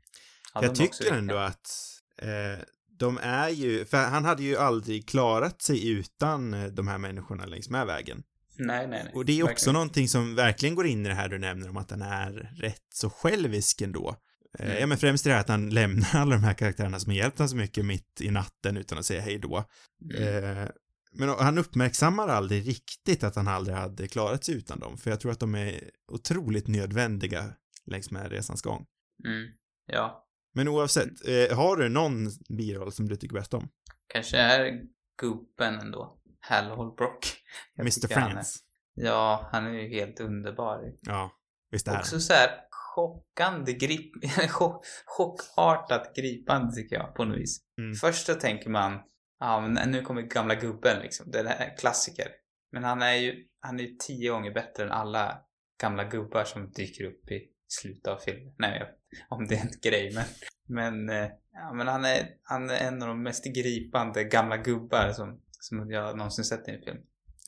Ja, 0.54 0.62
jag 0.62 0.74
tycker 0.74 1.12
ändå 1.12 1.36
att 1.36 1.70
eh, 2.18 2.64
de 2.98 3.18
är 3.22 3.48
ju, 3.48 3.84
för 3.84 3.96
han 3.96 4.24
hade 4.24 4.42
ju 4.42 4.56
aldrig 4.56 5.08
klarat 5.08 5.62
sig 5.62 5.88
utan 5.88 6.54
eh, 6.54 6.66
de 6.66 6.88
här 6.88 6.98
människorna 6.98 7.46
längs 7.46 7.70
med 7.70 7.86
vägen. 7.86 8.22
Nej, 8.56 8.86
nej, 8.88 9.04
nej. 9.04 9.12
Och 9.14 9.24
det 9.24 9.32
är 9.32 9.42
också 9.42 9.50
Verkligen. 9.52 9.74
någonting 9.74 10.08
som 10.08 10.34
verkligen 10.34 10.74
går 10.74 10.86
in 10.86 11.06
i 11.06 11.08
det 11.08 11.14
här 11.14 11.28
du 11.28 11.38
nämner 11.38 11.68
om 11.68 11.76
att 11.76 11.90
han 11.90 12.02
är 12.02 12.30
rätt 12.56 12.82
så 12.94 13.10
självisk 13.10 13.80
ändå. 13.80 14.08
Eh, 14.58 14.66
Mm. 14.66 14.78
Ja 14.80 14.86
men 14.86 14.98
främst 14.98 15.24
det 15.24 15.30
här 15.32 15.40
att 15.40 15.48
han 15.48 15.70
lämnar 15.70 16.08
alla 16.16 16.34
de 16.36 16.44
här 16.44 16.54
karaktärerna 16.54 17.00
som 17.00 17.10
har 17.10 17.16
hjälpt 17.16 17.38
honom 17.38 17.48
så 17.48 17.56
mycket 17.56 17.84
mitt 17.84 18.20
i 18.20 18.30
natten 18.30 18.76
utan 18.76 18.98
att 18.98 19.06
säga 19.06 19.20
hej 19.20 19.38
då. 19.38 19.64
Mm. 20.14 20.58
Eh, 20.58 20.68
men 21.12 21.28
han 21.28 21.58
uppmärksammar 21.58 22.28
aldrig 22.28 22.68
riktigt 22.68 23.24
att 23.24 23.36
han 23.36 23.48
aldrig 23.48 23.76
hade 23.76 24.08
klarat 24.08 24.44
sig 24.44 24.54
utan 24.54 24.78
dem, 24.80 24.98
för 24.98 25.10
jag 25.10 25.20
tror 25.20 25.32
att 25.32 25.40
de 25.40 25.54
är 25.54 25.90
otroligt 26.12 26.66
nödvändiga 26.68 27.52
längs 27.86 28.10
med 28.10 28.30
resans 28.32 28.62
gång. 28.62 28.86
Mm. 29.24 29.48
Ja, 29.86 30.24
Men 30.54 30.68
oavsett, 30.68 31.08
eh, 31.28 31.56
har 31.56 31.76
du 31.76 31.88
någon 31.88 32.28
biroll 32.58 32.92
som 32.92 33.08
du 33.08 33.16
tycker 33.16 33.34
bäst 33.34 33.54
om? 33.54 33.68
kanske 34.14 34.38
är 34.38 34.80
gubben 35.20 35.78
ändå. 35.80 36.18
Hal 36.40 36.64
Holbrook. 36.64 37.18
Jag 37.74 37.84
Mr. 37.84 37.90
tycker 37.90 38.20
han 38.20 38.36
är-? 38.36 38.44
Ja, 38.94 39.48
han 39.52 39.66
är 39.66 39.70
ju 39.70 39.88
helt 39.88 40.20
underbar. 40.20 40.92
Ja, 41.00 41.32
visst 41.70 41.88
är 41.88 41.92
han. 41.92 42.00
Också 42.00 42.20
så 42.20 42.32
här 42.32 42.50
chockande, 42.70 43.72
grip, 43.72 44.10
chock, 44.50 44.86
chockartat 45.06 46.16
gripande 46.16 46.74
tycker 46.74 46.96
jag 46.96 47.14
på 47.14 47.24
något 47.24 47.38
vis. 47.38 47.60
Mm. 47.78 47.94
Först 47.94 48.26
så 48.26 48.34
tänker 48.34 48.70
man, 48.70 49.00
ja 49.40 49.60
men 49.60 49.90
nu 49.90 50.02
kommer 50.02 50.22
gamla 50.22 50.54
gubben 50.54 51.02
liksom, 51.02 51.30
det 51.30 51.38
är 51.38 51.76
klassiker. 51.76 52.28
Men 52.72 52.84
han 52.84 53.02
är 53.02 53.14
ju, 53.14 53.46
han 53.60 53.80
är 53.80 53.84
ju 53.84 53.96
tio 53.96 54.30
gånger 54.30 54.54
bättre 54.54 54.84
än 54.84 54.90
alla 54.90 55.38
gamla 55.80 56.04
gubbar 56.04 56.44
som 56.44 56.70
dyker 56.70 57.04
upp 57.04 57.30
i 57.30 57.53
slutet 57.68 58.06
av 58.06 58.18
filmen. 58.18 58.54
Nej, 58.58 58.82
om 59.28 59.46
det 59.46 59.54
är 59.54 59.60
en 59.60 59.70
grej 59.82 60.12
men, 60.14 60.24
men, 60.68 61.08
eh, 61.22 61.28
ja, 61.52 61.72
men 61.74 61.88
han, 61.88 62.04
är, 62.04 62.28
han 62.42 62.70
är 62.70 62.76
en 62.76 63.02
av 63.02 63.08
de 63.08 63.22
mest 63.22 63.44
gripande 63.44 64.24
gamla 64.24 64.56
gubbar 64.56 65.12
som, 65.12 65.40
som 65.50 65.90
jag 65.90 66.16
någonsin 66.18 66.44
sett 66.44 66.68
i 66.68 66.70
en 66.70 66.82
film. 66.82 66.98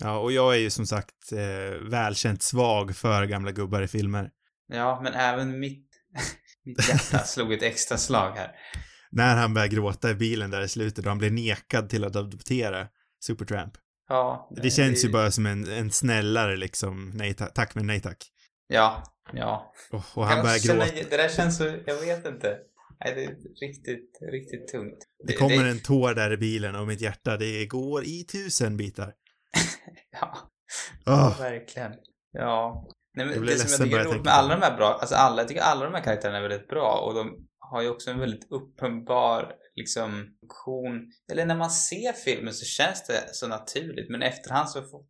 Ja, 0.01 0.19
och 0.19 0.33
jag 0.33 0.55
är 0.55 0.59
ju 0.59 0.71
som 0.71 0.87
sagt 0.87 1.33
eh, 1.33 1.89
välkänt 1.91 2.43
svag 2.43 2.97
för 2.97 3.25
gamla 3.25 3.53
gubbar 3.53 3.83
i 3.83 3.89
filmer. 3.89 4.31
Ja, 4.69 5.01
men 5.03 5.15
även 5.15 5.61
mitt, 5.61 5.89
mitt 6.65 6.89
hjärta 6.89 7.19
slog 7.25 7.53
ett 7.53 7.63
extra 7.63 7.97
slag 7.99 8.31
här. 8.37 8.51
När 9.11 9.37
han 9.37 9.55
börjar 9.55 9.69
gråta 9.69 10.11
i 10.11 10.15
bilen 10.15 10.51
där 10.51 10.61
i 10.63 10.69
slutet 10.69 10.99
och 11.05 11.11
han 11.11 11.19
blir 11.19 11.31
nekad 11.31 11.89
till 11.89 12.05
att 12.05 12.17
adoptera 12.17 12.89
Supertramp. 13.21 13.73
Ja, 14.09 14.51
Det 14.63 14.71
känns 14.71 15.05
ju 15.05 15.09
bara 15.13 15.31
som 15.31 15.47
en, 15.47 15.69
en 15.73 15.91
snällare 15.91 16.57
liksom, 16.57 17.11
nej 17.15 17.35
ta- 17.35 17.47
tack 17.47 17.75
men 17.75 17.87
nej 17.87 18.01
tack. 18.01 18.27
Ja, 18.67 19.03
ja. 19.33 19.73
Och, 19.93 20.03
och 20.15 20.27
han 20.27 20.37
Jag 20.37 20.45
börjar 20.45 20.67
gråta. 20.67 21.09
Det 21.11 21.17
där 21.17 21.29
känns 21.29 21.57
så, 21.57 21.65
jag 21.87 22.01
vet 22.01 22.27
inte. 22.27 22.59
Nej, 23.05 23.15
det 23.15 23.25
är 23.25 23.37
riktigt, 23.67 24.19
riktigt 24.33 24.69
tungt. 24.69 24.99
Det 25.27 25.33
kommer 25.33 25.65
en 25.65 25.81
tår 25.81 26.15
där 26.15 26.33
i 26.33 26.37
bilen 26.37 26.75
och 26.75 26.87
mitt 26.87 27.01
hjärta, 27.01 27.37
det 27.37 27.67
går 27.67 28.05
i 28.05 28.25
tusen 28.25 28.77
bitar. 28.77 29.13
Ja, 30.21 30.51
Åh, 31.07 31.41
verkligen. 31.41 31.93
Ja. 32.33 32.87
Nej, 33.15 33.27
Jag 33.27 33.33
men 33.35 33.41
blir 33.41 33.53
det 33.53 33.59
som 33.59 33.69
jag 33.71 33.71
ledsen 33.71 33.87
tycker 33.87 33.97
är 33.97 34.05
jag 34.05 34.13
roligt 34.13 34.25
med 34.25 34.35
alla 34.35 34.55
de 34.55 34.63
här 34.63 34.77
bra, 34.77 34.99
alltså 35.01 35.15
alla, 35.15 35.43
jag 35.43 35.49
tycker 35.49 35.63
alla 35.63 35.85
de 35.85 35.95
här 35.95 36.03
karaktärerna 36.03 36.39
är 36.39 36.43
väldigt 36.49 36.69
bra 36.69 37.03
och 37.07 37.15
de 37.15 37.47
har 37.59 37.83
ju 37.83 37.89
också 37.89 38.11
en 38.11 38.19
väldigt 38.19 38.47
uppenbar 38.51 39.53
liksom 39.75 40.37
funktion. 40.41 41.11
Eller 41.33 41.47
när 41.47 41.57
man 41.57 41.71
ser 41.71 42.13
filmen 42.13 42.55
så 42.55 42.65
känns 42.65 43.07
det 43.07 43.35
så 43.35 43.49
naturligt 43.49 44.11
men 44.11 44.23
efterhand 44.23 44.69
så 44.69 44.83
får, 44.83 45.05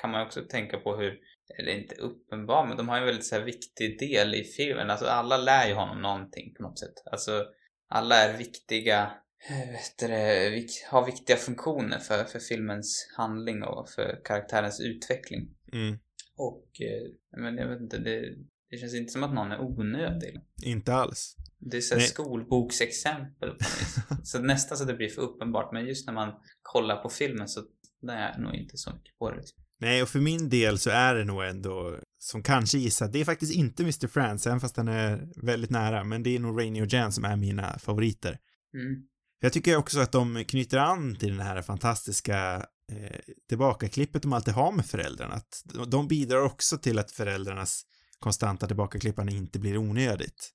kan 0.00 0.10
man 0.10 0.26
också 0.26 0.40
tänka 0.50 0.78
på 0.78 0.96
hur, 0.96 1.18
eller 1.58 1.72
inte 1.72 1.94
uppenbar, 1.94 2.66
men 2.66 2.76
de 2.76 2.88
har 2.88 2.98
en 2.98 3.04
väldigt 3.04 3.26
så 3.26 3.34
här 3.34 3.42
viktig 3.42 3.98
del 3.98 4.34
i 4.34 4.44
filmen. 4.44 4.90
Alltså 4.90 5.06
alla 5.06 5.36
lär 5.36 5.68
ju 5.68 5.74
honom 5.74 6.02
någonting 6.02 6.54
på 6.54 6.62
något 6.62 6.78
sätt. 6.78 6.94
Alltså 7.12 7.44
alla 7.88 8.16
är 8.16 8.38
viktiga, 8.38 9.12
eh, 9.50 9.72
vet 9.72 9.98
det, 9.98 10.66
har 10.90 11.06
viktiga 11.06 11.36
funktioner 11.36 11.98
för, 11.98 12.24
för 12.24 12.38
filmens 12.38 13.12
handling 13.16 13.62
och 13.62 13.88
för 13.90 14.20
karaktärens 14.24 14.80
utveckling. 14.80 15.48
mm, 15.72 15.98
Och, 16.36 16.80
eh, 16.80 17.40
men 17.40 17.56
jag 17.56 17.68
vet 17.68 17.80
inte, 17.80 17.98
det, 17.98 18.34
det 18.70 18.76
känns 18.76 18.94
inte 18.94 19.12
som 19.12 19.22
att 19.22 19.34
någon 19.34 19.52
är 19.52 19.60
onödig. 19.60 20.40
inte 20.64 20.94
alls. 20.94 21.36
Det 21.58 21.76
är 21.76 21.80
så 21.80 22.00
skolboksexempel 22.00 23.48
på 23.50 23.54
något 23.54 23.62
vis. 23.62 23.96
Så 24.30 24.38
nästan 24.38 24.78
så 24.78 24.84
det 24.84 24.94
blir 24.94 25.08
för 25.08 25.22
uppenbart. 25.22 25.72
Men 25.72 25.86
just 25.86 26.06
när 26.06 26.14
man 26.14 26.32
kollar 26.62 27.02
på 27.02 27.08
filmen 27.08 27.48
så 27.48 27.60
det 28.00 28.12
är 28.12 28.38
nog 28.38 28.54
inte 28.54 28.76
så 28.76 28.94
mycket 28.94 29.18
på 29.18 29.30
det. 29.30 29.36
Liksom. 29.36 29.63
Nej, 29.84 30.02
och 30.02 30.08
för 30.08 30.20
min 30.20 30.48
del 30.48 30.78
så 30.78 30.90
är 30.90 31.14
det 31.14 31.24
nog 31.24 31.44
ändå, 31.44 31.98
som 32.18 32.42
kanske 32.42 32.78
gissat, 32.78 33.12
det 33.12 33.20
är 33.20 33.24
faktiskt 33.24 33.54
inte 33.54 33.82
Mr. 33.82 34.06
France, 34.06 34.48
även 34.48 34.60
fast 34.60 34.74
den 34.74 34.88
är 34.88 35.28
väldigt 35.36 35.70
nära, 35.70 36.04
men 36.04 36.22
det 36.22 36.36
är 36.36 36.38
nog 36.38 36.60
Rainy 36.60 36.82
och 36.82 36.92
Jan 36.92 37.12
som 37.12 37.24
är 37.24 37.36
mina 37.36 37.78
favoriter. 37.78 38.38
Mm. 38.74 39.02
Jag 39.40 39.52
tycker 39.52 39.76
också 39.76 40.00
att 40.00 40.12
de 40.12 40.44
knyter 40.44 40.78
an 40.78 41.16
till 41.16 41.28
den 41.36 41.46
här 41.46 41.62
fantastiska 41.62 42.66
eh, 42.92 43.18
tillbakaklippet 43.48 44.22
de 44.22 44.32
alltid 44.32 44.54
har 44.54 44.72
med 44.72 44.86
föräldrarna. 44.86 45.34
Att 45.34 45.62
de 45.88 46.08
bidrar 46.08 46.42
också 46.44 46.78
till 46.78 46.98
att 46.98 47.10
föräldrarnas 47.10 47.82
konstanta 48.18 48.66
tillbakaklippande 48.66 49.32
inte 49.32 49.58
blir 49.58 49.76
onödigt. 49.78 50.50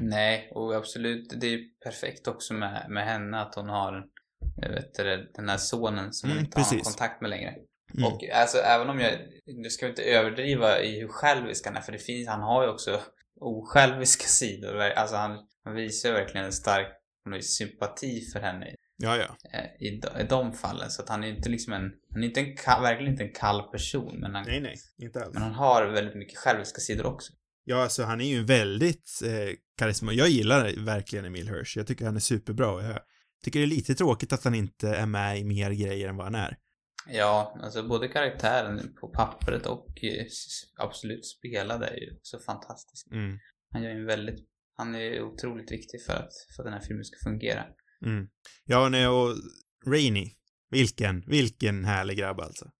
Nej, 0.00 0.50
och 0.54 0.74
absolut, 0.74 1.40
det 1.40 1.46
är 1.46 1.60
perfekt 1.84 2.28
också 2.28 2.54
med, 2.54 2.86
med 2.90 3.04
henne 3.04 3.40
att 3.40 3.54
hon 3.54 3.68
har 3.68 4.04
vet 4.56 4.94
den 5.34 5.48
här 5.48 5.56
sonen 5.56 6.12
som 6.12 6.30
hon 6.30 6.36
Mm, 6.36 6.44
inte 6.44 6.58
har 6.58 6.64
precis. 6.64 6.82
kontakt 6.82 7.20
med 7.20 7.30
längre. 7.30 7.54
Mm. 7.94 8.04
Och 8.12 8.24
alltså 8.34 8.58
även 8.58 8.88
om 8.90 9.00
jag, 9.00 9.12
nu 9.46 9.70
ska 9.70 9.86
vi 9.86 9.90
inte 9.90 10.02
överdriva 10.02 10.80
i 10.80 11.00
hur 11.00 11.08
självisk 11.08 11.66
han 11.66 11.76
är, 11.76 11.80
för 11.80 11.92
det 11.92 11.98
finns, 11.98 12.28
han 12.28 12.40
har 12.42 12.62
ju 12.64 12.68
också 12.70 13.00
osjälviska 13.40 14.24
sidor. 14.26 14.80
Alltså 14.80 15.16
han, 15.16 15.38
han 15.64 15.74
visar 15.74 16.12
verkligen 16.12 16.46
en 16.46 16.52
stark 16.52 16.86
sympati 17.40 18.20
för 18.32 18.40
henne 18.40 18.66
Ja, 19.02 19.16
ja. 19.16 19.36
eh, 19.58 19.86
i, 19.86 20.00
de- 20.00 20.20
i 20.20 20.26
de 20.28 20.52
fallen. 20.52 20.90
Så 20.90 21.02
att 21.02 21.08
han 21.08 21.24
är 21.24 21.28
inte 21.28 21.48
liksom 21.48 21.72
en, 21.72 21.90
han 22.12 22.22
är 22.22 22.26
inte 22.26 22.40
en 22.40 22.56
kall, 22.56 22.82
verkligen 22.82 23.12
inte 23.12 23.24
en 23.24 23.32
kall 23.32 23.62
person, 23.72 24.20
men 24.20 24.34
han, 24.34 24.44
Nej, 24.46 24.60
nej, 24.60 24.74
inte 25.02 25.20
alls. 25.20 25.34
men 25.34 25.42
han 25.42 25.52
har 25.54 25.86
väldigt 25.86 26.16
mycket 26.16 26.38
själviska 26.38 26.80
sidor 26.80 27.06
också. 27.06 27.32
Ja, 27.64 27.82
alltså 27.82 28.02
han 28.02 28.20
är 28.20 28.24
ju 28.28 28.44
väldigt 28.44 29.10
eh, 29.24 29.54
karisma. 29.78 30.12
Jag 30.12 30.28
gillar 30.28 30.84
verkligen 30.84 31.24
Emil 31.24 31.48
Hirsch. 31.48 31.76
Jag 31.76 31.86
tycker 31.86 32.04
han 32.04 32.16
är 32.16 32.20
superbra. 32.20 32.82
Jag 32.82 32.98
tycker 33.44 33.58
det 33.58 33.64
är 33.64 33.66
lite 33.66 33.94
tråkigt 33.94 34.32
att 34.32 34.44
han 34.44 34.54
inte 34.54 34.88
är 34.88 35.06
med 35.06 35.38
i 35.38 35.44
mer 35.44 35.70
grejer 35.70 36.08
än 36.08 36.16
vad 36.16 36.26
han 36.26 36.34
är. 36.34 36.56
Ja, 37.10 37.58
alltså 37.62 37.88
både 37.88 38.08
karaktären 38.08 38.94
på 39.00 39.08
pappret 39.08 39.66
och 39.66 39.86
absolut 40.76 41.26
spelade 41.26 41.86
är 41.86 42.00
ju 42.00 42.16
också 42.16 42.38
fantastisk. 42.38 43.06
Mm. 43.12 43.38
Han 43.72 43.82
gör 43.82 43.90
en 43.90 44.06
väldigt, 44.06 44.48
han 44.76 44.94
är 44.94 45.22
otroligt 45.22 45.72
viktig 45.72 46.02
för 46.06 46.12
att, 46.12 46.32
för 46.56 46.62
att 46.62 46.66
den 46.66 46.72
här 46.72 46.80
filmen 46.80 47.04
ska 47.04 47.30
fungera. 47.30 47.64
Mm. 48.06 48.28
Ja, 48.64 48.88
nej, 48.88 49.08
och 49.08 49.34
Rainy. 49.86 50.34
Vilken, 50.70 51.24
vilken 51.26 51.84
härlig 51.84 52.18
grabb 52.18 52.40
alltså. 52.40 52.70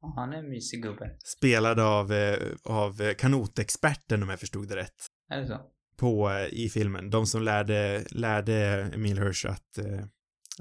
Ja, 0.00 0.12
han 0.16 0.32
är 0.32 0.38
en 0.38 0.48
mysig 0.48 0.82
gubbe. 0.82 1.16
Spelad 1.24 1.80
av, 1.80 2.12
eh, 2.12 2.38
av 2.64 3.14
kanotexperten 3.14 4.22
om 4.22 4.28
jag 4.28 4.40
förstod 4.40 4.68
det 4.68 4.76
rätt. 4.76 5.06
Är 5.30 5.40
det 5.40 5.46
så? 5.46 5.60
På, 5.96 6.30
eh, 6.30 6.46
i 6.46 6.68
filmen. 6.68 7.10
De 7.10 7.26
som 7.26 7.42
lärde, 7.42 8.04
lärde 8.10 8.54
Emil 8.94 9.18
Hirsch 9.18 9.46
att, 9.46 9.78
eh, 9.78 10.04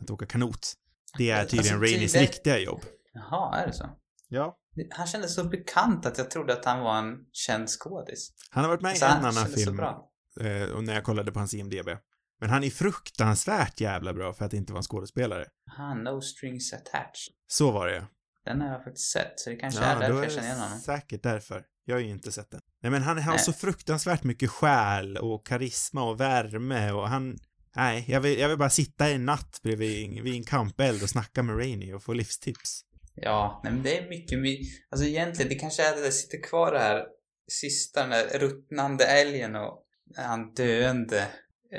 att 0.02 0.10
åka 0.10 0.26
kanot. 0.26 0.74
Det 1.18 1.30
är 1.30 1.40
Alltså, 1.42 1.56
tydligen 1.56 1.80
Rainys 1.82 2.00
tydligen- 2.12 2.22
riktiga 2.28 2.58
jobb. 2.58 2.82
Jaha, 3.14 3.58
är 3.58 3.68
det 3.68 3.74
så? 3.74 3.90
Ja. 4.28 4.58
Det- 4.76 4.88
Han 4.92 5.08
kändes 5.08 5.36
så 5.36 5.44
bekant 5.44 6.06
att 6.06 6.18
jag 6.18 6.32
trodde 6.32 6.54
att 6.54 6.66
han 6.66 6.80
var 6.80 6.98
en 7.00 7.16
känd 7.32 7.70
skådis. 7.70 8.30
Han 8.52 8.64
har 8.64 8.70
varit 8.72 8.82
med 8.82 8.90
Alltså, 8.90 9.06
i 9.06 9.08
en 9.08 9.12
han 9.14 9.22
annan 9.22 9.34
kändes 9.44 9.54
så 9.64 9.66
film. 9.66 9.78
bra. 9.78 10.10
Eh, 10.42 10.70
och 10.70 10.84
när 10.84 10.94
jag 10.94 11.04
kollade 11.04 11.32
på 11.32 11.40
hans 11.40 11.54
IMDB. 11.54 11.90
Men 12.42 12.50
han 12.50 12.64
är 12.64 12.70
fruktansvärt 12.70 13.82
jävla 13.82 14.14
bra 14.14 14.34
för 14.34 14.46
att 14.46 14.54
inte 14.54 14.74
vara 14.74 14.80
en 14.80 14.84
skådespelare. 14.84 15.46
Aha, 15.78 15.94
No 15.96 16.22
Strings 16.22 16.74
Attached. 16.74 17.34
Så 17.48 17.72
var 17.72 17.88
det 17.88 17.96
ja. 17.96 18.04
Den 18.46 18.62
har 18.62 18.68
jag 18.68 18.84
faktiskt 18.84 19.12
sett, 19.12 19.34
så 19.40 19.50
det 19.50 19.56
kanske 19.56 19.82
är 19.84 20.00
därför 20.00 20.24
jag 20.24 20.32
känner 20.32 20.48
igen 20.48 20.60
honom. 20.60 20.80
säkert 20.80 21.24
därför. 21.24 21.66
Jag 21.86 21.96
har 21.96 22.00
ju 22.02 22.10
inte 22.10 22.32
sett 22.32 22.52
den. 22.52 22.62
Nej 22.82 22.92
men 22.92 23.04
han 23.04 23.18
har 23.22 23.32
Nej. 23.32 23.40
så 23.40 23.54
fruktansvärt 23.54 24.24
mycket 24.24 24.50
själ 24.50 25.18
och 25.18 25.46
karisma 25.46 26.04
och 26.04 26.20
värme 26.20 26.92
och 26.92 27.10
han... 27.10 27.38
Nej, 27.80 28.06
jag 28.08 28.22
vill, 28.22 28.40
jag 28.40 28.50
vill 28.50 28.58
bara 28.58 28.70
sitta 28.70 29.10
en 29.10 29.26
natt 29.26 29.60
bredvid 29.64 30.24
vid 30.24 30.34
en 30.34 30.44
kampeld 30.44 31.04
och 31.04 31.10
snacka 31.10 31.44
med 31.44 31.58
Rainy 31.58 31.94
och 31.94 32.04
få 32.04 32.14
livstips. 32.14 32.82
Ja, 33.16 33.62
nej 33.64 33.74
men 33.74 33.84
det 33.84 33.98
är 33.98 34.10
mycket, 34.10 34.40
my- 34.40 34.64
alltså 34.90 35.08
egentligen, 35.08 35.50
det 35.50 35.56
kanske 35.56 35.84
är 35.84 35.96
det 35.96 36.02
där 36.02 36.12
sitter 36.12 36.44
kvar 36.44 36.72
det 36.72 36.80
här 36.80 37.06
sista, 37.48 38.02
den 38.02 38.10
där 38.10 38.40
ruttnande 38.40 39.04
älgen 39.06 39.56
och 39.56 39.84
han 40.18 40.54
döende, 40.54 41.28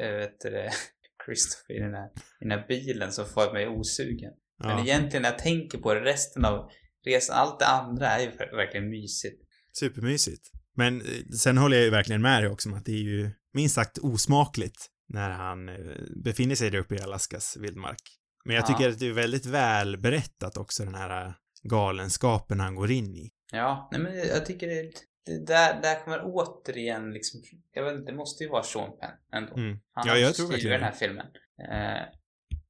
äh, 0.03 0.11
vet 0.17 0.41
du 0.41 0.51
det, 0.51 0.71
Christopher 1.27 1.77
i 1.77 1.79
den 1.81 1.95
här, 1.95 2.07
i 2.41 2.45
den 2.45 2.51
här 2.51 2.65
bilen 2.69 3.13
som 3.13 3.27
får 3.27 3.53
mig 3.53 3.69
osugen. 3.69 4.33
Men 4.59 4.71
Ja, 4.71 4.83
egentligen 4.85 5.23
när 5.23 5.31
jag 5.31 5.39
tänker 5.39 5.79
på 5.79 5.95
det, 5.95 6.01
resten 6.01 6.45
av 6.45 6.69
resan, 7.07 7.37
allt 7.37 7.59
det 7.59 7.67
andra 7.67 8.07
är 8.07 8.21
ju 8.21 8.31
ver- 8.31 8.57
verkligen 8.57 8.89
mysigt. 8.91 9.43
supermysigt. 9.73 10.51
Men 10.77 11.01
eh, 11.01 11.07
sen 11.39 11.59
håller 11.59 11.77
jag 11.77 11.85
ju 11.85 11.91
verkligen 11.91 12.23
med 12.23 12.43
dig 12.43 12.51
också 12.51 12.69
om 12.69 12.75
att 12.75 12.85
det 12.85 12.93
är 12.93 13.03
ju 13.03 13.31
minst 13.55 13.75
sagt 13.75 13.99
osmakligt 13.99 14.87
när 15.11 15.31
han 15.31 15.69
eh, 15.69 15.77
befinner 16.25 16.55
sig 16.55 16.71
där 16.71 16.79
uppe 16.79 16.95
i 16.95 17.01
Alaskas 17.01 17.57
vildmark. 17.57 18.03
Men 18.45 18.57
jag 18.57 18.63
Ja. 18.63 18.67
tycker 18.67 18.89
att 18.91 18.99
det 18.99 19.07
är 19.07 19.13
väldigt 19.13 19.47
väl 19.47 19.99
berättat 19.99 20.57
också 20.57 20.85
den 20.85 20.95
här 20.95 21.27
eh, 21.27 21.33
galenskapen 21.63 22.61
han 22.61 22.75
går 22.75 22.91
in 22.91 23.17
i. 23.17 23.31
Ja, 23.53 23.89
nej 23.93 24.01
men 24.01 24.19
jag 24.19 24.47
tycker 24.47 24.67
det, 24.67 24.91
det 25.27 25.47
där, 25.47 25.83
där 25.83 26.05
kommer 26.05 26.21
återigen 26.25 27.11
liksom, 27.11 27.41
jag 27.73 27.85
vet 27.85 27.95
inte, 27.99 28.13
det 28.13 28.17
måste 28.19 28.45
ju 28.45 28.51
vara 28.51 28.63
Sean 28.63 28.91
Penn 29.01 29.11
ändå. 29.33 29.55
Mm. 29.57 29.79
Han 29.93 30.09
Ja, 30.09 30.17
jag 30.17 30.35
tror 30.35 30.49
verkligen 30.49 30.81
den 30.81 30.83
här 30.91 30.97
filmen. 30.99 31.27
Eh, 31.71 32.03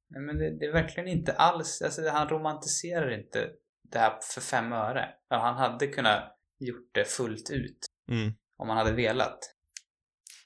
nej, 0.09 0.21
men 0.21 0.37
det, 0.37 0.59
det 0.59 0.65
är 0.65 0.73
verkligen 0.73 1.09
inte 1.09 1.33
alls, 1.33 1.81
alltså 1.81 2.09
han 2.09 2.29
romantiserar 2.29 3.11
inte 3.19 3.49
det 3.91 3.99
här 3.99 4.19
för 4.33 4.41
fem 4.41 4.73
öre. 4.73 5.09
Han 5.29 5.55
hade 5.57 5.87
kunnat 5.87 6.37
gjort 6.59 6.89
det 6.93 7.05
fullt 7.05 7.49
ut 7.49 7.77
Mm. 8.11 8.33
om 8.57 8.69
han 8.69 8.77
hade 8.77 8.91
velat. 8.91 9.39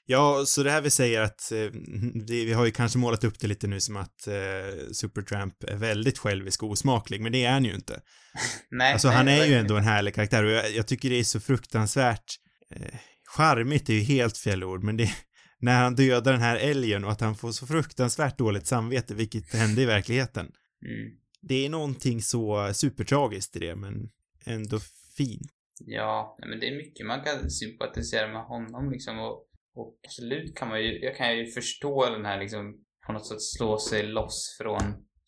Ja, 0.08 0.44
så 0.46 0.62
det 0.62 0.70
här 0.70 0.80
vi 0.80 0.90
säger 0.90 1.20
att 1.20 1.52
eh, 1.52 1.58
det, 2.26 2.44
vi 2.44 2.52
har 2.52 2.64
ju 2.64 2.70
kanske 2.70 2.98
målat 2.98 3.24
upp 3.24 3.40
det 3.40 3.46
lite 3.46 3.66
nu 3.66 3.80
som 3.80 3.96
att 3.96 4.26
eh, 4.26 4.92
Supertramp 4.92 5.64
är 5.64 5.76
väldigt 5.76 6.18
självisk 6.18 6.62
och 6.62 6.70
osmaklig, 6.70 7.20
men 7.20 7.32
det 7.32 7.44
är 7.44 7.52
han 7.52 7.64
ju 7.64 7.74
inte. 7.74 8.00
Nej, 8.70 8.92
Alltså 8.92 9.08
nej, 9.08 9.16
han 9.16 9.28
är 9.28 9.46
ju 9.46 9.54
ändå 9.54 9.76
en 9.76 9.84
härlig 9.84 10.14
karaktär 10.14 10.44
och 10.44 10.50
jag, 10.50 10.72
jag 10.72 10.86
tycker 10.86 11.10
det 11.10 11.18
är 11.18 11.24
så 11.24 11.40
fruktansvärt 11.40 12.24
eh, 12.70 12.98
charmigt 13.36 13.88
är 13.88 13.94
ju 13.94 14.00
helt 14.00 14.38
fel 14.38 14.64
ord, 14.64 14.82
men 14.82 14.96
det 14.96 15.10
när 15.58 15.82
han 15.82 15.94
dödar 15.94 16.32
den 16.32 16.40
här 16.40 16.56
älgen 16.56 17.04
och 17.04 17.12
att 17.12 17.20
han 17.20 17.34
får 17.34 17.52
så 17.52 17.66
fruktansvärt 17.66 18.38
dåligt 18.38 18.66
samvete, 18.66 19.14
vilket 19.14 19.54
hände 19.54 19.82
i 19.82 19.84
verkligheten. 19.84 20.46
Mm. 20.86 21.12
Det 21.40 21.66
är 21.66 21.70
någonting 21.70 22.22
så 22.22 22.70
supertragiskt 22.74 23.56
i 23.56 23.58
det, 23.58 23.76
men 23.76 24.10
ändå 24.44 24.80
fint. 25.16 25.52
Ja, 25.84 26.36
men 26.48 26.60
det 26.60 26.68
är 26.68 26.76
mycket 26.76 27.06
man 27.06 27.24
kan 27.24 27.50
sympatisera 27.50 28.28
med 28.28 28.42
honom 28.42 28.90
liksom 28.90 29.18
och, 29.18 29.45
och 29.76 29.98
absolut 30.06 30.56
kan 30.56 30.68
man 30.68 30.82
ju, 30.82 31.00
jag 31.00 31.16
kan 31.16 31.38
ju 31.38 31.46
förstå 31.46 32.10
den 32.10 32.24
här 32.24 32.40
liksom 32.40 32.84
på 33.06 33.12
något 33.12 33.26
sätt 33.26 33.42
slå 33.42 33.78
sig 33.78 34.02
loss 34.02 34.56
från, 34.60 34.80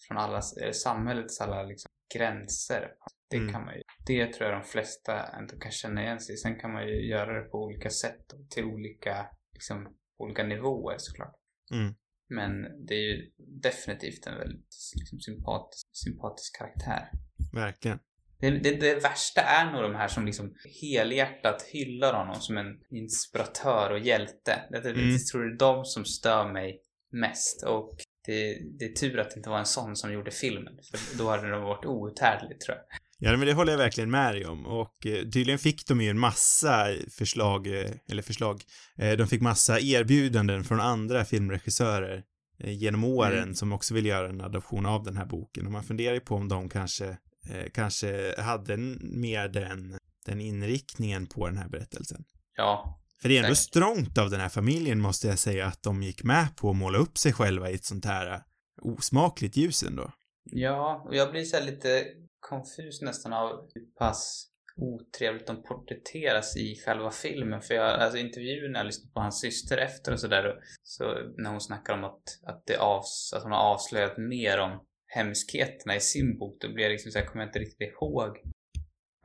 från 0.09 0.19
alla, 0.19 0.41
eh, 0.63 0.73
samhällets 0.73 1.41
alla 1.41 1.63
liksom 1.63 1.91
gränser. 2.15 2.89
Det 3.31 3.37
Mm. 3.37 3.53
kan 3.53 3.65
man 3.65 3.75
ju, 3.75 3.83
det 4.07 4.33
tror 4.33 4.51
jag 4.51 4.61
de 4.61 4.65
flesta 4.69 5.27
ändå 5.27 5.59
kan 5.59 5.73
känna 5.73 6.03
igen 6.03 6.21
sig. 6.21 6.37
Sen 6.37 6.59
kan 6.61 6.73
man 6.73 6.89
ju 6.89 7.09
göra 7.09 7.43
det 7.43 7.49
på 7.51 7.59
olika 7.65 7.91
sätt 7.91 8.33
och 8.33 8.51
till 8.51 8.65
olika, 8.65 9.27
liksom, 9.53 9.97
olika 10.19 10.43
nivåer 10.45 10.97
såklart. 10.99 11.35
Mm. 11.73 11.95
Men 12.29 12.53
det 12.87 12.95
är 12.95 13.17
ju 13.17 13.31
definitivt 13.63 14.27
en 14.27 14.39
väldigt 14.39 14.75
liksom, 14.95 15.21
sympatisk, 15.21 15.87
sympatisk 15.93 16.59
karaktär. 16.59 17.11
Verkligen. 17.53 17.99
Det, 18.41 18.51
det, 18.51 18.71
det 18.81 18.95
värsta 19.03 19.41
är 19.41 19.73
nog 19.73 19.83
de 19.83 19.95
här 19.95 20.09
som 20.09 20.27
liksom 20.27 20.55
helhjärtat 20.83 21.63
hyllar 21.63 22.15
honom 22.15 22.41
som 22.41 22.57
en 22.59 22.67
inspiratör 22.91 23.91
och 23.93 23.99
hjälte. 23.99 24.63
Det, 24.71 24.81
det, 24.81 24.91
Mm. 24.91 25.11
Jag 25.11 25.27
tror 25.27 25.45
det 25.45 25.55
är 25.55 25.59
de 25.59 25.85
som 25.85 26.05
stör 26.05 26.53
mig 26.53 26.81
mest. 27.13 27.63
Och 27.63 27.97
det, 28.27 28.59
det 28.79 28.85
är 28.85 28.93
tur 28.93 29.19
att 29.19 29.31
det 29.31 29.37
inte 29.37 29.51
var 29.51 29.59
en 29.59 29.67
sån 29.67 29.97
som 29.97 30.13
gjorde 30.13 30.31
filmen. 30.31 30.75
För 30.91 31.19
då 31.19 31.29
hade 31.31 31.51
det 31.51 31.59
varit 31.59 31.85
outhärdligt 31.85 32.61
tror 32.61 32.77
jag. 32.77 32.85
Ja, 33.21 33.37
men 33.37 33.47
det 33.47 33.53
håller 33.53 33.73
jag 33.73 33.79
verkligen 33.79 34.11
med 34.11 34.35
dig 34.35 34.47
om 34.47 34.67
och 34.67 35.07
eh, 35.07 35.23
tydligen 35.23 35.59
fick 35.59 35.87
de 35.87 36.01
ju 36.01 36.11
en 36.11 36.19
massa 36.19 36.87
förslag, 37.19 37.67
eh, 37.67 37.91
eller 38.11 38.23
förslag, 38.23 38.63
eh, 38.99 39.13
de 39.13 39.27
fick 39.27 39.41
massa 39.41 39.81
erbjudanden 39.81 40.65
från 40.65 40.81
andra 40.81 41.25
filmregissörer 41.25 42.23
eh, 42.65 42.73
genom 42.73 43.05
åren 43.05 43.43
Mm. 43.43 43.55
som 43.55 43.73
också 43.73 43.95
vill 43.95 44.07
göra 44.07 44.29
en 44.29 44.41
adoption 44.41 44.87
av 44.87 45.05
den 45.05 45.17
här 45.17 45.27
boken 45.27 45.67
och 45.67 45.73
man 45.73 45.85
funderar 45.85 46.15
ju 46.15 46.21
på 46.21 46.35
om 46.35 46.49
de 46.49 46.69
kanske, 46.69 47.17
eh, 47.51 47.71
kanske 47.75 48.41
hade 48.41 48.77
mer 49.01 49.49
den, 49.49 49.99
den 50.27 50.41
inriktningen 50.41 51.27
på 51.27 51.47
den 51.47 51.57
här 51.57 51.69
berättelsen. 51.69 52.25
Ja, 52.57 53.01
För 53.23 53.29
det 53.29 53.39
är 53.39 53.43
ändå 53.43 53.55
Säkert. 53.55 53.69
strångt 53.69 54.19
av 54.19 54.31
den 54.31 54.41
här 54.41 54.49
familjen 54.49 55.01
måste 55.01 55.29
jag 55.29 55.39
säga 55.39 55.67
att 55.67 55.83
de 55.83 56.03
gick 56.03 56.23
med 56.25 56.57
på 56.57 56.71
att 56.71 56.77
måla 56.77 56.99
upp 56.99 57.19
sig 57.19 57.33
själva 57.33 57.71
i 57.71 57.75
ett 57.75 57.85
sånt 57.85 58.05
här 58.05 58.35
eh, 58.35 58.41
osmakligt 58.83 59.57
ljus 59.57 59.83
ändå. 59.83 60.13
ja 60.45 61.05
och 61.09 61.17
jag 61.17 61.31
blir 61.31 61.45
så 61.45 61.57
här 61.57 61.65
lite 61.65 62.05
konfus 62.41 63.03
nästan 63.03 63.33
av 63.33 63.71
hur 63.75 63.87
pass 63.99 64.49
otrevligt 64.81 65.47
de 65.47 65.63
porträtteras 65.63 66.57
i 66.57 66.77
själva 66.85 67.11
filmen. 67.11 67.63
För 67.63 67.75
jag, 67.75 68.01
alltså 68.01 68.19
intervjun 68.19 68.73
när 68.73 68.81
jag 68.81 68.87
lyssnade 68.87 69.13
på 69.13 69.21
hans 69.21 69.41
syster 69.41 69.79
efter 69.79 70.13
och 70.13 70.21
sådär. 70.21 70.55
Så 70.83 71.05
när 71.37 71.51
hon 71.51 71.61
snackar 71.61 71.95
om 71.95 72.05
att, 72.05 72.23
att, 72.47 72.63
det 72.67 72.77
avs, 72.77 73.33
att 73.37 73.43
hon 73.43 73.53
har 73.53 73.59
avslöjat 73.59 74.19
mer 74.19 74.59
om 74.59 74.85
hemskheterna 75.09 75.97
i 75.97 76.01
sin 76.01 76.39
bok. 76.39 76.59
Då 76.61 76.73
blir 76.73 76.85
jag 76.85 76.91
liksom 76.91 77.13
så 77.13 77.19
här, 77.19 77.27
kommer 77.27 77.45
jag 77.45 77.49
inte 77.49 77.59
riktigt 77.59 77.93
ihåg. 77.93 78.37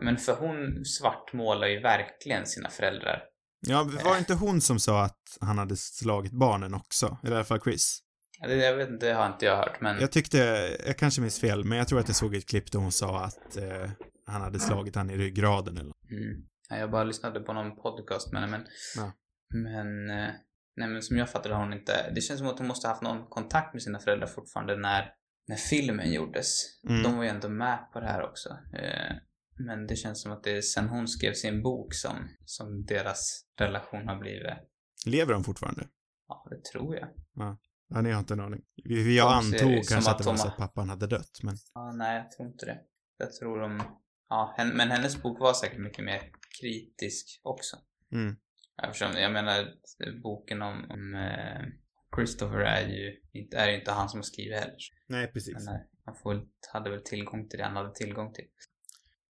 Men 0.03 0.17
för 0.17 0.35
hon 0.35 0.85
svartmålar 0.85 1.67
ju 1.67 1.79
verkligen 1.79 2.45
sina 2.45 2.69
föräldrar. 2.69 3.23
Ja, 3.67 3.83
var 4.03 4.13
det 4.13 4.19
inte 4.19 4.33
hon 4.33 4.61
som 4.61 4.79
sa 4.79 5.03
att 5.03 5.37
han 5.41 5.57
hade 5.57 5.77
slagit 5.77 6.31
barnen 6.31 6.73
också? 6.73 7.17
Eller 7.23 7.31
i 7.31 7.35
alla 7.35 7.45
fall 7.45 7.61
Chris? 7.61 7.99
Ja, 8.39 8.47
Det, 8.47 8.55
jag 8.55 8.75
vet 8.75 8.89
inte, 8.89 9.05
det 9.05 9.13
har 9.13 9.27
inte 9.27 9.45
jag 9.45 9.57
hört 9.57 9.81
men... 9.81 9.99
Jag 9.99 10.11
tyckte, 10.11 10.37
jag 10.85 10.97
kanske 10.97 11.21
minns 11.21 11.39
fel, 11.39 11.63
men 11.63 11.77
jag 11.77 11.87
tror 11.87 11.99
att 11.99 12.07
jag 12.07 12.15
såg 12.15 12.35
ett 12.35 12.49
klipp 12.49 12.71
där 12.71 12.79
hon 12.79 12.91
sa 12.91 13.23
att, 13.23 13.57
eh, 13.57 13.89
han 14.25 14.41
hade 14.41 14.59
slagit 14.59 14.95
han 14.95 15.09
i 15.09 15.17
ryggraden 15.17 15.77
eller. 15.77 15.93
Mm. 16.11 16.45
Ja, 16.69 16.77
jag 16.77 16.91
bara 16.91 17.03
lyssnade 17.03 17.39
på 17.39 17.53
någon 17.53 17.75
podcast 17.75 18.31
med 18.31 18.41
henne, 18.41 18.51
men... 18.57 18.67
Ja. 18.95 19.11
Men... 19.53 20.09
eh, 20.09 20.33
Nej, 20.75 20.87
men 20.89 21.01
som 21.01 21.17
jag 21.17 21.29
fattade 21.29 21.55
har 21.55 21.63
hon 21.63 21.73
inte... 21.73 22.11
Det 22.15 22.21
känns 22.21 22.39
som 22.39 22.47
att 22.47 22.57
hon 22.59 22.67
måste 22.67 22.87
ha 22.87 22.93
haft 22.93 23.03
någon 23.03 23.27
kontakt 23.29 23.73
med 23.73 23.83
sina 23.83 23.99
föräldrar 23.99 24.27
fortfarande 24.27 24.75
när, 24.75 25.11
när 25.47 25.55
filmen 25.55 26.13
gjordes. 26.13 26.63
Mm. 26.89 27.03
De 27.03 27.17
var 27.17 27.23
ju 27.23 27.29
ändå 27.29 27.49
med 27.49 27.89
på 27.93 27.99
det 27.99 28.05
här 28.07 28.21
också. 28.29 28.49
Eh, 28.73 29.15
Men 29.57 29.87
det 29.87 29.95
känns 29.95 30.21
som 30.21 30.31
att 30.31 30.43
det 30.43 30.57
är 30.57 30.61
sen 30.61 30.89
hon 30.89 31.07
skrev 31.07 31.33
sin 31.33 31.61
bok 31.63 31.93
som, 31.93 32.29
som 32.45 32.85
deras 32.85 33.45
relation 33.59 34.07
har 34.07 34.19
blivit... 34.19 34.53
Lever 35.05 35.33
de 35.33 35.43
fortfarande? 35.43 35.87
Ja, 36.27 36.47
det 36.49 36.63
tror 36.63 36.95
jag. 36.95 37.09
Ja, 37.89 38.01
ni 38.01 38.11
har 38.11 38.19
inte 38.19 38.33
en 38.33 38.39
aning. 38.39 38.61
Vi, 38.83 39.17
jag 39.17 39.33
antog 39.33 39.59
kanske 39.89 39.97
att 39.97 40.07
att 40.07 40.17
det 40.17 40.23
var 40.23 40.35
så 40.35 40.47
att 40.47 40.57
pappan 40.57 40.89
hade 40.89 41.07
dött, 41.07 41.39
men 41.43 41.55
Ja, 41.73 41.91
nej, 41.91 42.17
jag 42.17 42.31
tror 42.31 42.47
inte 42.47 42.65
det. 42.65 42.79
Jag 43.17 43.33
tror 43.33 43.59
de... 43.59 43.83
Ja, 44.29 44.55
men 44.73 44.91
hennes 44.91 45.21
bok 45.21 45.39
var 45.39 45.53
säkert 45.53 45.79
mycket 45.79 46.05
mer 46.05 46.21
kritisk 46.61 47.41
också. 47.43 47.77
mm. 48.11 48.35
Eftersom, 48.83 49.11
jag 49.21 49.31
menar, 49.31 49.67
boken 50.23 50.61
om, 50.61 50.85
om 50.91 51.15
eh, 51.15 51.65
Christopher 52.15 52.59
är 52.59 52.87
ju 52.87 53.15
inte, 53.33 53.57
är 53.57 53.69
ju 53.69 53.75
inte 53.79 53.91
han 53.91 54.09
som 54.09 54.17
har 54.17 54.23
skrivit 54.23 54.59
heller. 54.59 54.75
Nej, 55.07 55.27
precis. 55.27 55.53
Men 55.53 55.65
nej, 55.65 55.87
han 56.05 56.15
får, 56.15 56.41
hade 56.73 56.89
väl 56.89 57.01
tillgång 57.03 57.49
till 57.49 57.59
det 57.59 57.65
han 57.65 57.75
hade 57.75 57.93
tillgång 57.93 58.33
till. 58.33 58.45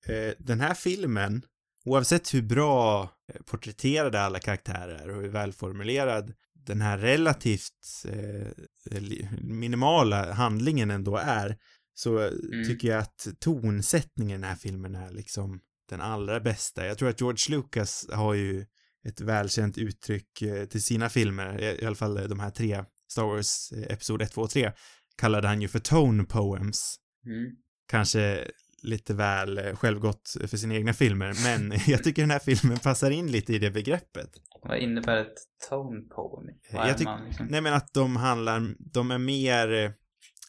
Eh, 0.07 0.34
den 0.39 0.59
här 0.59 0.73
filmen, 0.73 1.45
oavsett 1.86 2.34
hur 2.34 2.41
bra 2.41 3.03
eh, 3.34 3.41
porträtterade 3.45 4.21
alla 4.21 4.39
karaktärer 4.39 4.95
är 4.95 5.09
och 5.09 5.21
hur 5.21 5.29
välformulerad 5.29 6.34
den 6.53 6.81
här 6.81 6.97
relativt 6.97 8.03
eh, 8.07 9.01
minimala 9.41 10.34
handlingen 10.34 10.91
ändå 10.91 11.17
är, 11.17 11.57
så 11.93 12.19
Mm. 12.19 12.67
tycker 12.67 12.88
jag 12.88 12.99
att 12.99 13.27
tonsättningen 13.39 14.39
i 14.39 14.41
den 14.41 14.49
här 14.49 14.55
filmen 14.55 14.95
är 14.95 15.11
liksom 15.11 15.61
den 15.89 16.01
allra 16.01 16.39
bästa. 16.39 16.86
Jag 16.86 16.97
tror 16.97 17.09
att 17.09 17.21
George 17.21 17.57
Lucas 17.57 18.07
har 18.11 18.34
ju 18.34 18.65
ett 19.10 19.22
välkänt 19.22 19.78
uttryck 19.78 20.41
eh, 20.41 20.66
till 20.66 20.84
sina 20.84 21.10
filmer, 21.10 21.62
i 21.84 21.86
alla 21.86 21.95
fall 21.95 22.30
de 22.30 22.39
här 22.39 22.49
tre, 22.49 22.84
Star 23.12 23.24
Wars 23.24 23.72
eh, 23.72 23.93
Episod 23.93 24.22
1, 24.22 24.32
2 24.32 24.41
och 24.41 24.49
3, 24.49 24.72
kallade 25.18 25.47
han 25.47 25.62
ju 25.62 25.68
för 25.68 25.80
tone 25.80 26.24
poems 26.24 26.95
Mm. 27.26 27.51
kanske 27.88 28.47
lite 28.82 29.14
väl 29.14 29.58
eh, 29.58 29.76
självgott 29.76 30.36
för 30.47 30.58
sina 30.58 30.76
egna 30.76 30.93
filmer, 30.93 31.34
men 31.43 31.80
jag 31.88 32.04
tycker 32.04 32.22
den 32.22 32.32
här 32.32 32.39
filmen 32.39 32.78
passar 32.80 33.12
in 33.12 33.32
lite 33.32 33.54
i 33.54 33.60
det 33.60 33.72
begreppet. 33.72 34.30
Vad 34.64 34.78
innebär 34.78 35.18
ett 35.22 35.38
tone 35.70 36.01
poem? 36.01 36.45
Vad 36.74 36.82
Jag 36.82 36.89
är 36.89 36.93
tyck- 36.97 37.04
man 37.06 37.26
liksom? 37.28 37.47
Nej 37.49 37.62
men 37.62 37.74
att 37.74 37.93
de 37.93 38.16
handlar, 38.16 38.76
de 38.93 39.12
är 39.12 39.18
mer, 39.18 39.72
eh, 39.74 39.91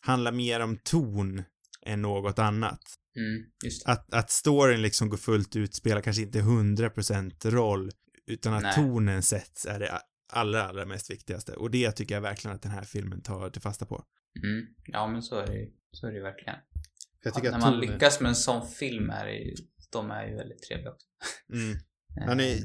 handlar 0.01 0.33
mer 0.33 0.61
om 0.61 0.77
ton 0.85 1.43
än 1.87 2.03
något 2.03 2.39
annat. 2.39 2.81
Mm. 3.17 3.45
Att, 3.85 4.15
att 4.15 4.31
storyn 4.31 4.83
liksom 4.83 5.09
går 5.09 5.17
fullt 5.17 5.57
ut 5.57 5.75
spelar 5.75 6.01
kanske 6.01 6.23
inte 6.23 6.39
100% 6.41 7.51
roll, 7.51 7.91
utan 8.27 8.55
att 8.55 8.63
Nej. 8.63 8.75
tonen 8.75 9.23
sätts 9.23 9.67
är 9.67 9.79
det 9.79 10.01
allra, 10.33 10.63
allra 10.63 10.85
mest 10.85 11.11
viktigaste. 11.11 11.53
Och 11.53 11.71
det 11.71 11.93
tycker 11.93 12.15
jag 12.15 12.23
verkligen 12.23 12.55
att 12.55 12.63
den 12.63 12.73
här 12.73 12.83
filmen 12.83 13.23
tar 13.23 13.51
till 13.51 13.63
fasta 13.63 13.87
på. 13.87 14.05
Mm. 14.45 14.67
Ja, 14.85 15.07
men 15.07 15.23
så 15.23 15.37
är 15.37 15.47
det 15.47 15.55
ju. 15.55 15.71
Så 15.93 16.07
är 16.07 16.13
det 16.13 16.23
verkligen. 16.23 16.57
Jag 17.25 17.43
När 17.53 17.59
man 17.59 17.81
lyckas 17.81 18.21
med 18.21 18.29
en 18.29 18.35
sån 18.35 18.69
film 18.69 19.11
är 19.11 19.27
det 19.27 19.33
ju, 19.35 19.55
de 19.93 20.11
är 20.11 20.27
ju 20.27 20.37
väldigt 20.37 20.63
trevliga 20.63 20.91
också. 20.91 21.07
Mm. 21.53 21.77
Eh, 22.21 22.27
Hörni, 22.27 22.61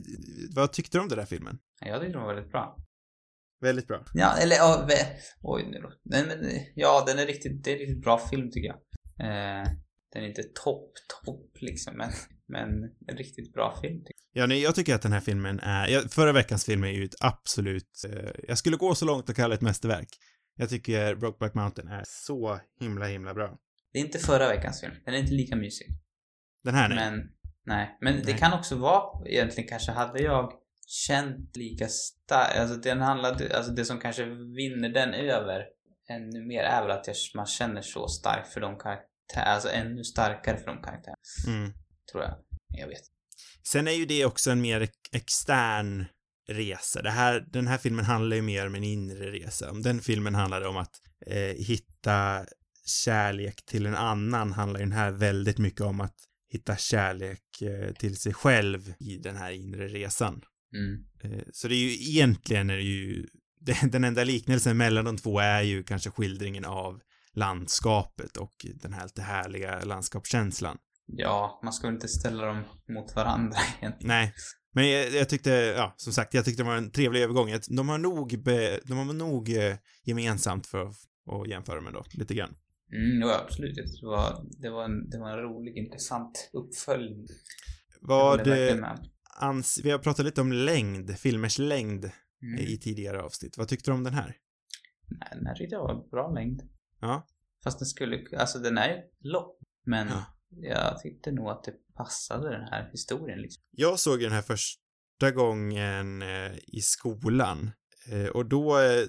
vad 0.55 0.73
tyckte 0.73 0.97
du 0.97 1.01
om 1.01 1.07
den 1.07 1.17
där 1.17 1.25
filmen? 1.25 1.59
Jag 1.81 2.01
tyckte 2.01 2.13
de 2.17 2.23
var 2.23 2.33
väldigt 2.33 2.51
bra. 2.51 2.77
Väldigt 3.61 3.87
bra. 3.87 4.05
Ja, 4.13 4.37
eller 4.37 4.55
ja, 4.55 4.85
ve- 4.89 5.19
oj 5.41 5.67
nu 5.71 5.79
då. 5.79 5.93
Nej, 6.03 6.25
men 6.27 6.49
ja, 6.75 7.03
den 7.07 7.19
är 7.19 7.25
riktigt, 7.25 7.63
det 7.63 7.71
är 7.71 7.73
en 7.73 7.79
riktigt 7.79 8.01
bra 8.01 8.17
film 8.17 8.51
tycker 8.51 8.67
jag. 8.67 8.77
Eh, 9.19 9.67
den 10.13 10.23
är 10.23 10.27
inte 10.27 10.43
topp, 10.43 10.91
topp 11.25 11.51
liksom, 11.61 11.97
men, 11.97 12.09
men 12.49 12.69
en 13.07 13.17
riktigt 13.17 13.53
bra 13.53 13.79
film 13.81 14.03
Ja, 14.33 14.45
nej, 14.45 14.61
jag 14.61 14.75
tycker 14.75 14.95
att 14.95 15.01
den 15.01 15.11
här 15.11 15.19
filmen 15.19 15.59
är, 15.59 16.07
förra 16.09 16.31
veckans 16.31 16.65
film 16.65 16.83
är 16.83 16.87
ju 16.87 17.05
ett 17.05 17.15
absolut, 17.19 18.03
eh, 18.09 18.31
jag 18.47 18.57
skulle 18.57 18.77
gå 18.77 18.95
så 18.95 19.05
långt 19.05 19.29
och 19.29 19.35
kalla 19.35 19.47
det 19.47 19.55
ett 19.55 19.61
mästerverk. 19.61 20.09
Jag 20.55 20.69
tycker 20.69 21.15
Brokeback 21.15 21.53
Mountain 21.53 21.87
är 21.87 22.03
så 22.05 22.59
himla, 22.79 23.05
himla 23.05 23.33
bra. 23.33 23.57
Det 23.93 23.99
är 23.99 24.05
inte 24.05 24.19
förra 24.19 24.49
veckans 24.49 24.81
film. 24.81 24.93
Den 25.05 25.13
är 25.13 25.17
inte 25.17 25.33
lika 25.33 25.55
mysig. 25.55 25.87
Den 26.63 26.75
här 26.75 26.89
nej. 26.89 26.97
Men, 26.97 27.29
nej. 27.65 27.97
Men 28.01 28.15
det 28.15 28.31
Nej. 28.31 28.37
kan 28.37 28.53
också 28.53 28.75
vara, 28.75 29.27
egentligen 29.27 29.69
kanske 29.69 29.91
hade 29.91 30.21
jag 30.21 30.51
känt 30.87 31.57
lika 31.57 31.87
starkt, 31.87 32.59
alltså 32.59 32.75
den 32.75 33.01
handlade, 33.01 33.57
alltså 33.57 33.71
det 33.71 33.85
som 33.85 33.99
kanske 33.99 34.25
vinner 34.55 34.89
den 34.89 35.13
över 35.13 35.65
ännu 36.09 36.45
mer 36.45 36.63
är 36.63 36.81
väl 36.81 36.91
att 36.91 37.07
jag, 37.07 37.15
man 37.35 37.45
känner 37.45 37.81
så 37.81 38.07
starkt 38.07 38.53
för 38.53 38.61
de 38.61 38.77
karaktärerna, 38.77 39.51
alltså 39.51 39.69
ännu 39.69 40.03
starkare 40.03 40.57
för 40.57 40.65
de 40.65 40.81
karaktärerna, 40.81 41.17
Mm. 41.47 41.73
Tror 42.11 42.23
jag. 42.23 42.35
Jag 42.77 42.87
vet. 42.87 43.01
Sen 43.67 43.87
är 43.87 43.91
ju 43.91 44.05
det 44.05 44.25
också 44.25 44.51
en 44.51 44.61
mer 44.61 44.81
ex- 44.81 44.93
extern 45.11 46.05
resa. 46.49 47.01
Det 47.01 47.09
här, 47.09 47.45
den 47.51 47.67
här 47.67 47.77
filmen 47.77 48.05
handlar 48.05 48.35
ju 48.35 48.41
mer 48.41 48.67
om 48.67 48.75
en 48.75 48.83
inre 48.83 49.31
resa. 49.31 49.71
Om 49.71 49.81
den 49.81 50.01
filmen 50.01 50.35
handlade 50.35 50.67
om 50.67 50.77
att 50.77 50.95
eh, 51.27 51.55
hitta 51.65 52.45
kärlek 52.85 53.65
till 53.65 53.85
en 53.85 53.95
annan 53.95 54.53
handlar 54.53 54.79
ju 54.79 54.85
den 54.85 54.93
här 54.97 55.11
väldigt 55.11 55.57
mycket 55.57 55.81
om 55.81 56.01
att 56.01 56.15
hitta 56.51 56.77
kärlek 56.77 57.61
eh, 57.61 57.93
till 57.93 58.17
sig 58.17 58.33
själv 58.33 58.93
i 58.99 59.17
den 59.17 59.35
här 59.35 59.51
inre 59.51 59.87
resan. 59.87 60.41
Mm. 60.75 61.05
Eh, 61.23 61.43
Så 61.53 61.67
det 61.67 61.75
är 61.75 61.77
ju 61.89 61.93
egentligen 61.93 62.69
är 62.69 62.75
det 62.77 62.83
ju 62.83 63.27
den 63.91 64.03
enda 64.03 64.23
liknelsen 64.23 64.77
mellan 64.77 65.05
de 65.05 65.17
två 65.17 65.39
är 65.39 65.61
ju 65.61 65.83
kanske 65.83 66.09
skildringen 66.11 66.65
av 66.65 67.01
landskapet 67.33 68.37
och 68.37 68.65
den 68.73 68.93
här 68.93 69.03
lite 69.03 69.21
härliga 69.21 69.81
landskapskänslan. 69.83 70.77
Ja, 71.11 71.59
man 71.63 71.73
ska 71.73 71.87
väl 71.87 71.93
inte 71.95 72.07
ställa 72.07 72.45
dem 72.45 72.63
mot 72.89 73.15
varandra 73.15 73.57
egentligen. 73.79 74.07
Nej, 74.07 74.33
men 74.73 74.89
jag, 74.89 75.09
jag 75.11 75.29
tyckte, 75.29 75.49
ja, 75.51 75.93
som 75.97 76.13
sagt, 76.13 76.33
jag 76.33 76.45
tyckte 76.45 76.63
det 76.63 76.67
var 76.67 76.75
en 76.75 76.91
trevlig 76.91 77.21
övergång. 77.21 77.49
De 77.69 77.89
har 77.89 77.97
nog, 77.97 78.43
be, 78.43 78.79
de 78.85 78.97
har 78.97 79.13
nog 79.13 79.49
eh, 79.49 79.75
gemensamt 80.03 80.67
för 80.67 80.85
att, 80.85 80.95
jämföra 81.47 81.81
med 81.81 81.93
då, 81.93 82.05
lite 82.11 82.33
grann. 82.33 82.55
Mm, 82.93 83.21
jo, 83.21 83.29
absolut. 83.29 83.75
Det 84.01 84.07
var, 84.07 84.45
det, 84.61 84.69
var 84.69 84.85
en, 84.85 85.09
det 85.09 85.19
var 85.19 85.29
en 85.29 85.37
rolig, 85.37 85.77
intressant 85.77 86.49
uppföljning. 86.53 87.27
Vad, 88.01 88.47
ans, 89.39 89.79
vi 89.83 89.91
har 89.91 89.99
pratat 89.99 90.25
lite 90.25 90.41
om 90.41 90.51
längd, 90.51 91.17
filmers 91.19 91.59
längd 91.59 92.11
Mm. 92.41 92.59
i 92.59 92.77
tidigare 92.77 93.21
avsnitt. 93.21 93.57
Vad 93.57 93.67
tyckte 93.67 93.91
du 93.91 93.95
om 93.95 94.03
den 94.03 94.13
här? 94.13 94.35
Nej, 95.07 95.29
den 95.31 95.45
här 95.45 95.55
tyckte 95.55 95.75
jag 95.75 95.83
var 95.83 96.09
bra 96.09 96.31
längd. 96.31 96.61
Ja. 96.99 97.27
Fast 97.63 97.79
den 97.79 97.85
skulle, 97.85 98.23
alltså 98.37 98.59
den 98.59 98.77
är 98.77 99.03
lång. 99.19 99.51
Men 99.85 100.07
Ja. 100.07 100.25
Jag 100.49 100.99
tyckte 100.99 101.31
nog 101.31 101.49
att 101.49 101.63
det 101.63 101.73
passade 101.97 102.49
den 102.51 102.67
här 102.67 102.89
historien 102.91 103.41
liksom. 103.41 103.63
Jag 103.71 103.99
såg 103.99 104.19
den 104.19 104.31
här 104.31 104.41
första 104.41 105.31
gången 105.35 106.21
eh, 106.21 106.51
i 106.67 106.81
skolan 106.81 107.71
eh, 108.11 108.25
och 108.27 108.45
då 108.45 108.79
eh, 108.79 109.03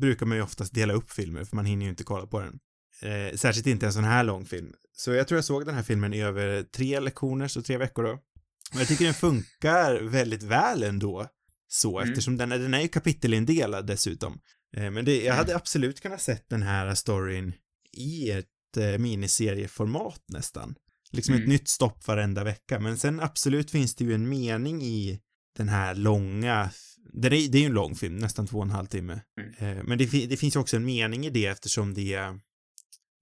brukar 0.00 0.26
man 0.26 0.36
ju 0.36 0.42
oftast 0.42 0.74
dela 0.74 0.92
upp 0.92 1.10
filmer 1.10 1.44
för 1.44 1.56
man 1.56 1.66
hinner 1.66 1.84
ju 1.84 1.90
inte 1.90 2.04
kolla 2.04 2.26
på 2.26 2.40
den. 2.40 2.58
Eh, 3.02 3.34
särskilt 3.36 3.66
inte 3.66 3.86
en 3.86 3.92
sån 3.92 4.04
här 4.04 4.24
lång 4.24 4.44
film. 4.44 4.72
Så 4.92 5.12
jag 5.12 5.28
tror 5.28 5.36
jag 5.36 5.44
såg 5.44 5.66
den 5.66 5.74
här 5.74 5.82
filmen 5.82 6.14
i 6.14 6.22
över 6.22 6.62
tre 6.62 7.00
lektioner, 7.00 7.48
så 7.48 7.62
tre 7.62 7.76
veckor 7.76 8.02
då. 8.02 8.18
Men 8.70 8.78
jag 8.78 8.88
tycker 8.88 9.04
den 9.04 9.14
funkar 9.14 10.00
väldigt 10.02 10.42
väl 10.42 10.82
ändå. 10.82 11.26
Så, 11.68 11.98
Mm. 11.98 12.10
eftersom 12.10 12.36
den 12.36 12.52
är, 12.52 12.58
den 12.58 12.74
är 12.74 12.80
ju 12.80 12.88
kapitelindelad 12.88 13.86
dessutom. 13.86 14.40
Eh, 14.76 14.90
men 14.90 15.04
det, 15.04 15.16
jag 15.16 15.24
Mm. 15.24 15.36
hade 15.36 15.56
absolut 15.56 16.00
kunnat 16.00 16.20
sett 16.22 16.48
den 16.48 16.62
här 16.62 16.94
storyn 16.94 17.54
i 17.92 18.30
ett 18.30 18.46
eh, 18.76 18.98
miniserieformat 18.98 20.22
nästan. 20.28 20.74
Liksom 21.10 21.34
ett 21.34 21.38
Mm. 21.40 21.50
nytt 21.50 21.68
stopp 21.68 22.06
varenda 22.06 22.44
vecka. 22.44 22.80
Men 22.80 22.98
sen 22.98 23.20
absolut 23.20 23.70
finns 23.70 23.94
det 23.94 24.04
ju 24.04 24.14
en 24.14 24.28
mening 24.28 24.82
i 24.82 25.20
den 25.56 25.68
här 25.68 25.94
långa, 25.94 26.70
det 27.12 27.26
är, 27.26 27.30
det 27.30 27.58
är 27.58 27.60
ju 27.60 27.66
en 27.66 27.72
lång 27.72 27.94
film, 27.94 28.16
nästan 28.16 28.46
två 28.46 28.58
och 28.58 28.64
en 28.64 28.70
halv 28.70 28.86
timme. 28.86 29.20
Mm. 29.40 29.78
Eh, 29.78 29.84
Men 29.84 29.98
det, 29.98 30.26
det 30.26 30.36
finns 30.36 30.56
ju 30.56 30.60
också 30.60 30.76
en 30.76 30.84
mening 30.84 31.26
i 31.26 31.30
det 31.30 31.46
eftersom 31.46 31.94
det 31.94 32.38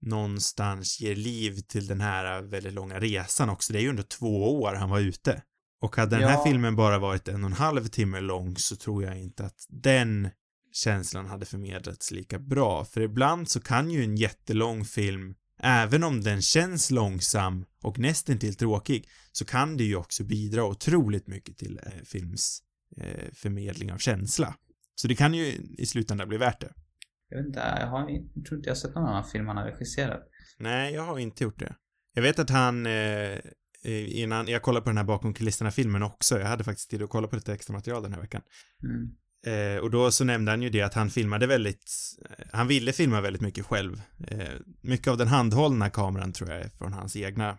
någonstans 0.01 0.99
ger 1.01 1.15
liv 1.15 1.59
till 1.67 1.87
den 1.87 2.01
här 2.01 2.41
väldigt 2.41 2.73
långa 2.73 2.99
resan 2.99 3.49
också. 3.49 3.73
Det 3.73 3.79
är 3.79 3.81
ju 3.83 3.89
under 3.89 4.03
två 4.03 4.61
år 4.61 4.73
han 4.73 4.89
var 4.89 4.99
ute. 4.99 5.41
Och 5.81 5.95
hade 5.95 6.15
den 6.17 6.27
här 6.29 6.35
Ja. 6.37 6.43
filmen 6.45 6.75
bara 6.75 6.99
varit 6.99 7.27
en 7.27 7.43
och 7.43 7.49
en 7.49 7.53
halv 7.55 7.87
timme 7.87 8.19
lång 8.21 8.57
så 8.57 8.75
tror 8.75 9.03
jag 9.03 9.19
inte 9.19 9.45
att 9.45 9.65
den 9.69 10.29
känslan 10.73 11.25
hade 11.25 11.45
förmedlats 11.45 12.11
lika 12.11 12.39
bra. 12.39 12.85
För 12.85 13.01
ibland 13.01 13.49
så 13.49 13.59
kan 13.61 13.91
ju 13.91 14.03
en 14.03 14.17
jättelång 14.17 14.85
film, 14.85 15.35
även 15.63 16.03
om 16.03 16.21
den 16.21 16.41
känns 16.41 16.91
långsam 16.91 17.65
och 17.83 17.99
nästan 17.99 18.39
till 18.39 18.55
tråkig, 18.55 19.09
så 19.31 19.45
kan 19.45 19.77
det 19.77 19.83
ju 19.83 19.95
också 19.95 20.23
bidra 20.23 20.63
otroligt 20.63 21.27
mycket 21.27 21.57
till 21.57 21.79
eh, 21.83 22.03
films 22.05 22.59
eh, 22.97 23.31
förmedling 23.33 23.93
av 23.93 23.97
känsla. 23.97 24.55
Så 24.95 25.07
det 25.07 25.15
kan 25.15 25.33
ju 25.33 25.45
i 25.77 25.85
slutändan 25.85 26.27
bli 26.27 26.37
värt 26.37 26.61
det. 26.61 26.73
Jag 27.29 27.37
vet 27.37 27.47
inte, 27.47 27.59
jag, 27.79 27.87
har, 27.87 28.09
jag 28.09 28.45
tror 28.45 28.57
inte 28.57 28.69
jag 28.69 28.75
har 28.75 28.79
sett 28.79 28.95
någon 28.95 29.05
annan 29.05 29.23
film 29.23 29.47
han 29.47 29.57
har 29.57 29.65
regisserat. 29.65 30.27
Nej, 30.57 30.93
jag 30.93 31.01
har 31.01 31.19
inte 31.19 31.43
gjort 31.43 31.59
det. 31.59 31.75
Jag 32.13 32.21
vet 32.21 32.39
att 32.39 32.49
han, 32.49 32.85
eh, 32.85 33.39
innan, 33.83 34.47
jag 34.47 34.61
kollade 34.61 34.83
på 34.83 34.89
den 34.89 34.97
här 34.97 35.03
bakom 35.03 35.33
kulisserna-filmen 35.33 36.03
också, 36.03 36.39
jag 36.39 36.47
hade 36.47 36.63
faktiskt 36.63 36.89
tid 36.89 37.01
att 37.01 37.09
kolla 37.09 37.27
på 37.27 37.35
lite 37.35 37.53
extra 37.53 37.73
material 37.73 38.03
den 38.03 38.13
här 38.13 38.21
veckan. 38.21 38.41
Mm. 38.83 39.15
Eh, 39.45 39.77
och 39.77 39.91
då 39.91 40.11
så 40.11 40.23
nämnde 40.23 40.51
han 40.51 40.61
ju 40.61 40.69
det 40.69 40.81
att 40.81 40.93
han 40.93 41.09
filmade 41.09 41.47
väldigt, 41.47 41.91
eh, 42.29 42.45
han 42.51 42.67
ville 42.67 42.93
filma 42.93 43.21
väldigt 43.21 43.41
mycket 43.41 43.65
själv. 43.65 44.01
Eh, 44.27 44.53
mycket 44.81 45.07
av 45.07 45.17
den 45.17 45.27
handhållna 45.27 45.89
kameran 45.89 46.33
tror 46.33 46.49
jag 46.49 46.61
är 46.61 46.69
från 46.69 46.93
hans 46.93 47.15
egna, 47.15 47.57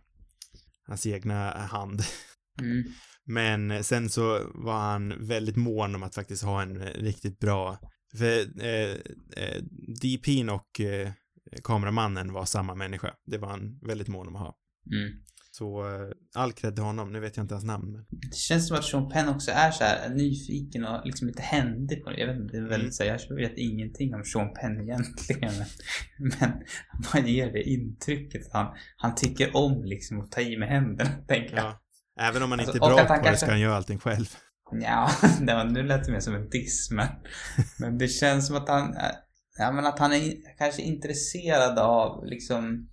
hans 0.86 1.06
egna 1.06 1.50
hand. 1.50 2.02
Mm. 2.60 2.84
Men 3.24 3.84
sen 3.84 4.08
så 4.08 4.50
var 4.54 4.80
han 4.80 5.26
väldigt 5.26 5.56
mån 5.56 5.94
om 5.94 6.02
att 6.02 6.14
faktiskt 6.14 6.42
ha 6.42 6.62
en 6.62 6.78
riktigt 6.78 7.38
bra, 7.38 7.78
för 8.16 8.64
eh, 8.64 8.96
eh, 9.36 9.62
DP'n 10.02 10.50
och 10.50 10.80
eh, 10.80 11.12
kameramannen 11.64 12.32
var 12.32 12.44
samma 12.44 12.74
människa. 12.74 13.14
Det 13.26 13.38
var 13.38 13.48
han 13.48 13.78
väldigt 13.82 14.08
mån 14.08 14.28
om 14.28 14.36
att 14.36 14.42
ha. 14.42 14.56
Mm. 14.92 15.22
Så 15.54 15.80
eh, 15.94 16.10
all 16.42 16.52
cred 16.52 16.74
till 16.74 16.84
honom, 16.84 17.12
nu 17.12 17.20
vet 17.20 17.36
jag 17.36 17.44
inte 17.44 17.54
hans 17.54 17.64
namn. 17.64 17.92
Men... 17.92 18.04
Det 18.30 18.36
känns 18.36 18.68
som 18.68 18.76
att 18.76 18.84
Sean 18.84 19.08
Penn 19.08 19.28
också 19.28 19.50
är 19.50 19.70
så 19.70 19.84
här 19.84 20.08
nyfiken 20.08 20.84
och 20.84 21.06
liksom 21.06 21.26
lite 21.28 21.42
händig 21.42 22.04
på 22.04 22.10
det. 22.10 22.20
Jag 22.20 22.26
vet 22.26 22.36
inte, 22.36 22.56
det 22.56 22.58
är 22.62 22.68
väldigt 22.68 22.80
Mm. 22.80 22.92
så 22.92 23.04
här, 23.04 23.20
jag 23.28 23.36
vet 23.36 23.58
ingenting 23.58 24.14
om 24.14 24.24
Sean 24.24 24.54
Penn 24.54 24.80
egentligen. 24.80 25.52
Men, 26.18 26.38
men 26.40 26.52
man 27.14 27.26
ger 27.26 27.52
det 27.52 27.62
intrycket 27.62 28.46
att 28.46 28.52
han, 28.52 28.74
han 28.96 29.14
tycker 29.14 29.56
om 29.56 29.84
liksom 29.84 30.20
att 30.20 30.30
ta 30.32 30.40
i 30.40 30.56
med 30.56 30.68
händerna, 30.68 31.10
tänker 31.28 31.56
jag. 31.56 31.64
Ja. 31.64 31.80
Även 32.20 32.42
om 32.42 32.52
Alltså, 32.52 32.68
inte 32.70 32.80
och 32.80 32.90
är 32.90 32.94
bra 32.94 33.04
på 33.04 33.12
det 33.14 33.18
kanske- 33.22 33.36
ska 33.36 33.50
han 33.50 33.60
göra 33.60 33.76
allting 33.76 33.98
själv. 33.98 34.26
Ja, 34.82 35.10
det 35.46 35.54
var, 35.54 35.64
nu 35.64 35.82
lät 35.82 36.04
det 36.04 36.12
mer 36.12 36.20
som 36.20 36.34
en 36.34 36.48
diss, 36.48 36.90
men, 36.90 37.08
men 37.78 37.98
det 37.98 38.08
känns 38.08 38.46
som 38.46 38.56
att 38.56 38.68
han, 38.68 38.94
ja, 39.58 39.72
men 39.72 39.86
att 39.86 39.98
han 39.98 40.12
är 40.12 40.32
kanske 40.58 40.82
intresserad 40.82 41.78
av 41.78 42.24
liksom 42.26 42.88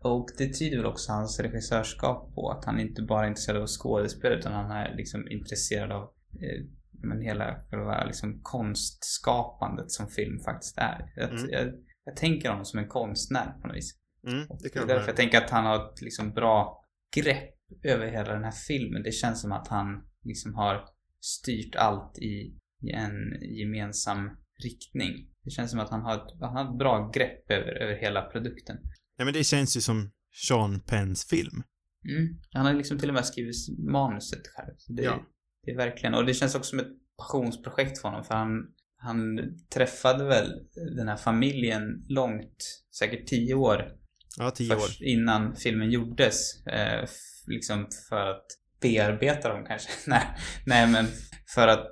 och 0.00 0.28
det 0.38 0.52
tyder 0.52 0.76
väl 0.76 0.86
också 0.86 1.12
hans 1.12 1.40
regissörskap 1.40 2.34
på 2.34 2.50
att 2.50 2.64
han 2.64 2.80
inte 2.80 3.02
bara 3.02 3.24
är 3.24 3.28
intresserad 3.28 3.62
av 3.62 3.66
skådespel 3.66 4.32
utan 4.32 4.52
han 4.52 4.70
är 4.70 4.96
liksom 4.96 5.28
intresserad 5.30 5.92
av 5.92 6.02
eh, 6.02 6.64
men 7.02 7.20
hela 7.20 7.60
själva 7.70 8.04
liksom 8.04 8.40
konstskapandet 8.42 9.90
som 9.90 10.08
film 10.08 10.40
faktiskt 10.40 10.78
är. 10.78 11.12
Jag, 11.16 11.30
Mm. 11.30 11.50
jag, 11.50 11.72
jag 12.04 12.16
tänker 12.16 12.48
honom 12.48 12.64
som 12.64 12.78
en 12.78 12.88
konstnär 12.88 13.52
på 13.60 13.68
något 13.68 13.76
vis. 13.76 13.98
Mm, 14.26 14.46
det 14.48 14.74
det 14.74 14.78
är 14.78 14.86
därför 14.86 15.06
jag 15.06 15.16
tänker 15.16 15.38
att 15.38 15.50
han 15.50 15.64
har 15.64 15.76
ett 15.76 16.02
liksom 16.02 16.32
bra 16.32 16.84
grepp 17.16 17.54
över 17.82 18.06
hela 18.06 18.32
den 18.32 18.44
här 18.44 18.54
filmen. 18.68 19.02
Det 19.02 19.12
känns 19.12 19.40
som 19.40 19.52
att 19.52 19.68
han 19.68 20.08
liksom 20.22 20.54
har 20.54 20.88
styrt 21.20 21.76
allt 21.76 22.18
i, 22.18 22.58
i 22.82 22.90
en 22.90 23.12
gemensam 23.58 24.30
riktning. 24.62 25.28
Det 25.44 25.50
känns 25.50 25.70
som 25.70 25.80
att 25.80 25.90
han 25.90 26.02
har 26.02 26.14
ett, 26.14 26.40
han 26.40 26.56
har 26.56 26.72
ett 26.72 26.78
bra 26.78 27.10
grepp 27.14 27.50
över, 27.50 27.72
över 27.82 27.94
hela 27.94 28.22
produkten. 28.22 28.76
Ja, 29.16 29.24
men 29.24 29.34
det 29.34 29.44
känns 29.44 29.76
ju 29.76 29.80
som 29.80 30.10
Sean 30.48 30.80
Penns 30.80 31.24
film. 31.24 31.62
Mm. 32.08 32.38
Han 32.52 32.66
har 32.66 32.74
liksom 32.74 32.98
till 32.98 33.08
och 33.08 33.14
med 33.14 33.26
skrivit 33.26 33.56
manuset 33.78 34.42
själv. 34.56 34.74
Så 34.78 34.92
det, 34.92 35.02
Ja. 35.02 35.26
det 35.64 35.70
är 35.70 35.76
verkligen, 35.76 36.14
och 36.14 36.26
det 36.26 36.34
känns 36.34 36.54
också 36.54 36.70
som 36.70 36.78
ett 36.78 36.92
passionsprojekt 37.18 37.98
för 37.98 38.08
honom. 38.08 38.24
För 38.24 38.34
han, 38.34 38.50
han 38.96 39.38
träffade 39.74 40.24
väl 40.24 40.52
den 40.96 41.08
här 41.08 41.16
familjen 41.16 42.04
långt, 42.08 42.82
säkert 42.98 43.26
tio 43.26 43.54
år 43.54 43.92
Ja, 44.38 44.50
tio 44.50 44.74
år. 44.74 44.90
innan 45.00 45.56
filmen 45.56 45.90
gjordes. 45.90 46.66
Eh, 46.66 47.08
liksom 47.46 47.88
för 48.08 48.30
att 48.30 48.46
bearbeta 48.80 49.48
dem 49.48 49.64
kanske. 49.68 49.90
nej, 50.10 50.22
nej, 50.66 50.86
men 50.88 51.06
för 51.54 51.68
att, 51.68 51.86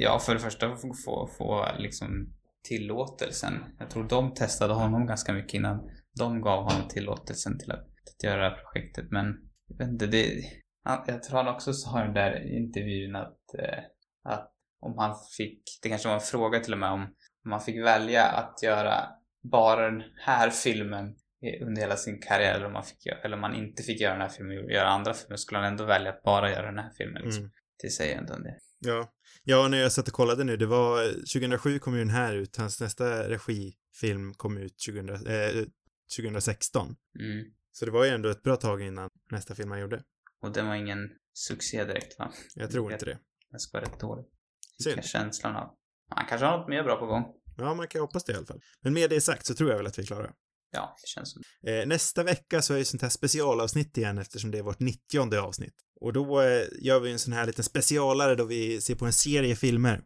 ja, 0.00 0.18
för 0.18 0.34
det 0.34 0.40
första 0.40 0.76
få, 0.76 0.94
få, 1.04 1.30
få 1.38 1.66
liksom 1.78 2.32
tillåtelsen. 2.68 3.54
Jag 3.78 3.90
tror 3.90 4.08
de 4.08 4.34
testade 4.34 4.74
honom 4.74 5.06
ganska 5.06 5.32
mycket 5.32 5.54
innan 5.54 5.90
de 6.18 6.40
gav 6.40 6.62
honom 6.62 6.88
tillåtelsen 6.88 7.58
till 7.58 7.70
att, 7.72 7.78
att 7.84 8.24
göra 8.24 8.42
det 8.42 8.48
här 8.48 8.62
projektet. 8.62 9.10
Men 9.10 9.26
jag 9.66 9.78
vet 9.78 9.88
inte, 9.88 10.06
det, 10.06 10.42
jag 11.06 11.22
tror 11.22 11.36
han 11.36 11.54
också 11.54 11.72
sa 11.72 12.00
i 12.00 12.04
den 12.04 12.14
där 12.14 12.56
intervjun 12.56 13.16
att, 13.16 13.54
eh, 13.58 13.78
att 14.24 14.52
om 14.80 14.98
han 14.98 15.16
fick, 15.36 15.62
det 15.82 15.88
kanske 15.88 16.08
var 16.08 16.14
en 16.14 16.20
fråga 16.20 16.60
till 16.60 16.72
och 16.72 16.78
med 16.78 16.90
om, 16.90 17.02
om 17.44 17.52
han 17.52 17.60
fick 17.60 17.84
välja 17.84 18.24
att 18.24 18.62
göra 18.62 19.08
bara 19.42 19.90
den 19.90 20.02
här 20.24 20.50
filmen 20.50 21.16
under 21.62 21.82
hela 21.82 21.96
sin 21.96 22.20
karriär 22.20 22.54
eller 22.54 22.66
om, 22.66 22.72
man 22.72 22.84
fick, 22.84 23.06
eller 23.24 23.34
om 23.34 23.40
man 23.40 23.54
inte 23.54 23.82
fick 23.82 24.00
göra 24.00 24.12
den 24.12 24.22
här 24.22 24.28
filmen 24.28 24.64
och 24.64 24.70
göra 24.70 24.88
andra 24.88 25.14
filmer 25.14 25.36
skulle 25.36 25.60
han 25.60 25.68
ändå 25.68 25.84
välja 25.84 26.10
att 26.10 26.22
bara 26.22 26.50
göra 26.50 26.66
den 26.66 26.78
här 26.78 26.92
filmen. 26.98 27.22
Liksom. 27.22 27.42
Mm. 27.42 27.52
Det 27.82 27.90
säger 27.90 28.18
ändå 28.18 28.34
del. 28.34 28.52
Ja. 28.78 29.12
Ja, 29.44 29.68
när 29.68 29.78
jag 29.78 29.92
satt 29.92 30.08
och 30.08 30.14
kollade 30.14 30.44
nu, 30.44 30.56
det 30.56 30.66
var 30.66 31.08
2007 31.08 31.78
kom 31.78 31.94
ju 31.94 31.98
den 31.98 32.10
här 32.10 32.34
ut, 32.34 32.56
hans 32.56 32.80
nästa 32.80 33.28
regifilm 33.28 34.34
kom 34.34 34.58
ut 34.58 34.74
2000, 34.86 35.26
eh, 35.26 35.64
2016. 36.16 36.96
Mm. 37.20 37.44
Så 37.72 37.84
det 37.84 37.90
var 37.90 38.04
ju 38.04 38.10
ändå 38.10 38.28
ett 38.28 38.42
bra 38.42 38.56
tag 38.56 38.82
innan 38.82 39.10
nästa 39.30 39.54
film 39.54 39.70
han 39.70 39.80
gjorde. 39.80 40.02
Och 40.42 40.52
den 40.52 40.66
var 40.66 40.74
ingen 40.74 40.98
succé 41.32 41.84
direkt 41.84 42.18
va? 42.18 42.32
Jag 42.54 42.70
tror 42.70 42.92
inte 42.92 43.04
det. 43.04 43.18
Den 43.50 43.60
ska 43.60 43.78
vara 43.78 43.88
rätt 43.90 44.00
dålig. 44.00 44.24
Synd. 44.82 45.04
känslan 45.04 45.56
av. 45.56 45.74
Han 46.08 46.26
kanske 46.28 46.46
har 46.46 46.58
något 46.58 46.68
mer 46.68 46.82
bra 46.82 46.96
på 46.96 47.06
gång. 47.06 47.24
Ja, 47.56 47.74
man 47.74 47.88
kan 47.88 48.00
hoppas 48.00 48.24
det 48.24 48.32
i 48.32 48.36
alla 48.36 48.46
fall. 48.46 48.60
Men 48.80 48.92
med 48.92 49.10
det 49.10 49.20
sagt 49.20 49.46
så 49.46 49.54
tror 49.54 49.70
jag 49.70 49.76
väl 49.76 49.86
att 49.86 49.98
vi 49.98 50.02
är 50.02 50.06
klara. 50.06 50.32
Ja, 50.72 50.96
det 51.02 51.08
känns 51.08 51.32
som 51.32 51.42
Eh, 51.66 51.86
nästa 51.86 52.22
vecka 52.22 52.62
så 52.62 52.74
är 52.74 52.78
det 52.78 52.84
sånt 52.84 53.02
här 53.02 53.08
specialavsnitt 53.08 53.96
igen 53.98 54.18
eftersom 54.18 54.50
det 54.50 54.58
är 54.58 54.62
vårt 54.62 54.80
90 54.80 55.36
avsnitt. 55.38 55.74
Och 56.00 56.12
då 56.12 56.40
eh, 56.40 56.62
gör 56.80 57.00
vi 57.00 57.12
en 57.12 57.18
sån 57.18 57.32
här 57.32 57.46
liten 57.46 57.64
specialare 57.64 58.34
då 58.34 58.44
vi 58.44 58.80
ser 58.80 58.94
på 58.94 59.04
en 59.06 59.12
serie 59.12 59.56
filmer. 59.56 60.02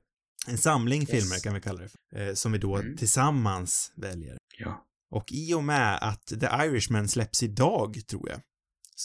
En 0.48 0.58
samling 0.58 1.00
Yes. 1.00 1.10
filmer 1.10 1.38
kan 1.42 1.54
vi 1.54 1.60
kalla 1.60 1.80
det 1.80 1.88
för, 1.88 2.20
eh, 2.28 2.34
Som 2.34 2.52
vi 2.52 2.58
då 2.58 2.76
Mm. 2.76 2.96
tillsammans 2.96 3.92
väljer. 3.96 4.38
Ja. 4.58 4.86
Och 5.10 5.32
i 5.32 5.54
och 5.54 5.64
med 5.64 5.98
att 6.02 6.26
The 6.26 6.46
Irishman 6.46 7.08
släpps 7.08 7.42
idag, 7.42 8.00
tror 8.10 8.28
jag, 8.30 8.40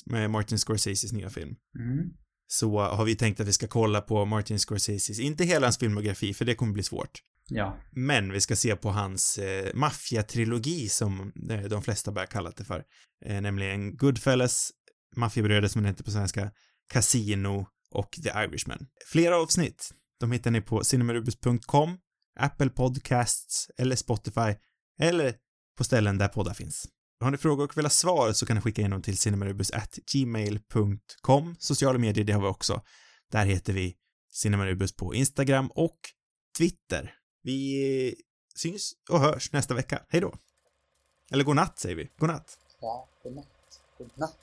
med 0.05 0.29
Martin 0.31 0.57
Scorseses 0.57 1.13
nya 1.13 1.29
film, 1.29 1.55
Mm. 1.79 2.09
så 2.47 2.79
har 2.79 3.05
vi 3.05 3.15
tänkt 3.15 3.39
att 3.39 3.47
vi 3.47 3.53
ska 3.53 3.67
kolla 3.67 4.01
på 4.01 4.25
Martin 4.25 4.59
Scorseses, 4.59 5.19
inte 5.19 5.43
hela 5.45 5.65
hans 5.65 5.77
filmografi, 5.77 6.33
för 6.33 6.45
det 6.45 6.55
kommer 6.55 6.73
bli 6.73 6.83
svårt. 6.83 7.21
Ja. 7.49 7.77
Men 7.91 8.31
vi 8.31 8.41
ska 8.41 8.55
se 8.55 8.75
på 8.75 8.89
hans 8.89 9.37
eh, 9.37 9.73
maffiatrilogi 9.75 10.89
som 10.89 11.31
eh, 11.49 11.61
de 11.61 11.81
flesta 11.81 12.11
börjar 12.11 12.27
kalla 12.27 12.51
det 12.57 12.63
för. 12.63 12.83
Eh, 13.25 13.41
nämligen 13.41 13.97
Goodfellas, 13.97 14.71
Maffiabröder 15.15 15.67
som 15.67 15.83
det 15.83 15.89
heter 15.89 16.03
på 16.03 16.11
svenska, 16.11 16.51
Casino 16.93 17.67
och 17.91 18.11
The 18.23 18.29
Irishman. 18.29 18.87
Flera 19.11 19.37
avsnitt, 19.37 19.91
de 20.19 20.31
hittar 20.31 20.51
ni 20.51 20.61
på 20.61 20.83
cinemarubus.com, 20.83 21.97
Apple 22.39 22.69
Podcasts 22.69 23.67
eller 23.77 23.95
Spotify 23.95 24.55
eller 24.99 25.35
på 25.77 25.83
ställen 25.83 26.17
där 26.17 26.27
poddar 26.27 26.53
finns. 26.53 26.87
Har 27.19 27.31
ni 27.31 27.37
frågor 27.37 27.63
och 27.63 27.77
vill 27.77 27.85
ha 27.85 27.89
svar 27.89 28.33
så 28.33 28.45
kan 28.45 28.55
ni 28.55 28.61
skicka 28.61 28.81
in 28.81 28.91
dem 28.91 29.01
till 29.01 29.17
cinemarubus@gmail.com. 29.17 31.55
Sociala 31.59 31.99
medier, 31.99 32.25
det 32.25 32.33
har 32.33 32.41
vi 32.41 32.47
också. 32.47 32.81
Där 33.31 33.45
heter 33.45 33.73
vi 33.73 33.95
Cinemarubus 34.31 34.95
på 34.95 35.15
Instagram 35.15 35.67
och 35.67 35.99
Twitter. 36.57 37.15
Vi 37.43 38.15
syns 38.55 38.93
och 39.09 39.19
hörs 39.19 39.51
nästa 39.51 39.73
vecka. 39.73 40.01
Hej 40.09 40.21
då! 40.21 40.35
Eller 41.31 41.43
god 41.43 41.55
natt 41.55 41.79
säger 41.79 41.95
vi. 41.95 42.11
God 42.17 42.29
natt. 42.29 42.57
Ja, 42.81 43.09
godnatt. 43.23 43.47
Godnatt. 43.97 44.37